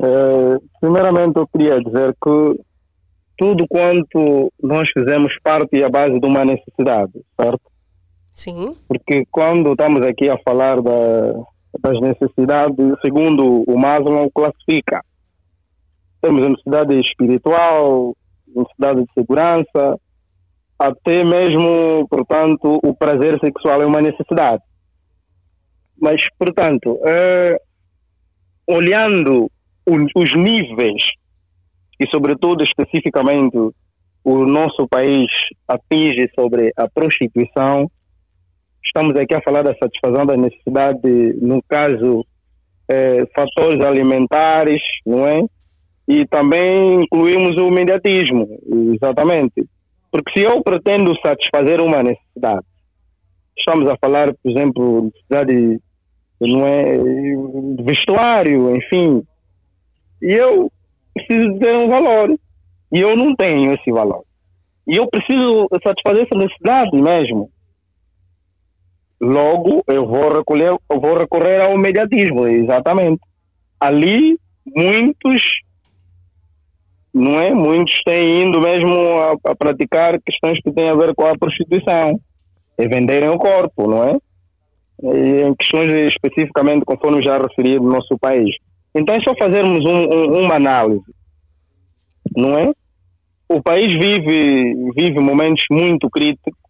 eh, 0.00 0.58
primeiramente 0.80 1.36
eu 1.36 1.46
queria 1.46 1.80
dizer 1.80 2.14
que 2.22 2.60
tudo 3.36 3.64
quanto 3.68 4.52
nós 4.60 4.88
fizemos 4.90 5.32
parte 5.42 5.82
à 5.82 5.88
base 5.88 6.18
de 6.18 6.26
uma 6.26 6.44
necessidade, 6.44 7.12
certo? 7.40 7.67
Sim. 8.38 8.76
Porque 8.86 9.26
quando 9.32 9.72
estamos 9.72 10.06
aqui 10.06 10.30
a 10.30 10.38
falar 10.38 10.80
da, 10.80 11.32
das 11.80 12.00
necessidades, 12.00 12.94
segundo 13.04 13.64
o 13.66 13.76
Maslow 13.76 14.30
classifica, 14.30 15.04
temos 16.20 16.46
a 16.46 16.50
necessidade 16.50 17.00
espiritual, 17.00 18.16
necessidade 18.46 19.02
de 19.02 19.12
segurança, 19.12 20.00
até 20.78 21.24
mesmo, 21.24 22.06
portanto, 22.08 22.78
o 22.80 22.94
prazer 22.94 23.40
sexual 23.40 23.82
é 23.82 23.86
uma 23.86 24.00
necessidade. 24.00 24.62
Mas, 26.00 26.22
portanto, 26.38 26.96
é, 27.04 27.60
olhando 28.68 29.50
os 29.84 30.32
níveis 30.36 31.02
e, 31.98 32.08
sobretudo, 32.08 32.62
especificamente, 32.62 33.58
o 34.22 34.44
nosso 34.46 34.86
país 34.86 35.26
atinge 35.66 36.30
sobre 36.38 36.72
a 36.76 36.88
prostituição, 36.88 37.90
estamos 38.88 39.16
aqui 39.16 39.34
a 39.34 39.42
falar 39.42 39.62
da 39.62 39.74
satisfação 39.76 40.26
da 40.26 40.36
necessidade, 40.36 41.08
no 41.40 41.62
caso, 41.68 42.24
eh, 42.88 43.26
fatores 43.34 43.82
alimentares, 43.84 44.82
não 45.06 45.26
é? 45.26 45.44
E 46.06 46.26
também 46.26 47.02
incluímos 47.02 47.56
o 47.56 47.70
mediatismo, 47.70 48.48
exatamente. 48.94 49.66
Porque 50.10 50.32
se 50.32 50.44
eu 50.44 50.62
pretendo 50.62 51.14
satisfazer 51.24 51.80
uma 51.80 52.02
necessidade, 52.02 52.64
estamos 53.56 53.88
a 53.88 53.96
falar, 53.98 54.32
por 54.42 54.50
exemplo, 54.50 55.04
necessidade 55.04 55.80
não 56.40 56.66
é, 56.66 56.96
de 57.76 57.82
vestuário, 57.82 58.74
enfim, 58.76 59.22
e 60.22 60.32
eu 60.32 60.70
preciso 61.14 61.58
ter 61.58 61.76
um 61.76 61.88
valor. 61.88 62.38
E 62.92 63.00
eu 63.00 63.16
não 63.16 63.34
tenho 63.34 63.74
esse 63.74 63.90
valor. 63.90 64.24
E 64.86 64.96
eu 64.96 65.06
preciso 65.08 65.68
satisfazer 65.84 66.24
essa 66.24 66.38
necessidade 66.38 66.96
mesmo. 66.96 67.50
Logo, 69.20 69.82
eu 69.88 70.06
vou 70.06 70.32
recolher, 70.32 70.70
eu 70.70 71.00
vou 71.00 71.18
recorrer 71.18 71.60
ao 71.60 71.76
mediatismo, 71.76 72.46
exatamente. 72.46 73.20
Ali, 73.80 74.38
muitos, 74.64 75.42
não 77.12 77.40
é? 77.40 77.52
Muitos 77.52 77.94
têm 78.04 78.42
indo 78.42 78.60
mesmo 78.60 78.94
a, 79.18 79.50
a 79.50 79.56
praticar 79.56 80.20
questões 80.20 80.60
que 80.62 80.72
têm 80.72 80.88
a 80.88 80.94
ver 80.94 81.14
com 81.14 81.26
a 81.26 81.36
prostituição 81.36 82.20
e 82.78 82.88
venderem 82.88 83.28
o 83.28 83.38
corpo, 83.38 83.88
não 83.88 84.04
é? 84.04 84.18
E 85.02 85.42
em 85.42 85.54
questões 85.54 85.92
especificamente, 85.92 86.84
conforme 86.84 87.22
já 87.22 87.38
referi, 87.38 87.78
do 87.78 87.88
nosso 87.88 88.16
país. 88.18 88.54
Então 88.94 89.14
é 89.14 89.20
só 89.20 89.34
fazermos 89.36 89.84
um, 89.84 89.96
um, 89.96 90.44
uma 90.44 90.54
análise, 90.54 91.12
não 92.36 92.56
é? 92.56 92.72
O 93.48 93.62
país 93.62 93.92
vive, 93.92 94.74
vive 94.94 95.18
momentos 95.18 95.64
muito 95.70 96.08
críticos, 96.10 96.60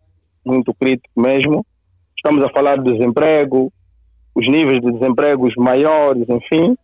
muito 0.45 0.73
críticos 0.75 1.11
mesmo, 1.17 1.67
Estamos 2.29 2.45
a 2.45 2.53
falar 2.53 2.77
do 2.77 2.93
desemprego, 2.93 3.73
os 4.35 4.47
níveis 4.47 4.83
de 4.83 4.93
desemprego 4.93 5.49
maiores, 5.57 6.29
enfim. 6.29 6.77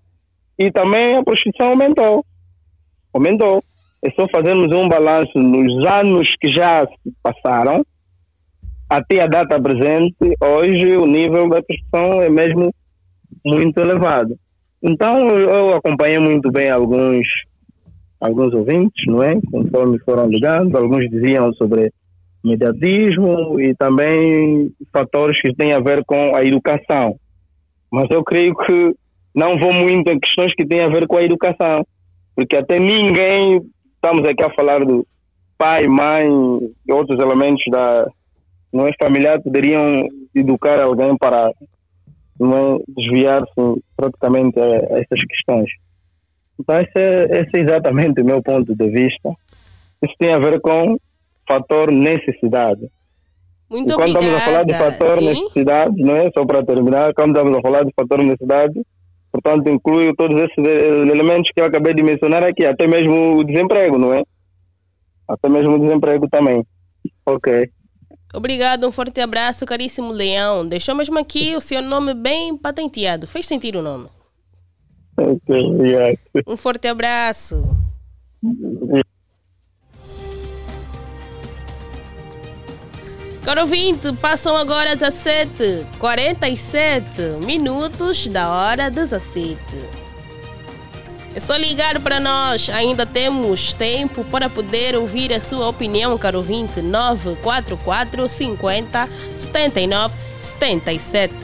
E 0.59 0.71
também 0.71 1.19
a 1.19 1.23
prostituição 1.23 1.73
aumentou. 1.73 2.25
Aumentou. 3.13 3.63
É 4.03 4.11
só 4.13 4.27
fazermos 4.29 4.75
um 4.75 4.89
balanço 4.89 5.39
nos 5.39 5.85
anos 5.85 6.35
que 6.41 6.49
já 6.49 6.87
se 6.87 7.13
passaram, 7.23 7.85
até 8.89 9.21
a 9.21 9.27
data 9.27 9.61
presente, 9.61 10.17
hoje 10.41 10.97
o 10.97 11.05
nível 11.05 11.47
da 11.51 11.63
prostituição 11.63 12.23
é 12.23 12.31
mesmo 12.31 12.75
muito 13.45 13.79
elevado. 13.81 14.39
Então 14.83 15.29
eu 15.29 15.75
acompanhei 15.75 16.19
muito 16.19 16.51
bem 16.51 16.71
alguns 16.71 17.27
alguns 18.19 18.55
ouvintes, 18.55 19.05
não 19.07 19.23
é? 19.23 19.39
Conforme 19.51 19.99
foram 19.99 20.27
ligando, 20.27 20.75
alguns 20.75 21.11
diziam 21.11 21.53
sobre 21.53 21.93
mediatismo 22.45 23.59
e 23.59 23.75
também 23.75 24.71
fatores 24.93 25.41
que 25.41 25.55
têm 25.55 25.73
a 25.73 25.81
ver 25.81 26.05
com 26.05 26.37
a 26.37 26.45
educação. 26.45 27.17
Mas 27.91 28.09
eu 28.11 28.23
creio 28.23 28.55
que 28.55 28.95
não 29.35 29.59
vou 29.59 29.73
muito 29.73 30.09
em 30.11 30.21
questões 30.21 30.53
que 30.55 30.67
têm 30.67 30.83
a 30.83 30.89
ver 30.89 31.07
com 31.07 31.17
a 31.17 31.23
educação, 31.23 31.85
porque 32.37 32.57
até 32.57 32.79
ninguém, 32.79 33.61
estamos 33.95 34.29
aqui 34.29 34.43
a 34.43 34.55
falar 34.55 34.85
do 34.85 35.07
pai, 35.57 35.89
mãe 35.89 36.27
e 36.87 36.93
outros 36.93 37.19
elementos 37.19 37.63
da 37.71 38.07
não 38.73 38.89
é 38.89 38.91
familiar 39.01 39.41
poderiam 39.41 40.09
educar 40.35 40.81
alguém 40.81 41.17
para 41.17 41.53
não 42.39 42.77
é, 42.77 42.79
desviar-se 42.89 43.83
praticamente 43.97 44.59
a, 44.59 44.65
a 44.65 44.99
essas 44.99 45.25
questões. 45.25 45.71
Então 46.59 46.81
esse 46.81 46.99
é, 46.99 47.41
esse 47.41 47.51
é 47.55 47.61
exatamente 47.61 48.21
o 48.21 48.25
meu 48.25 48.43
ponto 48.43 48.75
de 48.75 48.91
vista. 48.91 49.31
Isso 50.03 50.15
tem 50.19 50.33
a 50.33 50.39
ver 50.39 50.61
com 50.61 50.97
fator 51.47 51.91
necessidade. 51.91 52.89
Muito 53.71 53.91
e 53.91 53.95
quando 53.95 54.17
obrigada. 54.17 54.27
estamos 54.27 54.43
a 54.43 54.45
falar 54.45 54.65
de 54.65 54.75
fator 54.75 55.19
Sim? 55.19 55.25
necessidade, 55.29 56.03
não 56.03 56.17
é? 56.17 56.31
Só 56.31 56.45
para 56.45 56.65
terminar, 56.65 57.15
quando 57.15 57.31
estamos 57.31 57.59
a 57.59 57.61
falar 57.63 57.85
de 57.85 57.93
fator 57.95 58.23
necessidade, 58.23 58.81
portanto, 59.33 59.69
inclui 59.69 60.15
todos 60.15 60.41
esses 60.41 60.59
elementos 60.59 61.51
que 61.55 61.61
eu 61.61 61.65
acabei 61.65 61.95
de 61.95 62.03
mencionar 62.03 62.45
aqui, 62.45 62.65
até 62.65 62.87
mesmo 62.87 63.37
o 63.39 63.45
desemprego, 63.45 63.99
não 63.99 64.15
é? 64.15 64.23
Até 65.27 65.49
mesmo 65.49 65.75
o 65.75 65.79
desemprego 65.79 66.29
também. 66.29 66.65
Ok. 67.27 67.71
Obrigado, 68.35 68.87
um 68.87 68.93
forte 68.93 69.21
abraço, 69.21 69.65
caríssimo 69.65 70.13
Leão. 70.13 70.67
Deixou 70.67 70.95
mesmo 70.95 71.19
aqui 71.19 71.55
o 71.57 71.61
seu 71.61 71.81
nome 71.81 72.15
bem 72.15 72.57
patenteado. 72.57 73.27
Fez 73.27 73.47
sentir 73.47 73.77
o 73.77 73.83
nome. 73.83 74.07
Ok, 75.17 75.57
obrigado. 75.57 76.19
Um 76.47 76.57
forte 76.57 76.89
abraço. 76.89 77.65
Caro 83.45 83.61
ouvinte, 83.61 84.11
passam 84.15 84.57
agora 84.57 84.97
17, 84.97 85.87
47 85.99 87.05
minutos 87.45 88.27
da 88.27 88.49
hora 88.49 88.91
17. 88.91 89.59
É 91.35 91.41
só 91.41 91.55
ligar 91.55 92.01
para 92.01 92.19
nós, 92.19 92.71
ainda 92.71 93.05
temos 93.05 93.75
tempo 93.75 94.25
para 94.25 94.49
poder 94.49 94.97
ouvir 94.97 95.31
a 95.31 95.41
sua 95.43 95.69
opinião, 95.69 96.17
caro 96.17 96.39
ouvinte. 96.39 96.81
944 96.81 98.27
50 98.27 99.09
79 99.37 100.15
77. 100.41 101.35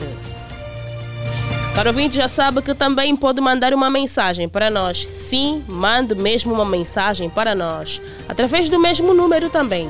Caro 1.75 1.89
ouvinte, 1.89 2.15
já 2.15 2.27
sabe 2.27 2.63
que 2.63 2.73
também 2.73 3.15
pode 3.15 3.39
mandar 3.39 3.75
uma 3.75 3.91
mensagem 3.91 4.49
para 4.49 4.71
nós. 4.71 5.07
Sim, 5.13 5.63
mande 5.67 6.15
mesmo 6.15 6.51
uma 6.51 6.65
mensagem 6.65 7.29
para 7.29 7.53
nós, 7.53 8.01
através 8.27 8.69
do 8.69 8.79
mesmo 8.79 9.13
número 9.13 9.51
também. 9.51 9.87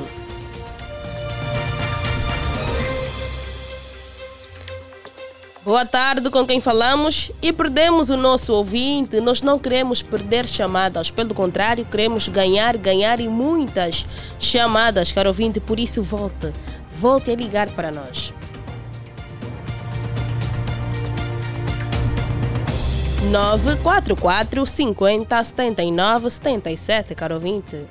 Boa 5.64 5.86
tarde, 5.86 6.28
com 6.32 6.44
quem 6.44 6.60
falamos? 6.60 7.32
E 7.40 7.54
perdemos 7.54 8.10
o 8.10 8.18
nosso 8.18 8.52
ouvinte. 8.52 9.22
Nós 9.22 9.44
não 9.44 9.60
queremos 9.60 10.02
perder 10.02 10.48
chamadas, 10.48 11.12
pelo 11.12 11.36
contrário, 11.36 11.86
queremos 11.86 12.28
ganhar, 12.28 12.76
ganhar 12.78 13.20
e 13.20 13.28
muitas 13.28 14.04
chamadas, 14.40 15.12
caro 15.12 15.30
ouvinte. 15.30 15.60
Por 15.60 15.80
isso, 15.80 16.02
volte, 16.02 16.52
volte 16.92 17.30
a 17.30 17.36
ligar 17.36 17.70
para 17.70 17.92
nós. 17.92 18.34
944 23.30 24.66
50 24.66 25.44
79 25.44 26.30
77, 26.32 27.14
caro 27.14 27.36
ouvinte. 27.36 27.86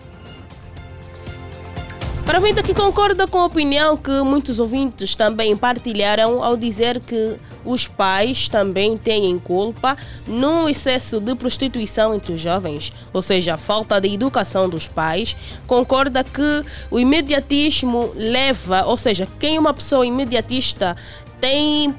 Para 2.31 2.39
o 2.39 2.43
ouvinte 2.43 2.63
que 2.63 2.73
concorda 2.73 3.27
com 3.27 3.39
a 3.39 3.47
opinião 3.47 3.97
que 3.97 4.23
muitos 4.23 4.61
ouvintes 4.61 5.17
também 5.17 5.57
partilharam 5.57 6.45
ao 6.45 6.57
dizer 6.57 7.01
que 7.01 7.37
os 7.65 7.89
pais 7.89 8.49
também 8.49 8.97
têm 8.97 9.37
culpa 9.37 9.97
no 10.29 10.69
excesso 10.69 11.19
de 11.19 11.35
prostituição 11.35 12.15
entre 12.15 12.33
os 12.33 12.41
jovens, 12.41 12.93
ou 13.13 13.21
seja, 13.21 13.55
a 13.55 13.59
falta 13.59 14.01
de 14.01 14.15
educação 14.15 14.69
dos 14.69 14.87
pais, 14.87 15.35
concorda 15.67 16.23
que 16.23 16.65
o 16.89 17.01
imediatismo 17.01 18.13
leva, 18.15 18.85
ou 18.85 18.97
seja, 18.97 19.27
quem 19.41 19.59
uma 19.59 19.75
pessoa 19.75 20.07
imediatista 20.07 20.97
tem 21.41 21.93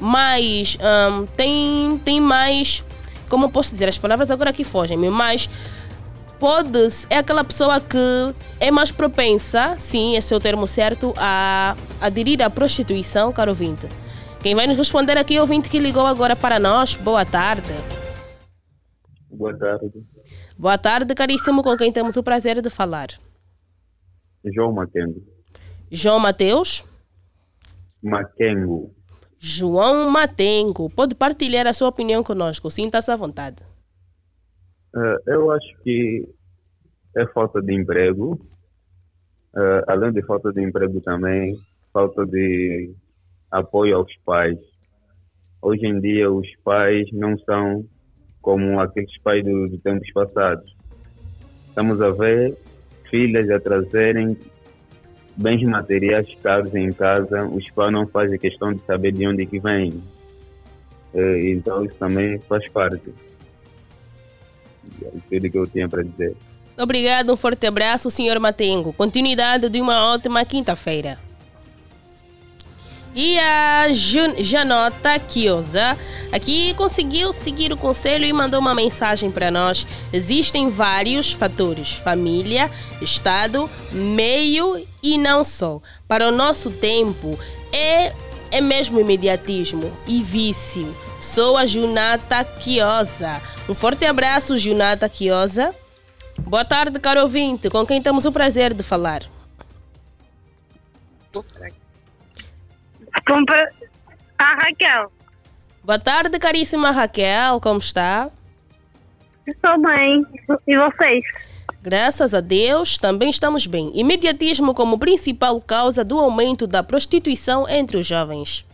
mais, 0.00 0.78
hum, 0.80 1.26
tem, 1.36 2.00
tem 2.02 2.18
mais, 2.18 2.82
como 3.28 3.50
posso 3.50 3.72
dizer, 3.72 3.90
as 3.90 3.98
palavras 3.98 4.30
agora 4.30 4.48
aqui 4.48 4.64
fogem-me, 4.64 5.10
mas 5.10 5.50
pode 6.38 6.78
é 7.10 7.18
aquela 7.18 7.44
pessoa 7.44 7.80
que 7.80 8.34
é 8.60 8.70
mais 8.70 8.90
propensa, 8.90 9.76
sim, 9.78 10.16
esse 10.16 10.32
é 10.32 10.36
o 10.36 10.40
termo 10.40 10.66
certo, 10.66 11.14
a 11.16 11.76
aderir 12.00 12.42
à 12.42 12.50
prostituição, 12.50 13.32
caro 13.32 13.50
ouvinte. 13.50 13.86
Quem 14.42 14.54
vai 14.54 14.66
nos 14.66 14.76
responder 14.76 15.16
aqui 15.16 15.36
é 15.36 15.38
o 15.38 15.42
ouvinte 15.42 15.70
que 15.70 15.78
ligou 15.78 16.06
agora 16.06 16.36
para 16.36 16.58
nós. 16.58 16.96
Boa 16.96 17.24
tarde. 17.24 17.72
Boa 19.30 19.56
tarde. 19.56 19.90
Boa 20.58 20.78
tarde, 20.78 21.14
caríssimo, 21.14 21.62
com 21.62 21.76
quem 21.76 21.90
temos 21.90 22.16
o 22.16 22.22
prazer 22.22 22.60
de 22.60 22.70
falar. 22.70 23.08
João 24.54 24.72
Maquengo. 24.72 25.22
João 25.90 26.18
Mateus? 26.18 26.84
Maquengo. 28.02 28.94
João 29.38 30.10
Matengo. 30.10 30.90
Pode 30.90 31.14
partilhar 31.14 31.66
a 31.66 31.72
sua 31.72 31.88
opinião 31.88 32.22
conosco. 32.22 32.70
Sinta-se 32.70 33.10
à 33.10 33.16
vontade. 33.16 33.64
Uh, 34.94 35.18
eu 35.26 35.50
acho 35.50 35.76
que 35.82 36.28
é 37.16 37.26
falta 37.26 37.60
de 37.60 37.74
emprego. 37.74 38.40
Uh, 39.54 39.82
além 39.88 40.12
de 40.12 40.22
falta 40.22 40.52
de 40.52 40.62
emprego 40.62 41.00
também, 41.00 41.58
falta 41.92 42.24
de 42.24 42.92
apoio 43.50 43.96
aos 43.96 44.16
pais. 44.24 44.58
Hoje 45.60 45.86
em 45.86 46.00
dia 46.00 46.30
os 46.30 46.48
pais 46.62 47.10
não 47.12 47.36
são 47.38 47.84
como 48.40 48.78
aqueles 48.78 49.16
pais 49.18 49.44
dos 49.44 49.70
do 49.70 49.78
tempos 49.78 50.10
passados. 50.12 50.76
Estamos 51.68 52.00
a 52.00 52.10
ver 52.10 52.56
filhas 53.10 53.50
a 53.50 53.58
trazerem 53.58 54.36
bens 55.36 55.62
materiais 55.62 56.28
caros 56.42 56.74
em 56.74 56.92
casa, 56.92 57.44
os 57.46 57.68
pais 57.70 57.92
não 57.92 58.06
fazem 58.06 58.38
questão 58.38 58.72
de 58.72 58.80
saber 58.82 59.12
de 59.12 59.26
onde 59.26 59.46
que 59.46 59.58
vem. 59.58 60.02
Eh, 61.14 61.50
Então 61.50 61.84
isso 61.84 61.94
também 61.96 62.38
faz 62.40 62.68
parte. 62.68 63.12
É 65.02 65.10
tudo 65.30 65.50
que 65.50 65.58
eu 65.58 65.66
tinha 65.66 65.88
para 65.88 66.02
dizer. 66.02 66.36
Obrigado, 66.76 67.32
um 67.32 67.36
forte 67.36 67.66
abraço, 67.66 68.10
senhor 68.10 68.38
Matengo. 68.40 68.92
Continuidade 68.92 69.68
de 69.68 69.80
uma 69.80 70.12
ótima 70.12 70.44
quinta-feira. 70.44 71.18
E 73.14 73.38
a 73.38 73.86
Janota 73.92 75.16
Kiosa 75.20 75.96
aqui 76.32 76.74
conseguiu 76.74 77.32
seguir 77.32 77.72
o 77.72 77.76
conselho 77.76 78.24
e 78.24 78.32
mandou 78.32 78.58
uma 78.58 78.74
mensagem 78.74 79.30
para 79.30 79.52
nós. 79.52 79.86
Existem 80.12 80.68
vários 80.68 81.30
fatores: 81.32 81.92
família, 81.92 82.68
Estado, 83.00 83.70
meio 83.92 84.84
e 85.00 85.16
não 85.16 85.44
só. 85.44 85.80
Para 86.08 86.26
o 86.26 86.32
nosso 86.32 86.72
tempo, 86.72 87.38
é, 87.72 88.12
é 88.50 88.60
mesmo 88.60 88.98
imediatismo 88.98 89.92
e 90.08 90.20
vício. 90.20 90.92
Sou 91.24 91.56
a 91.56 91.64
Junata 91.64 92.44
Kiosa. 92.44 93.40
Um 93.68 93.74
forte 93.74 94.04
abraço, 94.04 94.56
Junata 94.58 95.08
Kiosa. 95.08 95.74
Boa 96.38 96.64
tarde, 96.64 97.00
caro 97.00 97.22
ouvinte, 97.22 97.68
com 97.70 97.84
quem 97.84 98.00
temos 98.00 98.24
o 98.24 98.30
prazer 98.30 98.72
de 98.72 98.84
falar. 98.84 99.22
Compra 103.26 103.72
a 104.38 104.54
Raquel. 104.54 105.10
Boa 105.82 105.98
tarde, 105.98 106.38
caríssima 106.38 106.92
Raquel, 106.92 107.58
como 107.58 107.80
está? 107.80 108.30
Estou 109.46 109.80
bem. 109.80 110.24
E 110.68 110.76
vocês? 110.76 111.24
Graças 111.82 112.34
a 112.34 112.40
Deus, 112.40 112.96
também 112.96 113.30
estamos 113.30 113.66
bem. 113.66 113.90
Imediatismo 113.94 114.72
como 114.72 114.98
principal 114.98 115.60
causa 115.60 116.04
do 116.04 116.20
aumento 116.20 116.66
da 116.66 116.82
prostituição 116.82 117.68
entre 117.68 117.96
os 117.96 118.06
jovens. 118.06 118.64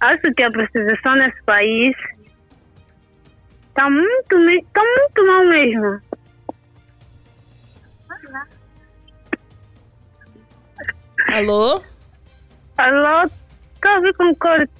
Acho 0.00 0.34
que 0.34 0.42
a 0.42 0.50
prostituição 0.50 1.14
nesse 1.14 1.42
país 1.42 1.94
está 3.68 3.90
muito, 3.90 4.64
tá 4.72 4.82
muito 4.82 5.26
mal 5.26 5.46
mesmo. 5.46 6.00
Alô? 11.28 11.82
Alô? 12.78 13.30
Estou 13.74 13.94
ouvir 13.96 14.14
com 14.14 14.34
corte. 14.34 14.72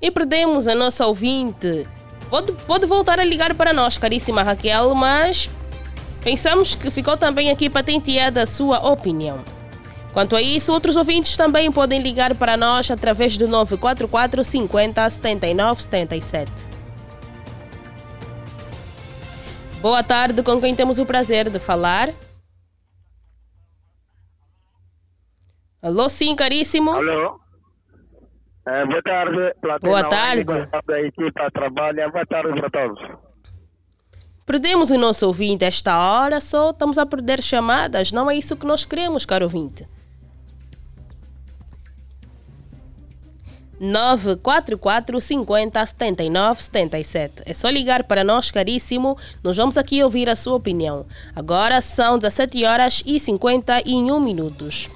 E 0.00 0.10
perdemos 0.10 0.66
a 0.66 0.74
nossa 0.74 1.06
ouvinte. 1.06 1.86
Pode, 2.28 2.52
pode 2.52 2.86
voltar 2.86 3.20
a 3.20 3.24
ligar 3.24 3.54
para 3.54 3.72
nós, 3.72 3.98
caríssima 3.98 4.42
Raquel, 4.42 4.94
mas 4.94 5.48
pensamos 6.22 6.74
que 6.74 6.90
ficou 6.90 7.16
também 7.16 7.50
aqui 7.50 7.70
patenteada 7.70 8.42
a 8.42 8.46
sua 8.46 8.78
opinião. 8.90 9.55
Quanto 10.16 10.34
a 10.34 10.40
isso, 10.40 10.72
outros 10.72 10.96
ouvintes 10.96 11.36
também 11.36 11.70
podem 11.70 12.00
ligar 12.00 12.34
para 12.34 12.56
nós 12.56 12.90
através 12.90 13.36
do 13.36 13.46
944 13.46 14.42
50 14.42 15.10
79 15.10 15.82
77. 15.82 16.50
Boa 19.82 20.02
tarde, 20.02 20.42
com 20.42 20.58
quem 20.58 20.74
temos 20.74 20.98
o 20.98 21.04
prazer 21.04 21.50
de 21.50 21.58
falar? 21.58 22.14
Alô, 25.82 26.08
sim, 26.08 26.34
caríssimo. 26.34 26.92
Alô. 26.92 27.38
É, 28.66 28.86
boa 28.86 29.02
tarde, 29.02 29.54
Platina 29.60 29.90
Boa 29.90 30.08
tarde. 30.08 30.44
Boa 30.44 30.66
tarde 30.66 31.08
equipa 31.08 31.50
trabalha. 31.50 32.08
Boa 32.08 32.24
tarde 32.24 32.58
para 32.58 32.70
todos. 32.70 33.18
Perdemos 34.46 34.88
o 34.88 34.96
nosso 34.96 35.26
ouvinte 35.26 35.66
esta 35.66 36.00
hora, 36.00 36.40
só 36.40 36.70
estamos 36.70 36.96
a 36.96 37.04
perder 37.04 37.42
chamadas. 37.42 38.12
Não 38.12 38.30
é 38.30 38.34
isso 38.34 38.56
que 38.56 38.64
nós 38.64 38.86
queremos, 38.86 39.26
caro 39.26 39.44
ouvinte. 39.44 39.86
944 43.78 45.20
50 45.20 45.86
79 45.86 46.62
77. 46.62 47.42
É 47.44 47.54
só 47.54 47.68
ligar 47.68 48.04
para 48.04 48.24
nós, 48.24 48.50
caríssimo. 48.50 49.16
Nós 49.42 49.56
vamos 49.56 49.76
aqui 49.76 50.02
ouvir 50.02 50.28
a 50.28 50.36
sua 50.36 50.54
opinião. 50.56 51.06
Agora 51.34 51.80
são 51.80 52.18
17 52.18 52.64
horas 52.64 53.02
e 53.06 53.20
51 53.20 54.18
minutos. 54.20 54.88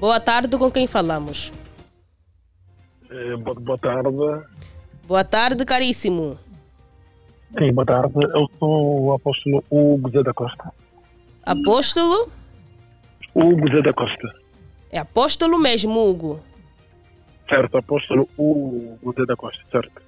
Boa 0.00 0.18
tarde, 0.18 0.56
com 0.58 0.70
quem 0.70 0.86
falamos? 0.86 1.52
É, 3.08 3.36
boa, 3.36 3.54
boa 3.60 3.78
tarde. 3.78 4.46
Boa 5.06 5.24
tarde, 5.24 5.64
caríssimo. 5.64 6.36
Sim, 7.58 7.72
boa 7.72 7.86
tarde. 7.86 8.14
Eu 8.34 8.48
sou 8.58 9.04
o 9.04 9.12
apóstolo 9.12 9.62
Hugo 9.70 10.10
Zé 10.10 10.22
da 10.22 10.32
Costa. 10.32 10.72
Apóstolo? 11.44 12.28
Hugo 13.34 13.68
Zé 13.70 13.82
da 13.82 13.92
Costa. 13.92 14.34
É 14.90 14.98
apóstolo 14.98 15.58
mesmo, 15.58 16.08
Hugo? 16.08 16.40
Certo, 17.52 17.76
apóstolo 17.76 18.26
Hugo 18.38 19.12
Zé 19.12 19.26
da 19.26 19.36
Costa, 19.36 19.62
certo. 19.70 20.00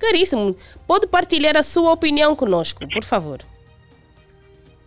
Caríssimo, 0.00 0.56
pode 0.88 1.06
partilhar 1.06 1.56
a 1.56 1.62
sua 1.62 1.92
opinião 1.92 2.34
conosco, 2.34 2.88
por 2.88 3.04
favor. 3.04 3.38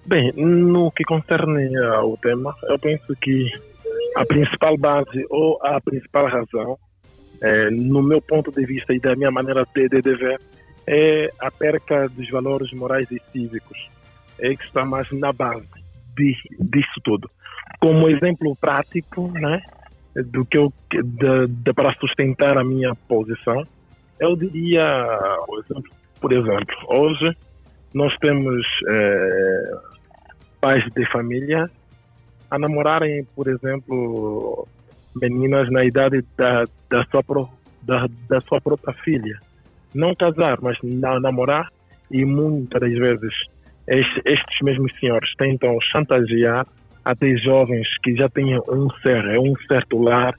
Bem, 0.06 0.34
no 0.34 0.92
que 0.92 1.06
concerne 1.06 1.78
ao 1.78 2.18
tema, 2.18 2.54
eu 2.64 2.78
penso 2.78 3.16
que 3.22 3.50
a 4.18 4.26
principal 4.26 4.78
base 4.78 5.26
ou 5.30 5.58
a 5.64 5.80
principal 5.80 6.28
razão, 6.28 6.78
é, 7.40 7.70
no 7.70 8.04
meu 8.04 8.22
ponto 8.22 8.52
de 8.52 8.66
vista 8.66 8.94
e 8.94 9.00
da 9.00 9.16
minha 9.16 9.32
maneira 9.32 9.66
de, 9.74 9.88
de, 9.88 10.02
de 10.02 10.16
ver, 10.16 10.42
é 10.86 11.32
a 11.40 11.50
perca 11.50 12.10
dos 12.10 12.30
valores 12.30 12.70
morais 12.74 13.10
e 13.12 13.22
cívicos. 13.32 13.78
É 14.40 14.54
que 14.54 14.66
está 14.66 14.84
mais 14.84 15.10
na 15.14 15.32
base 15.32 15.66
de, 16.18 16.36
disso 16.60 17.00
tudo. 17.02 17.32
Como 17.80 18.10
exemplo 18.10 18.54
prático, 18.60 19.32
né, 19.32 19.62
do 20.16 20.46
que 20.46 20.58
eu 20.58 20.72
de, 20.92 21.48
de, 21.48 21.74
para 21.74 21.94
sustentar 21.96 22.58
a 22.58 22.64
minha 22.64 22.94
posição, 23.08 23.66
eu 24.20 24.36
diria, 24.36 24.86
por 26.22 26.32
exemplo, 26.32 26.76
hoje 26.88 27.36
nós 27.94 28.16
temos 28.20 28.66
é, 28.88 29.72
pais 30.62 30.84
de 30.94 31.12
família 31.12 31.70
a 32.50 32.60
namorarem, 32.60 33.26
por 33.36 33.48
exemplo, 33.48 34.68
meninas 35.16 35.70
na 35.72 35.84
idade 35.84 36.24
da, 36.38 36.66
da, 36.90 37.06
sua, 37.10 37.24
pro, 37.24 37.50
da, 37.82 38.08
da 38.30 38.42
sua 38.42 38.62
própria 38.62 38.94
filha. 39.04 39.40
Não 39.94 40.16
casar, 40.16 40.60
mas 40.62 40.78
na, 40.84 41.20
namorar, 41.20 41.70
e 42.12 42.24
muitas 42.24 42.80
das 42.80 42.94
vezes 42.94 43.34
estes, 43.88 44.22
estes 44.26 44.62
mesmos 44.62 44.92
senhores 45.00 45.34
tentam 45.38 45.78
chantagear 45.92 46.66
até 47.04 47.36
jovens 47.38 47.88
que 48.02 48.16
já 48.16 48.30
têm 48.30 48.58
um 48.58 48.88
ser, 49.02 49.40
um 49.40 49.54
certo 49.68 50.02
lar, 50.02 50.36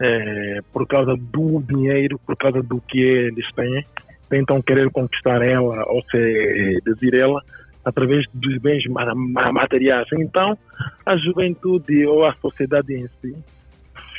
é, 0.00 0.60
por 0.72 0.86
causa 0.86 1.14
do 1.16 1.62
dinheiro, 1.62 2.18
por 2.26 2.36
causa 2.36 2.62
do 2.62 2.80
que 2.80 3.00
eles 3.00 3.46
têm, 3.52 3.84
tentam 4.28 4.62
querer 4.62 4.90
conquistar 4.90 5.42
ela 5.42 5.84
ou 5.86 6.02
seduzir 6.10 7.14
ela 7.14 7.42
através 7.84 8.24
dos 8.32 8.58
bens 8.58 8.84
materiais. 8.86 10.06
Então, 10.14 10.56
a 11.04 11.16
juventude 11.16 12.06
ou 12.06 12.24
a 12.24 12.34
sociedade 12.34 12.94
em 12.94 13.08
si 13.20 13.36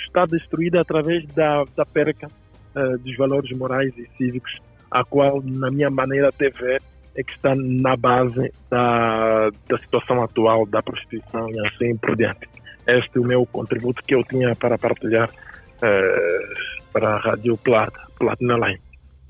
está 0.06 0.26
destruída 0.26 0.82
através 0.82 1.26
da, 1.28 1.64
da 1.76 1.86
perca 1.86 2.28
uh, 2.28 2.98
dos 3.00 3.16
valores 3.16 3.56
morais 3.58 3.94
e 3.98 4.08
cívicos, 4.18 4.60
a 4.90 5.04
qual, 5.04 5.42
na 5.42 5.72
minha 5.72 5.90
maneira 5.90 6.32
de 6.38 6.50
ver, 6.50 6.82
é 7.16 7.24
que 7.24 7.32
está 7.34 7.54
na 7.56 7.96
base 7.96 8.54
da, 8.70 9.50
da 9.68 9.78
situação 9.80 10.24
atual 10.24 10.66
da 10.66 10.82
prostituição 10.82 11.50
e 11.50 11.68
assim 11.68 11.96
por 11.98 12.16
diante. 12.16 12.48
Este 12.88 13.18
é 13.18 13.20
o 13.20 13.24
meu 13.24 13.46
contributo 13.46 14.04
que 14.04 14.16
eu 14.16 14.24
tinha 14.24 14.56
para 14.56 14.78
partilhar 14.78 15.30
uh, 15.30 16.82
para 16.92 17.16
a 17.16 17.18
Rádio 17.18 17.58
Plata, 17.58 18.00
Platina 18.18 18.56
Line. 18.56 18.82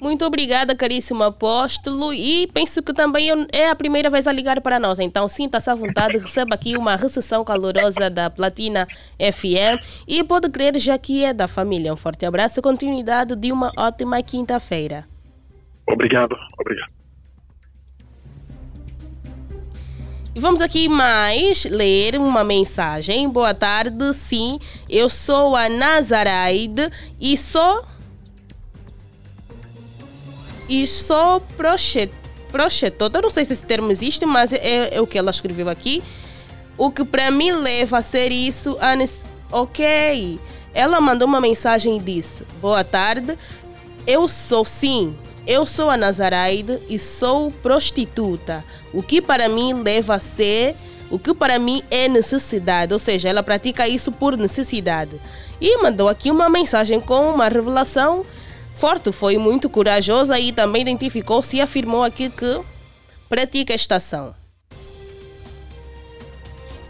Muito 0.01 0.25
obrigada, 0.25 0.75
caríssimo 0.75 1.21
apóstolo. 1.21 2.11
E 2.11 2.47
penso 2.47 2.81
que 2.81 2.91
também 2.91 3.29
é 3.51 3.69
a 3.69 3.75
primeira 3.75 4.09
vez 4.09 4.25
a 4.25 4.31
ligar 4.31 4.59
para 4.59 4.79
nós. 4.79 4.97
Então, 4.97 5.27
sinta-se 5.27 5.69
à 5.69 5.75
vontade, 5.75 6.17
receba 6.19 6.55
aqui 6.55 6.75
uma 6.75 6.95
recepção 6.95 7.43
calorosa 7.45 8.09
da 8.09 8.27
Platina 8.27 8.87
FM. 9.19 9.77
E 10.07 10.23
pode 10.23 10.49
crer, 10.49 10.75
já 10.79 10.97
que 10.97 11.23
é 11.23 11.33
da 11.33 11.47
família. 11.47 11.93
Um 11.93 11.97
forte 11.97 12.25
abraço 12.25 12.59
e 12.59 12.63
continuidade 12.63 13.35
de 13.35 13.51
uma 13.51 13.71
ótima 13.77 14.23
quinta-feira. 14.23 15.05
Obrigado, 15.85 16.35
obrigado. 16.59 17.00
E 20.33 20.39
vamos 20.39 20.61
aqui 20.61 20.87
mais 20.87 21.65
ler 21.65 22.15
uma 22.15 22.41
mensagem. 22.41 23.27
Boa 23.29 23.53
tarde, 23.53 24.13
sim. 24.13 24.59
Eu 24.89 25.09
sou 25.09 25.57
a 25.57 25.67
Nazaraide 25.67 26.89
e 27.19 27.35
sou 27.35 27.83
e 30.69 30.87
só 30.87 31.41
projetou, 31.57 33.09
eu 33.13 33.21
não 33.21 33.29
sei 33.29 33.43
se 33.43 33.51
esse 33.51 33.65
termo 33.65 33.91
existe, 33.91 34.25
mas 34.25 34.53
é, 34.53 34.95
é 34.95 35.01
o 35.01 35.07
que 35.07 35.17
ela 35.17 35.29
escreveu 35.29 35.67
aqui. 35.67 36.01
O 36.77 36.89
que 36.89 37.03
para 37.03 37.29
mim 37.29 37.51
leva 37.51 37.97
a 37.97 38.01
ser 38.01 38.31
isso, 38.31 38.77
ok. 39.51 40.39
Ela 40.73 41.01
mandou 41.01 41.27
uma 41.27 41.41
mensagem 41.41 41.97
e 41.97 41.99
disse: 41.99 42.45
Boa 42.61 42.85
tarde, 42.85 43.37
eu 44.07 44.29
sou 44.29 44.63
sim, 44.63 45.13
eu 45.51 45.65
sou 45.65 45.89
a 45.89 45.97
Nazaraide 45.97 46.79
e 46.89 46.97
sou 46.97 47.51
prostituta. 47.51 48.63
O 48.93 49.03
que 49.03 49.21
para 49.21 49.49
mim 49.49 49.73
leva 49.73 50.15
a 50.15 50.19
ser, 50.19 50.75
o 51.09 51.19
que 51.19 51.33
para 51.33 51.59
mim 51.59 51.83
é 51.91 52.07
necessidade, 52.07 52.93
ou 52.93 52.99
seja, 52.99 53.27
ela 53.29 53.43
pratica 53.43 53.87
isso 53.87 54.11
por 54.11 54.37
necessidade. 54.37 55.19
E 55.59 55.77
mandou 55.81 56.07
aqui 56.07 56.31
uma 56.31 56.49
mensagem 56.49 56.99
com 56.99 57.29
uma 57.29 57.49
revelação 57.49 58.25
Forte 58.73 59.11
foi 59.11 59.37
muito 59.37 59.69
corajosa 59.69 60.39
e 60.39 60.51
também 60.51 60.81
identificou-se 60.81 61.57
e 61.57 61.61
afirmou 61.61 62.03
aqui 62.03 62.29
que 62.29 62.61
pratica 63.29 63.73
esta 63.73 63.97
ação. 63.97 64.40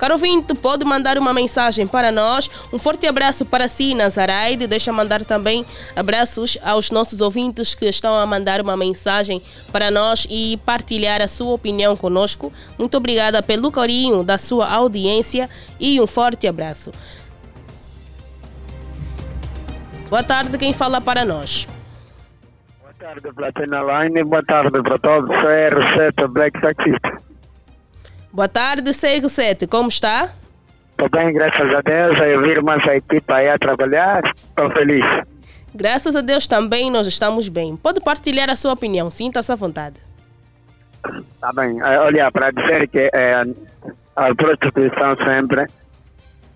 Caro 0.02 0.16
ouvinte, 0.16 0.56
pode 0.56 0.84
mandar 0.84 1.16
uma 1.20 1.32
mensagem 1.32 1.86
para 1.86 2.12
nós. 2.12 2.49
Um 2.74 2.80
forte 2.80 3.06
abraço 3.06 3.45
para 3.45 3.68
si, 3.68 3.93
Nazaraide. 3.93 4.66
Deixa 4.66 4.91
mandar 4.91 5.24
também 5.24 5.64
abraços 5.95 6.58
aos 6.64 6.89
nossos 6.89 7.22
ouvintes 7.22 7.76
que 7.76 7.86
estão 7.86 8.16
a 8.16 8.26
mandar 8.26 8.62
uma 8.62 8.76
mensagem 8.76 9.39
para 9.72 9.91
nós 9.91 10.26
e 10.28 10.60
partilhar 10.66 11.22
a 11.22 11.28
sua 11.28 11.54
opinião 11.54 11.95
conosco. 11.95 12.52
Muito 12.80 12.97
obrigada 12.97 13.43
pelo 13.43 13.72
carinho 13.72 14.24
da 14.24 14.39
sua 14.39 14.74
audiência 14.74 15.47
e 15.80 16.02
um 16.02 16.08
forte 16.08 16.47
abraço. 16.47 16.91
Boa 20.10 20.24
tarde, 20.24 20.58
quem 20.58 20.74
fala 20.74 20.99
para 20.99 21.24
nós? 21.24 21.68
Boa 22.82 22.93
tarde, 22.97 23.32
Platina 23.36 23.82
Line. 23.84 24.24
Boa 24.24 24.43
tarde 24.43 24.82
para 24.82 24.97
todos. 24.97 25.30
CR7 25.38 26.28
Black 26.28 26.60
Taxista. 26.60 27.31
Boa 28.34 28.48
tarde, 28.48 28.92
CR7. 28.92 29.68
Como 29.68 29.90
está? 29.90 30.34
Estou 30.92 31.10
bem, 31.10 31.34
graças 31.34 31.74
a 31.74 31.82
Deus. 31.82 32.18
Eu 32.20 32.42
vi 32.42 32.62
mais 32.62 32.86
a 32.88 32.96
equipa 32.96 33.36
aí 33.36 33.50
a 33.50 33.58
trabalhar. 33.58 34.24
Estou 34.34 34.72
feliz. 34.72 35.06
Graças 35.74 36.16
a 36.16 36.22
Deus 36.22 36.48
também 36.48 36.90
nós 36.90 37.08
estamos 37.08 37.50
bem. 37.50 37.76
Pode 37.76 38.00
partilhar 38.02 38.50
a 38.50 38.56
sua 38.56 38.74
opinião. 38.74 39.10
Sinta-se 39.10 39.52
à 39.52 39.56
vontade. 39.56 39.96
Tá 41.40 41.52
bem. 41.54 41.82
Olha, 41.82 42.32
para 42.32 42.52
dizer 42.52 42.88
que 42.88 43.10
é, 43.14 43.44
a 44.16 44.36
prostituição 44.36 45.16
sempre 45.26 45.68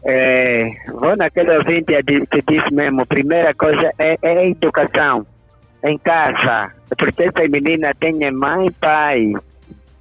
é, 0.05 0.69
vou 0.87 1.17
naquele 1.17 1.57
ouvinte 1.57 1.91
que 2.29 2.41
disse 2.47 2.71
mesmo, 2.71 3.07
primeira 3.07 3.55
coisa 3.55 3.91
é, 3.97 4.17
é 4.21 4.37
a 4.37 4.45
educação 4.45 5.25
em 5.83 5.97
casa, 5.97 6.71
porque 6.95 7.23
essa 7.23 7.47
menina 7.49 7.91
tem 7.99 8.13
mãe 8.31 8.67
e 8.67 8.71
pai. 8.71 9.33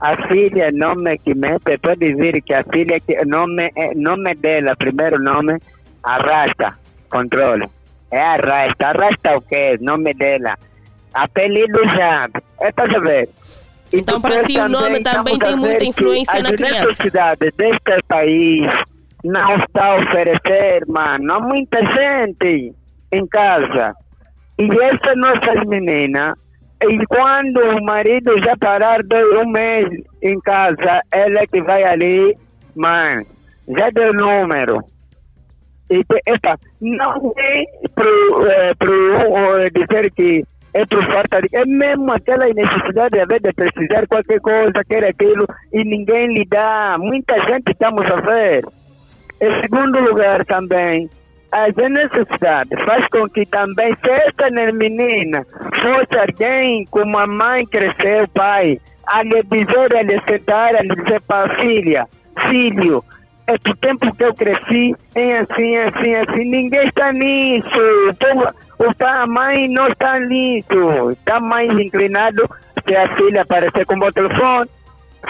A 0.05 0.28
filha, 0.28 0.70
nome 0.70 1.16
que 1.16 1.34
mete, 1.34 1.78
pode 1.78 2.12
dizer 2.12 2.42
que 2.42 2.52
a 2.52 2.62
filha, 2.62 3.00
que 3.00 3.24
nome, 3.24 3.72
nome 3.96 4.34
dela, 4.34 4.76
primeiro 4.76 5.18
nome, 5.18 5.59
arrasta, 6.02 6.74
controle. 7.09 7.66
É 8.11 8.20
arrasta, 8.20 8.88
arrasta 8.88 9.38
o 9.38 9.40
quê? 9.40 9.78
Nome 9.80 10.12
dela. 10.12 10.59
Apelido 11.14 11.82
já, 11.96 12.28
é 12.61 12.70
para 12.70 12.92
saber. 12.92 13.30
Então, 13.94 14.20
para 14.20 14.44
si, 14.44 14.59
o 14.59 14.68
nome 14.68 15.02
também 15.02 15.38
tem 15.38 15.57
muita 15.57 15.84
influência 15.86 16.42
na 16.42 16.52
criança. 16.52 16.82
A 16.82 16.86
necessidade 16.86 17.50
deste 17.57 18.02
país 18.07 18.66
não 19.24 19.57
está 19.57 19.86
a 19.86 19.96
oferecer, 19.96 20.84
mano. 20.86 21.32
Há 21.32 21.40
muita 21.40 21.78
gente 21.80 22.74
em 23.11 23.26
casa. 23.26 23.94
E 24.59 24.68
essa 24.68 25.14
nossa 25.16 25.64
menina, 25.64 26.36
e 26.83 27.07
quando 27.07 27.61
o 27.77 27.85
marido 27.85 28.37
já 28.43 28.57
parar 28.57 29.03
de 29.03 29.22
um 29.39 29.49
mês 29.49 29.89
em 30.22 30.39
casa, 30.41 31.03
ela 31.11 31.41
é 31.41 31.47
que 31.47 31.62
vai 31.62 31.83
ali, 31.85 32.37
mano, 32.75 33.25
já 33.68 33.91
deu 33.91 34.12
número. 34.12 34.83
E, 35.91 36.03
epa, 36.27 36.59
não 36.81 37.33
é 37.37 37.64
para 37.95 39.64
é, 39.64 39.70
dizer 39.70 40.11
que 40.12 40.45
é 40.75 40.85
por 40.87 41.05
falta 41.05 41.41
de. 41.41 41.49
É 41.53 41.64
mesmo 41.64 42.11
aquela 42.12 42.47
necessidade 42.47 43.16
de, 43.16 43.39
de 43.39 43.53
precisar 43.53 44.07
qualquer 44.09 44.41
coisa, 44.41 44.85
quer 44.89 45.05
aquilo, 45.05 45.47
e 45.72 45.85
ninguém 45.85 46.35
lhe 46.35 46.45
dá. 46.45 46.97
Muita 46.99 47.39
gente 47.49 47.70
estamos 47.70 48.05
a 48.11 48.16
ver. 48.16 48.64
Em 49.41 49.62
segundo 49.62 50.01
lugar, 50.01 50.45
também, 50.47 51.09
as 51.55 51.72
necessidades 51.76 52.76
faz 52.84 53.07
com 53.07 53.28
que 53.28 53.46
também, 53.46 53.96
se 54.05 54.11
esta 54.11 54.50
menina 54.50 55.46
fosse 55.80 56.18
alguém 56.18 56.84
como 56.90 57.16
a 57.16 57.28
mãe 57.28 57.64
cresceu, 57.64 58.26
pai, 58.34 58.80
a 59.07 59.22
lhe 59.22 59.40
dizer, 59.44 59.96
a 59.96 60.02
lhe 60.02 60.20
sentar, 60.28 60.74
a 60.74 60.82
lhe 60.82 60.96
dizer 60.96 61.20
para 61.20 61.52
a 61.52 61.59
filha, 61.61 62.09
filho, 62.48 63.05
é 63.46 63.57
do 63.59 63.76
tempo 63.76 64.12
que 64.16 64.24
eu 64.24 64.34
cresci, 64.34 64.96
é 65.14 65.38
assim, 65.38 65.76
assim, 65.76 66.14
assim, 66.16 66.44
ninguém 66.44 66.88
está 66.88 67.12
nisso. 67.12 67.68
O 68.76 69.05
a 69.07 69.26
mãe 69.26 69.68
não 69.68 69.86
está 69.86 70.18
nisso. 70.18 71.12
Está 71.12 71.38
mais 71.38 71.70
inclinado 71.70 72.50
se 72.84 72.96
a 72.96 73.09
filha 73.16 73.42
aparecer 73.42 73.86
com 73.86 73.96
o 73.96 74.12
telefone, 74.12 74.68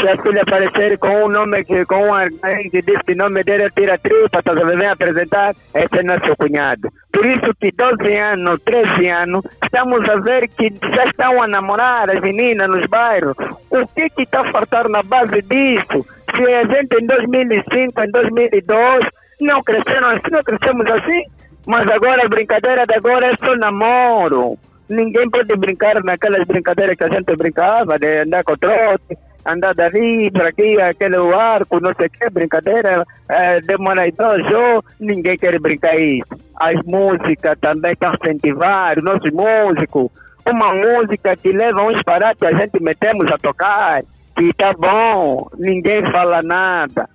se 0.00 0.08
a 0.08 0.22
filha 0.22 0.42
aparecer 0.42 0.98
com 0.98 1.24
um 1.24 1.28
nome 1.28 1.64
que 1.64 1.84
com 1.84 2.12
alguém 2.12 2.70
que 2.70 2.82
diz 2.82 3.00
que 3.06 3.12
o 3.12 3.16
nome 3.16 3.42
dele 3.44 3.64
é 3.64 3.70
tira 3.70 3.98
tripa, 3.98 4.42
tá 4.42 4.52
vem 4.52 4.86
apresentar, 4.86 5.54
esse 5.74 5.98
é 5.98 6.02
nosso 6.02 6.36
cunhado. 6.36 6.88
Por 7.12 7.26
isso 7.26 7.54
que 7.60 7.70
12 7.72 8.16
anos, 8.16 8.60
13 8.64 9.08
anos, 9.08 9.44
estamos 9.62 10.08
a 10.08 10.16
ver 10.16 10.48
que 10.48 10.72
já 10.94 11.04
estão 11.04 11.42
a 11.42 11.48
namorar 11.48 12.10
as 12.10 12.20
meninas 12.20 12.68
nos 12.68 12.86
bairros. 12.86 13.36
O 13.70 13.86
que 13.88 14.10
que 14.10 14.22
está 14.22 14.40
a 14.40 14.50
faltar 14.50 14.88
na 14.88 15.02
base 15.02 15.42
disso? 15.42 16.06
Se 16.34 16.42
a 16.52 16.64
gente 16.64 16.96
em 17.00 17.06
2005, 17.06 18.02
em 18.02 18.10
2002, 18.10 19.06
não 19.40 19.62
cresceram 19.62 20.08
assim, 20.08 20.30
não 20.30 20.42
crescemos 20.42 20.86
assim, 20.90 21.24
mas 21.66 21.86
agora 21.86 22.24
a 22.24 22.28
brincadeira 22.28 22.86
de 22.86 22.94
agora 22.94 23.26
é 23.26 23.36
só 23.44 23.54
namoro. 23.56 24.58
Ninguém 24.88 25.30
pode 25.30 25.56
brincar 25.56 26.02
naquelas 26.04 26.46
brincadeiras 26.46 26.96
que 26.96 27.04
a 27.04 27.08
gente 27.08 27.36
brincava, 27.36 27.98
de 27.98 28.22
andar 28.22 28.44
com 28.44 28.56
trote, 28.56 29.16
andar 29.46 29.74
dali 29.74 30.30
para 30.30 30.48
aqui, 30.48 30.80
aquele 30.80 31.16
arco, 31.34 31.80
não 31.80 31.92
sei 31.94 32.06
o 32.06 32.10
que, 32.10 32.30
brincadeira, 32.30 33.04
é, 33.28 33.60
demora 33.60 34.08
idoso, 34.08 34.84
ninguém 34.98 35.36
quer 35.36 35.58
brincar 35.60 35.98
isso. 35.98 36.26
As 36.56 36.74
músicas 36.84 37.58
também 37.60 37.92
estão 37.92 38.12
incentivar, 38.14 38.98
os 38.98 39.04
nossos 39.04 39.30
músicos, 39.30 40.10
uma 40.46 40.72
música 40.74 41.36
que 41.36 41.52
leva 41.52 41.82
uns 41.82 42.02
parados 42.02 42.38
que 42.38 42.46
a 42.46 42.56
gente 42.56 42.82
metemos 42.82 43.30
a 43.30 43.38
tocar, 43.38 44.02
que 44.36 44.52
tá 44.54 44.72
bom, 44.72 45.48
ninguém 45.58 46.02
fala 46.10 46.42
nada. 46.42 47.08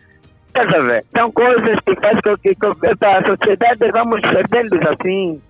Estás 0.48 0.74
a 0.74 0.80
ver? 0.80 1.06
São 1.16 1.32
coisas 1.32 1.76
que 1.86 1.96
fazem 1.96 2.22
com 2.24 2.38
que, 2.38 2.56
que 2.56 3.06
a 3.06 3.26
sociedade 3.26 3.92
vamos 3.92 4.22
perdendo 4.22 4.90
assim. 4.90 5.42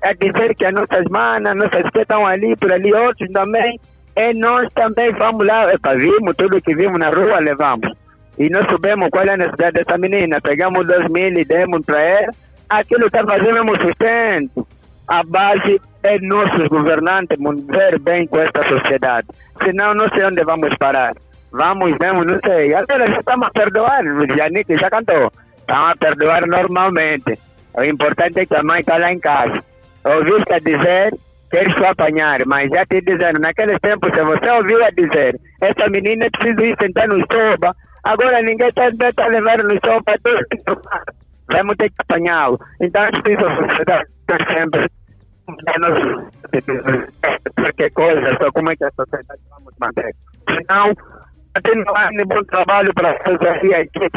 É 0.00 0.14
dizer 0.14 0.54
que 0.54 0.64
as 0.64 0.72
nossas 0.72 1.04
manas, 1.10 1.56
nossas 1.56 1.90
que 1.90 2.00
estão 2.00 2.24
ali, 2.26 2.56
por 2.56 2.72
ali, 2.72 2.92
outros 2.92 3.30
também 3.32 3.80
e 4.18 4.34
nós 4.34 4.66
também 4.74 5.12
vamos 5.12 5.46
lá, 5.46 5.72
epa, 5.72 5.94
vimos 5.94 6.34
tudo 6.36 6.60
que 6.60 6.74
vimos 6.74 6.98
na 6.98 7.08
rua, 7.08 7.38
levamos. 7.38 7.88
E 8.36 8.50
nós 8.50 8.66
soubemos 8.68 9.10
qual 9.10 9.24
é 9.24 9.34
a 9.34 9.36
necessidade 9.36 9.84
dessa 9.84 9.96
menina. 9.96 10.40
Pegamos 10.40 10.84
dois 10.88 11.08
mil 11.08 11.38
e 11.38 11.44
demos 11.44 11.82
para 11.86 12.00
ela. 12.00 12.32
Aquilo 12.68 13.06
está 13.06 13.24
fazendo 13.24 13.64
mesmo 13.64 13.80
sustento. 13.80 14.66
A 15.06 15.22
base 15.22 15.80
é 16.02 16.18
nossos 16.18 16.66
governantes 16.66 17.38
ver 17.68 18.00
bem 18.00 18.26
com 18.26 18.40
esta 18.40 18.66
sociedade. 18.66 19.28
Senão, 19.62 19.94
não 19.94 20.08
sei 20.08 20.24
onde 20.24 20.42
vamos 20.42 20.74
parar. 20.78 21.14
Vamos 21.52 21.92
mesmo, 22.00 22.24
não 22.24 22.40
sei. 22.44 22.74
Agora 22.74 23.08
já 23.08 23.20
estamos 23.20 23.46
a 23.46 23.50
perdoar. 23.50 24.04
O 24.04 24.36
Janik 24.36 24.76
já 24.78 24.90
cantou. 24.90 25.32
Estamos 25.60 25.90
a 25.90 25.96
perdoar 25.96 26.44
normalmente. 26.44 27.38
O 27.72 27.84
importante 27.84 28.40
é 28.40 28.46
que 28.46 28.56
a 28.56 28.64
mãe 28.64 28.80
está 28.80 28.98
lá 28.98 29.12
em 29.12 29.20
casa. 29.20 29.62
Ouviste 30.04 30.60
dizer 30.64 31.14
queres 31.50 31.74
só 31.78 31.88
apanhar, 31.88 32.38
mas 32.46 32.68
já 32.68 32.84
te 32.86 33.00
dizendo, 33.00 33.40
naqueles 33.40 33.78
tempos, 33.80 34.10
se 34.14 34.22
você 34.22 34.50
ouviu 34.50 34.84
a 34.84 34.90
dizer, 34.90 35.38
essa 35.60 35.88
menina 35.90 36.28
precisa 36.30 36.66
ir 36.66 36.76
sentar 36.80 37.08
no 37.08 37.18
soba, 37.32 37.74
agora 38.04 38.42
ninguém 38.42 38.68
está 38.68 38.90
tá 39.14 39.26
levando 39.26 39.64
no 39.64 39.78
soba, 39.84 40.14
vamos 41.52 41.76
ter 41.76 41.90
que 41.90 41.96
apanhá-lo. 42.00 42.60
Então, 42.80 43.02
é 43.02 43.10
preciso 43.10 43.44
sociedade 43.44 44.08
sempre 44.56 44.90
qualquer 47.56 47.90
coisa, 47.92 48.36
só 48.42 48.52
como 48.52 48.70
é 48.70 48.76
que 48.76 48.84
a 48.84 48.90
sociedade 48.92 49.40
vamos 49.50 49.74
manter. 49.80 50.14
Senão, 50.50 50.92
continuar 51.54 52.10
um 52.12 52.26
bom 52.26 52.44
trabalho 52.44 52.92
para 52.94 53.18
fazer 53.24 53.74
a 53.74 53.80
equipe, 53.80 54.10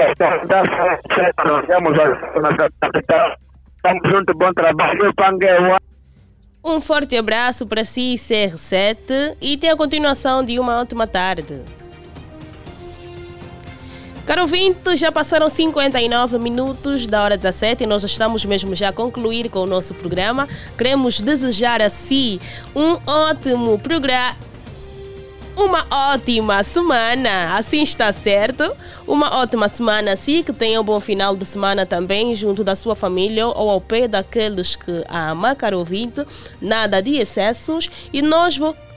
nós 1.45 1.65
vamos 1.67 1.99
a 1.99 2.39
nossa 2.39 2.69
capital, 2.81 3.35
estamos 3.77 4.09
juntos, 4.09 4.35
bom 4.37 4.53
trabalho, 4.53 5.13
Pangueua. 5.15 5.77
Um 6.63 6.79
forte 6.79 7.17
abraço 7.17 7.65
para 7.65 7.83
si, 7.83 8.13
CR7, 8.17 9.35
e 9.41 9.57
tem 9.57 9.71
a 9.71 9.75
continuação 9.75 10.43
de 10.43 10.59
uma 10.59 10.79
ótima 10.79 11.07
tarde. 11.07 11.59
Caro 14.27 14.43
ouvinte, 14.43 14.95
já 14.95 15.11
passaram 15.11 15.49
59 15.49 16.37
minutos 16.37 17.07
da 17.07 17.23
hora 17.23 17.35
17 17.35 17.83
e 17.83 17.87
nós 17.87 18.03
estamos 18.03 18.45
mesmo 18.45 18.75
já 18.75 18.89
a 18.89 18.93
concluir 18.93 19.49
com 19.49 19.61
o 19.61 19.65
nosso 19.65 19.95
programa. 19.95 20.47
Queremos 20.77 21.19
desejar 21.19 21.81
a 21.81 21.89
si 21.89 22.39
um 22.75 22.97
ótimo 23.07 23.79
programa 23.79 24.37
uma 25.55 25.85
ótima 26.13 26.63
semana. 26.63 27.55
Assim 27.55 27.81
está 27.81 28.11
certo. 28.13 28.75
Uma 29.07 29.39
ótima 29.41 29.67
semana, 29.69 30.15
sim. 30.15 30.43
Que 30.43 30.53
tenha 30.53 30.79
um 30.79 30.83
bom 30.83 30.99
final 30.99 31.35
de 31.35 31.45
semana 31.45 31.85
também, 31.85 32.33
junto 32.35 32.63
da 32.63 32.75
sua 32.75 32.95
família 32.95 33.47
ou 33.47 33.69
ao 33.69 33.81
pé 33.81 34.07
daqueles 34.07 34.75
que 34.75 35.03
ama, 35.09 35.55
caro 35.55 35.79
ouvinte. 35.79 36.25
Nada 36.61 37.01
de 37.01 37.17
excessos. 37.17 37.89
E 38.11 38.21
nós 38.21 38.57
vamos 38.57 38.90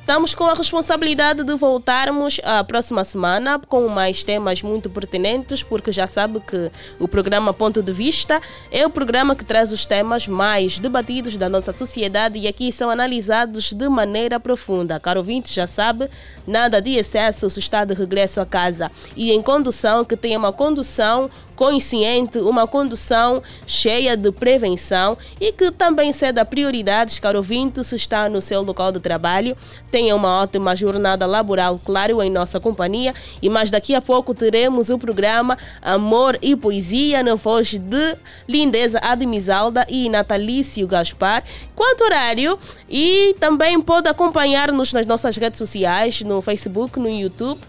Estamos 0.00 0.34
com 0.34 0.44
a 0.44 0.54
responsabilidade 0.54 1.44
de 1.44 1.54
voltarmos 1.54 2.40
a 2.42 2.64
próxima 2.64 3.04
semana 3.04 3.60
com 3.68 3.86
mais 3.86 4.24
temas 4.24 4.60
muito 4.60 4.90
pertinentes, 4.90 5.62
porque 5.62 5.92
já 5.92 6.06
sabe 6.06 6.40
que 6.40 6.70
o 6.98 7.06
programa 7.06 7.52
Ponto 7.52 7.80
de 7.80 7.92
Vista 7.92 8.40
é 8.72 8.84
o 8.84 8.90
programa 8.90 9.36
que 9.36 9.44
traz 9.44 9.70
os 9.70 9.86
temas 9.86 10.26
mais 10.26 10.80
debatidos 10.80 11.36
da 11.36 11.48
nossa 11.48 11.70
sociedade 11.70 12.40
e 12.40 12.48
aqui 12.48 12.72
são 12.72 12.90
analisados 12.90 13.72
de 13.72 13.88
maneira 13.88 14.40
profunda. 14.40 14.98
Caro 14.98 15.20
ouvinte, 15.20 15.54
já 15.54 15.68
sabe, 15.68 16.10
nada 16.44 16.80
de 16.80 16.96
excesso 16.96 17.48
se 17.48 17.60
está 17.60 17.84
de 17.84 17.94
regresso 17.94 18.40
a 18.40 18.46
casa 18.46 18.90
e 19.14 19.30
em 19.30 19.42
condução, 19.42 20.04
que 20.04 20.16
tenha 20.16 20.38
uma 20.38 20.52
condução 20.52 21.30
consciente, 21.60 22.38
uma 22.38 22.66
condução 22.66 23.42
cheia 23.66 24.16
de 24.16 24.32
prevenção 24.32 25.18
e 25.38 25.52
que 25.52 25.70
também 25.70 26.10
ceda 26.10 26.42
prioridades, 26.42 27.18
caro 27.18 27.36
ouvinte, 27.36 27.84
se 27.84 27.96
está 27.96 28.30
no 28.30 28.40
seu 28.40 28.62
local 28.62 28.90
de 28.90 28.98
trabalho. 28.98 29.54
Tenha 29.90 30.16
uma 30.16 30.40
ótima 30.40 30.74
jornada 30.74 31.26
laboral, 31.26 31.78
claro, 31.84 32.22
em 32.22 32.30
nossa 32.30 32.58
companhia. 32.58 33.14
E 33.42 33.50
mais 33.50 33.70
daqui 33.70 33.94
a 33.94 34.00
pouco 34.00 34.32
teremos 34.32 34.88
o 34.88 34.98
programa 34.98 35.58
Amor 35.82 36.38
e 36.40 36.56
Poesia 36.56 37.22
na 37.22 37.34
voz 37.34 37.74
de 37.74 38.16
Lindeza 38.48 38.98
Admisalda 39.02 39.86
e 39.90 40.08
Natalício 40.08 40.88
Gaspar. 40.88 41.44
Quanto 41.76 42.04
horário, 42.04 42.58
e 42.88 43.36
também 43.38 43.78
pode 43.82 44.08
acompanhar-nos 44.08 44.94
nas 44.94 45.04
nossas 45.04 45.36
redes 45.36 45.58
sociais, 45.58 46.22
no 46.22 46.40
Facebook, 46.40 46.98
no 46.98 47.10
YouTube 47.10 47.60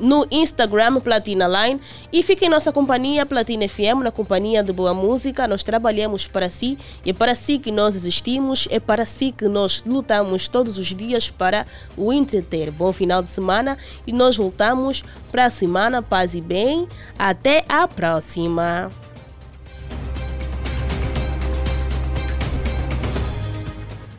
no 0.00 0.26
Instagram 0.30 1.00
Platina 1.00 1.46
Line 1.46 1.80
e 2.12 2.22
fique 2.22 2.44
em 2.44 2.48
nossa 2.48 2.72
companhia 2.72 3.24
Platina 3.24 3.68
FM, 3.68 4.02
na 4.02 4.10
companhia 4.10 4.62
de 4.62 4.72
boa 4.72 4.94
música. 4.94 5.48
Nós 5.48 5.62
trabalhamos 5.62 6.26
para 6.26 6.50
si 6.50 6.78
e 7.04 7.10
é 7.10 7.12
para 7.12 7.34
si 7.34 7.58
que 7.58 7.70
nós 7.70 7.94
existimos, 7.94 8.68
é 8.70 8.80
para 8.80 9.04
si 9.04 9.32
que 9.32 9.48
nós 9.48 9.82
lutamos 9.86 10.48
todos 10.48 10.78
os 10.78 10.88
dias 10.88 11.30
para 11.30 11.66
o 11.96 12.12
entreter. 12.12 12.70
Bom 12.70 12.92
final 12.92 13.22
de 13.22 13.28
semana 13.28 13.78
e 14.06 14.12
nós 14.12 14.36
voltamos 14.36 15.04
para 15.30 15.46
a 15.46 15.50
semana. 15.50 16.02
Paz 16.02 16.34
e 16.34 16.40
bem. 16.40 16.86
Até 17.18 17.64
a 17.68 17.86
próxima. 17.88 18.90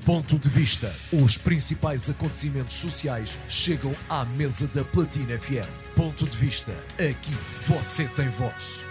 Ponto 0.05 0.37
de 0.37 0.47
vista. 0.47 0.95
Os 1.11 1.35
principais 1.35 2.07
acontecimentos 2.11 2.75
sociais 2.75 3.35
chegam 3.49 3.91
à 4.07 4.23
mesa 4.23 4.67
da 4.67 4.83
Platina 4.83 5.39
FM. 5.39 5.67
Ponto 5.95 6.25
de 6.25 6.37
vista. 6.37 6.71
Aqui 6.93 7.35
você 7.67 8.07
tem 8.09 8.29
voz. 8.29 8.83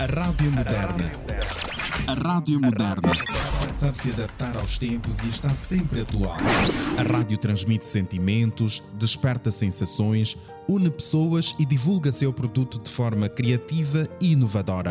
A 0.00 0.06
Rádio 0.06 0.50
Moderna. 0.50 1.12
A 2.08 2.14
Rádio 2.14 2.60
Moderna. 2.60 3.12
Sabe 3.72 3.98
se 3.98 4.10
adaptar 4.10 4.56
aos 4.56 4.76
tempos 4.76 5.22
e 5.22 5.28
está 5.28 5.54
sempre 5.54 6.00
atual. 6.00 6.38
A 6.98 7.02
rádio 7.02 7.38
transmite 7.38 7.86
sentimentos, 7.86 8.82
desperta 8.94 9.52
sensações, 9.52 10.36
une 10.68 10.90
pessoas 10.90 11.54
e 11.56 11.64
divulga 11.64 12.10
seu 12.10 12.32
produto 12.32 12.80
de 12.80 12.90
forma 12.90 13.28
criativa 13.28 14.08
e 14.20 14.32
inovadora. 14.32 14.90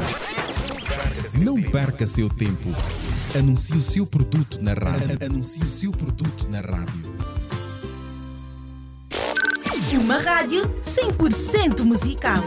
Não 1.39 1.61
perca 1.61 2.07
seu 2.07 2.29
tempo. 2.29 2.69
Anuncie 3.37 3.75
o 3.75 3.83
seu 3.83 4.05
produto 4.05 4.59
na 4.61 4.73
rádio. 4.73 5.17
Anuncie 5.23 5.63
o 5.63 5.69
seu 5.69 5.91
produto 5.91 6.47
na 6.49 6.61
rádio. 6.61 7.15
Uma 10.01 10.17
rádio 10.17 10.63
100% 10.85 11.83
musical. 11.83 12.43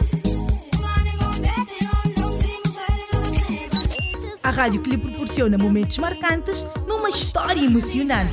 A 4.42 4.50
rádio 4.50 4.80
que 4.80 4.90
lhe 4.90 4.98
proporciona 4.98 5.56
momentos 5.56 5.98
marcantes 5.98 6.66
numa 6.88 7.10
história 7.10 7.60
emocionante. 7.60 8.32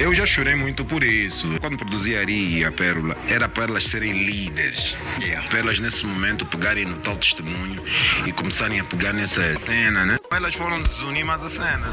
Eu 0.00 0.14
já 0.14 0.24
chorei 0.24 0.54
muito 0.54 0.82
por 0.82 1.04
isso. 1.04 1.46
Quando 1.60 1.76
produzi 1.76 2.16
Ari 2.16 2.60
e 2.60 2.64
a 2.64 2.72
Pérola, 2.72 3.14
era 3.28 3.46
para 3.46 3.64
elas 3.64 3.84
serem 3.84 4.24
líderes. 4.24 4.96
Yeah. 5.20 5.46
Para 5.46 5.58
elas, 5.58 5.78
nesse 5.78 6.06
momento, 6.06 6.46
pegarem 6.46 6.86
no 6.86 6.96
tal 6.96 7.14
testemunho 7.14 7.82
e 8.24 8.32
começarem 8.32 8.80
a 8.80 8.84
pegar 8.84 9.12
nessa 9.12 9.58
cena, 9.58 10.06
né? 10.06 10.18
Elas 10.30 10.54
foram 10.54 10.80
desunir 10.80 11.26
mais 11.26 11.44
a 11.44 11.50
cena. 11.50 11.92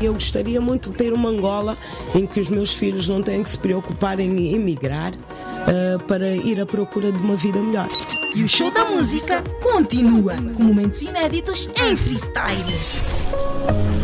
Eu 0.00 0.14
gostaria 0.14 0.60
muito 0.60 0.90
de 0.90 0.96
ter 0.96 1.12
uma 1.12 1.28
Angola 1.28 1.78
em 2.16 2.26
que 2.26 2.40
os 2.40 2.50
meus 2.50 2.74
filhos 2.74 3.08
não 3.08 3.22
têm 3.22 3.44
que 3.44 3.48
se 3.48 3.58
preocupar 3.58 4.18
em 4.18 4.52
emigrar 4.52 5.12
uh, 5.14 6.02
para 6.08 6.34
ir 6.34 6.60
à 6.60 6.66
procura 6.66 7.12
de 7.12 7.18
uma 7.18 7.36
vida 7.36 7.62
melhor. 7.62 7.86
E 8.34 8.42
o 8.42 8.48
show 8.48 8.72
da 8.72 8.84
música 8.86 9.40
continua 9.62 10.34
com 10.34 10.64
momentos 10.64 11.00
inéditos 11.00 11.68
em 11.76 11.96
freestyle. 11.96 12.74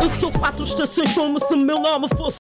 Eu 0.00 0.11
sou 0.20 0.30
quatro 0.30 0.64
estações 0.64 1.12
como 1.12 1.38
se 1.40 1.56
meu 1.56 1.80
nome 1.80 2.06
fosse 2.08 2.20